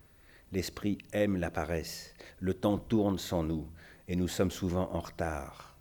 L'esprit 0.52 0.98
aime 1.12 1.36
la 1.36 1.50
paresse, 1.50 2.14
le 2.38 2.54
temps 2.54 2.78
tourne 2.78 3.18
sans 3.18 3.42
nous, 3.42 3.68
et 4.08 4.16
nous 4.16 4.28
sommes 4.28 4.50
souvent 4.50 4.90
en 4.92 5.00
retard. 5.00 5.76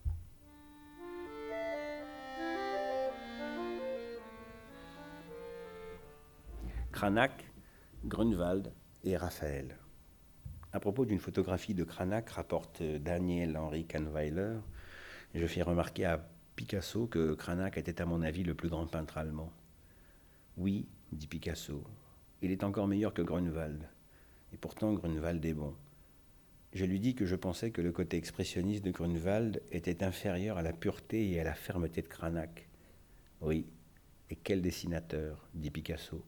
Cranach, 6.92 7.46
Grunwald 8.06 8.72
et 9.04 9.18
Raphaël. 9.18 9.78
À 10.72 10.80
propos 10.80 11.06
d'une 11.06 11.20
photographie 11.20 11.74
de 11.74 11.84
Cranach, 11.84 12.30
rapporte 12.30 12.82
euh, 12.82 13.00
Daniel 13.00 13.58
Henry 13.58 13.86
Kahnweiler, 13.86 14.60
je 15.34 15.46
fais 15.46 15.62
remarquer 15.62 16.06
à 16.06 16.26
Picasso 16.56 17.08
que 17.08 17.34
Cranach 17.34 17.78
était 17.78 18.02
à 18.02 18.06
mon 18.06 18.22
avis 18.22 18.44
le 18.44 18.56
plus 18.56 18.70
grand 18.70 18.88
peintre 18.88 19.18
allemand. 19.18 19.52
Oui, 20.58 20.88
dit 21.12 21.28
Picasso, 21.28 21.84
il 22.46 22.52
est 22.52 22.64
encore 22.64 22.88
meilleur 22.88 23.14
que 23.14 23.24
Grunewald. 23.24 23.84
Et 24.54 24.58
pourtant 24.58 24.93
Grunewald 24.93 25.43
est 25.43 25.54
bon. 25.54 25.74
Je 26.74 26.86
lui 26.86 27.00
dis 27.00 27.16
que 27.16 27.26
je 27.26 27.36
pensais 27.36 27.72
que 27.72 27.82
le 27.82 27.91
côté 27.91 28.18
expressionniste 28.18 28.86
de 28.86 28.91
Grunewald 28.91 29.64
était 29.72 30.04
inférieur 30.04 30.58
à 30.58 30.62
la 30.62 30.72
pureté 30.72 31.32
et 31.32 31.39
à 31.39 31.43
la 31.43 31.56
fermeté 31.56 32.02
de 32.04 32.08
Cranach. 32.08 32.68
Oui, 33.41 33.66
et 34.30 34.36
quel 34.36 34.62
dessinateur, 34.62 35.50
dit 35.56 35.72
Picasso. 35.72 36.24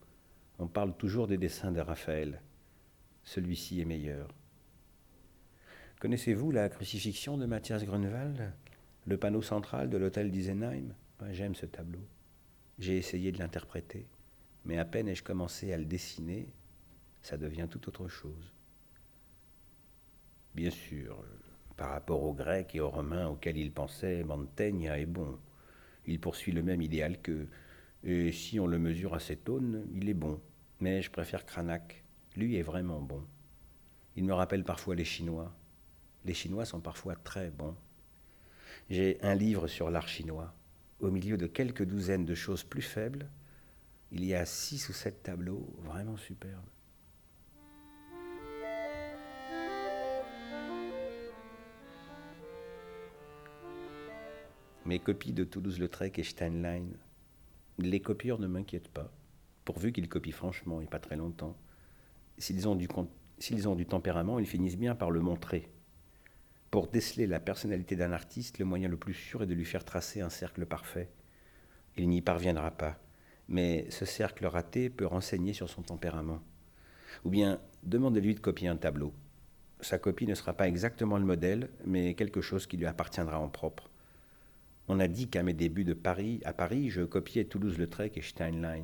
On 0.57 0.68
parle 0.68 0.97
toujours 0.97 1.28
des 1.28 1.38
dessins 1.38 1.72
de 1.72 1.82
Raphaël. 1.82 2.41
Celui-ci 3.24 3.80
est 3.82 3.86
meilleur. 3.86 4.34
Connaissez-vous 5.99 6.51
la 6.51 6.70
crucifixion 6.70 7.38
de 7.38 7.45
Matthias 7.45 7.84
Grunewald 7.84 8.53
Le 9.05 9.18
panneau 9.18 9.43
central 9.43 9.89
de 9.89 9.97
l'hôtel 9.97 10.32
d'Isenheim? 10.32 10.95
J'aime 11.32 11.53
ce 11.53 11.68
tableau. 11.68 12.01
J'ai 12.80 12.97
essayé 12.97 13.32
de 13.32 13.38
l'interpréter, 13.38 14.07
mais 14.68 14.78
à 14.78 14.86
peine 14.86 15.07
ai-je 15.07 15.24
commencé 15.24 15.72
à 15.72 15.78
le 15.78 15.86
dessiner, 15.86 16.49
ça 17.22 17.38
devient 17.38 17.68
tout 17.70 17.88
autre 17.88 18.09
chose. 18.09 18.53
Bien 20.53 20.70
sûr, 20.70 21.24
par 21.78 21.91
rapport 21.91 22.22
aux 22.22 22.34
Grecs 22.34 22.76
et 22.76 22.82
aux 22.82 22.89
Romains 22.89 23.30
auxquels 23.30 23.57
il 23.57 23.72
pensait, 23.72 24.24
Mantegna 24.24 24.99
est 24.99 25.05
bon. 25.05 25.39
Il 26.05 26.20
poursuit 26.20 26.51
le 26.51 26.63
même 26.63 26.82
idéal 26.82 27.22
qu'eux, 27.22 27.47
et 28.03 28.32
si 28.32 28.59
on 28.59 28.68
le 28.68 28.78
mesure 28.78 29.13
à 29.13 29.20
cette 29.20 29.47
aune, 29.47 29.88
il 29.93 30.09
est 30.09 30.13
bon. 30.13 30.39
Mais 30.82 31.01
je 31.01 31.11
préfère 31.11 31.45
Cranach. 31.45 32.03
Lui 32.36 32.57
est 32.57 32.61
vraiment 32.61 33.01
bon. 33.01 33.24
Il 34.15 34.26
me 34.26 34.34
rappelle 34.34 34.63
parfois 34.63 34.95
les 34.95 35.05
Chinois. 35.05 35.55
Les 36.26 36.34
Chinois 36.34 36.65
sont 36.65 36.82
parfois 36.82 37.15
très 37.15 37.49
bons. 37.49 37.76
J'ai 38.89 39.18
un 39.22 39.34
livre 39.34 39.68
sur 39.68 39.89
l'art 39.89 40.07
chinois. 40.07 40.53
Au 40.99 41.09
milieu 41.09 41.38
de 41.38 41.47
quelques 41.47 41.84
douzaines 41.84 42.26
de 42.26 42.36
choses 42.36 42.63
plus 42.63 42.82
faibles, 42.82 43.30
il 44.12 44.26
y 44.26 44.34
a 44.34 44.45
six 44.45 44.89
ou 44.89 44.93
sept 44.93 45.24
tableaux 45.24 45.68
vraiment 45.80 46.18
superbes. 46.18 46.64
Mes 54.86 54.99
copies 54.99 55.34
de 55.34 55.43
Toulouse-Lautrec 55.43 56.18
et 56.18 56.24
Steinlein 56.24 56.86
les 57.80 57.99
copieurs 57.99 58.39
ne 58.39 58.47
m'inquiètent 58.47 58.89
pas, 58.89 59.12
pourvu 59.64 59.91
qu'ils 59.91 60.10
copient 60.10 60.34
franchement 60.34 60.82
et 60.82 60.88
pas 60.88 60.99
très 60.99 61.16
longtemps. 61.16 61.55
S'ils 62.38 62.68
ont, 62.68 62.76
du, 62.76 62.88
ont 62.95 63.76
du 63.76 63.86
tempérament, 63.86 64.39
ils 64.39 64.47
finissent 64.47 64.78
bien 64.78 64.95
par 64.95 65.12
le 65.12 65.22
montrer. 65.22 65.72
Pour 66.72 66.88
déceler 66.88 67.28
la 67.28 67.39
personnalité 67.39 67.95
d'un 67.95 68.12
artiste, 68.12 68.60
le 68.60 68.66
moyen 68.66 68.89
le 68.89 68.97
plus 68.97 69.14
sûr 69.14 69.43
est 69.43 69.47
de 69.47 69.53
lui 69.53 69.66
faire 69.66 69.86
tracer 69.86 70.22
un 70.22 70.30
cercle 70.30 70.66
parfait. 70.66 71.10
Il 71.97 72.10
n'y 72.10 72.22
parviendra 72.22 72.72
pas, 72.72 72.99
mais 73.50 73.86
ce 73.89 74.06
cercle 74.06 74.45
raté 74.45 74.89
peut 74.89 75.06
renseigner 75.06 75.54
sur 75.54 75.70
son 75.70 75.82
tempérament. 75.82 76.41
Ou 77.24 77.30
bien, 77.30 77.60
demandez-lui 77.84 78.36
de 78.36 78.39
copier 78.39 78.68
un 78.68 78.76
tableau. 78.76 79.14
Sa 79.82 80.00
copie 80.00 80.28
ne 80.28 80.36
sera 80.36 80.54
pas 80.54 80.68
exactement 80.68 81.18
le 81.18 81.26
modèle, 81.26 81.70
mais 81.86 82.14
quelque 82.16 82.41
chose 82.41 82.66
qui 82.66 82.78
lui 82.78 82.86
appartiendra 82.86 83.39
en 83.39 83.50
propre. 83.50 83.89
On 84.88 85.00
a 85.00 85.08
dit 85.08 85.28
qu'à 85.28 85.43
mes 85.43 85.54
débuts 85.54 85.84
de 85.84 85.93
Paris, 85.93 86.41
à 86.45 86.54
Paris, 86.54 86.89
je 86.89 87.02
copiais 87.02 87.45
Toulouse-Lautrec 87.45 88.18
et 88.18 88.22
Steinlein. 88.22 88.84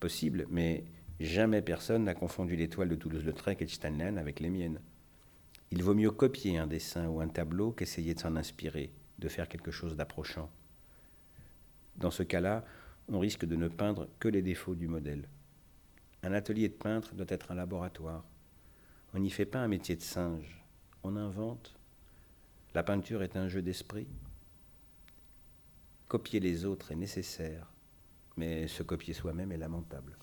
Possible, 0.00 0.46
mais 0.50 0.84
jamais 1.20 1.62
personne 1.62 2.04
n'a 2.04 2.14
confondu 2.14 2.56
l'étoile 2.56 2.88
de 2.88 2.96
Toulouse-Lautrec 2.96 3.62
et 3.62 3.68
Steinlein 3.68 4.16
avec 4.16 4.40
les 4.40 4.50
miennes. 4.50 4.80
Il 5.70 5.82
vaut 5.82 5.94
mieux 5.94 6.10
copier 6.10 6.58
un 6.58 6.66
dessin 6.66 7.06
ou 7.08 7.20
un 7.20 7.28
tableau 7.28 7.70
qu'essayer 7.70 8.14
de 8.14 8.20
s'en 8.20 8.36
inspirer, 8.36 8.92
de 9.18 9.28
faire 9.28 9.48
quelque 9.48 9.70
chose 9.70 9.96
d'approchant. 9.96 10.50
Dans 11.96 12.10
ce 12.10 12.22
cas-là, 12.22 12.64
on 13.08 13.18
risque 13.18 13.44
de 13.44 13.56
ne 13.56 13.68
peindre 13.68 14.08
que 14.18 14.28
les 14.28 14.42
défauts 14.42 14.74
du 14.74 14.88
modèle. 14.88 15.28
Un 16.22 16.32
atelier 16.32 16.68
de 16.68 16.74
peintre 16.74 17.14
doit 17.14 17.26
être 17.28 17.50
un 17.50 17.56
laboratoire. 17.56 18.24
On 19.14 19.18
n'y 19.18 19.30
fait 19.30 19.46
pas 19.46 19.58
un 19.58 19.68
métier 19.68 19.96
de 19.96 20.02
singe, 20.02 20.64
on 21.02 21.16
invente. 21.16 21.74
La 22.74 22.82
peinture 22.82 23.22
est 23.22 23.36
un 23.36 23.48
jeu 23.48 23.60
d'esprit, 23.60 24.06
Copier 26.12 26.40
les 26.40 26.66
autres 26.66 26.92
est 26.92 26.96
nécessaire, 26.96 27.72
mais 28.36 28.68
se 28.68 28.82
copier 28.82 29.14
soi-même 29.14 29.50
est 29.50 29.56
lamentable. 29.56 30.18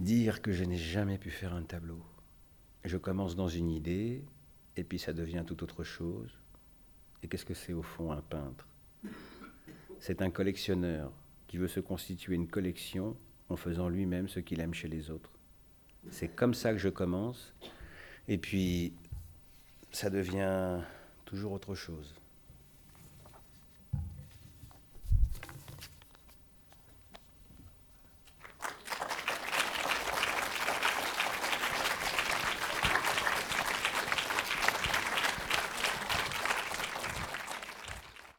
Dire 0.00 0.42
que 0.42 0.50
je 0.50 0.64
n'ai 0.64 0.76
jamais 0.76 1.18
pu 1.18 1.30
faire 1.30 1.54
un 1.54 1.62
tableau. 1.62 2.04
Je 2.84 2.96
commence 2.96 3.36
dans 3.36 3.46
une 3.46 3.70
idée, 3.70 4.24
et 4.74 4.82
puis 4.82 4.98
ça 4.98 5.12
devient 5.12 5.44
tout 5.46 5.62
autre 5.62 5.84
chose. 5.84 6.36
Et 7.22 7.28
qu'est-ce 7.28 7.44
que 7.44 7.54
c'est 7.54 7.74
au 7.74 7.82
fond 7.84 8.10
un 8.10 8.22
peintre? 8.22 8.66
C'est 10.00 10.22
un 10.22 10.30
collectionneur 10.30 11.12
qui 11.46 11.58
veut 11.58 11.68
se 11.68 11.80
constituer 11.80 12.34
une 12.34 12.48
collection 12.48 13.16
en 13.48 13.56
faisant 13.56 13.88
lui-même 13.88 14.28
ce 14.28 14.40
qu'il 14.40 14.60
aime 14.60 14.74
chez 14.74 14.88
les 14.88 15.10
autres. 15.10 15.30
C'est 16.10 16.28
comme 16.28 16.54
ça 16.54 16.72
que 16.72 16.78
je 16.78 16.88
commence, 16.88 17.54
et 18.26 18.38
puis 18.38 18.94
ça 19.90 20.10
devient 20.10 20.80
toujours 21.24 21.52
autre 21.52 21.74
chose. 21.74 22.14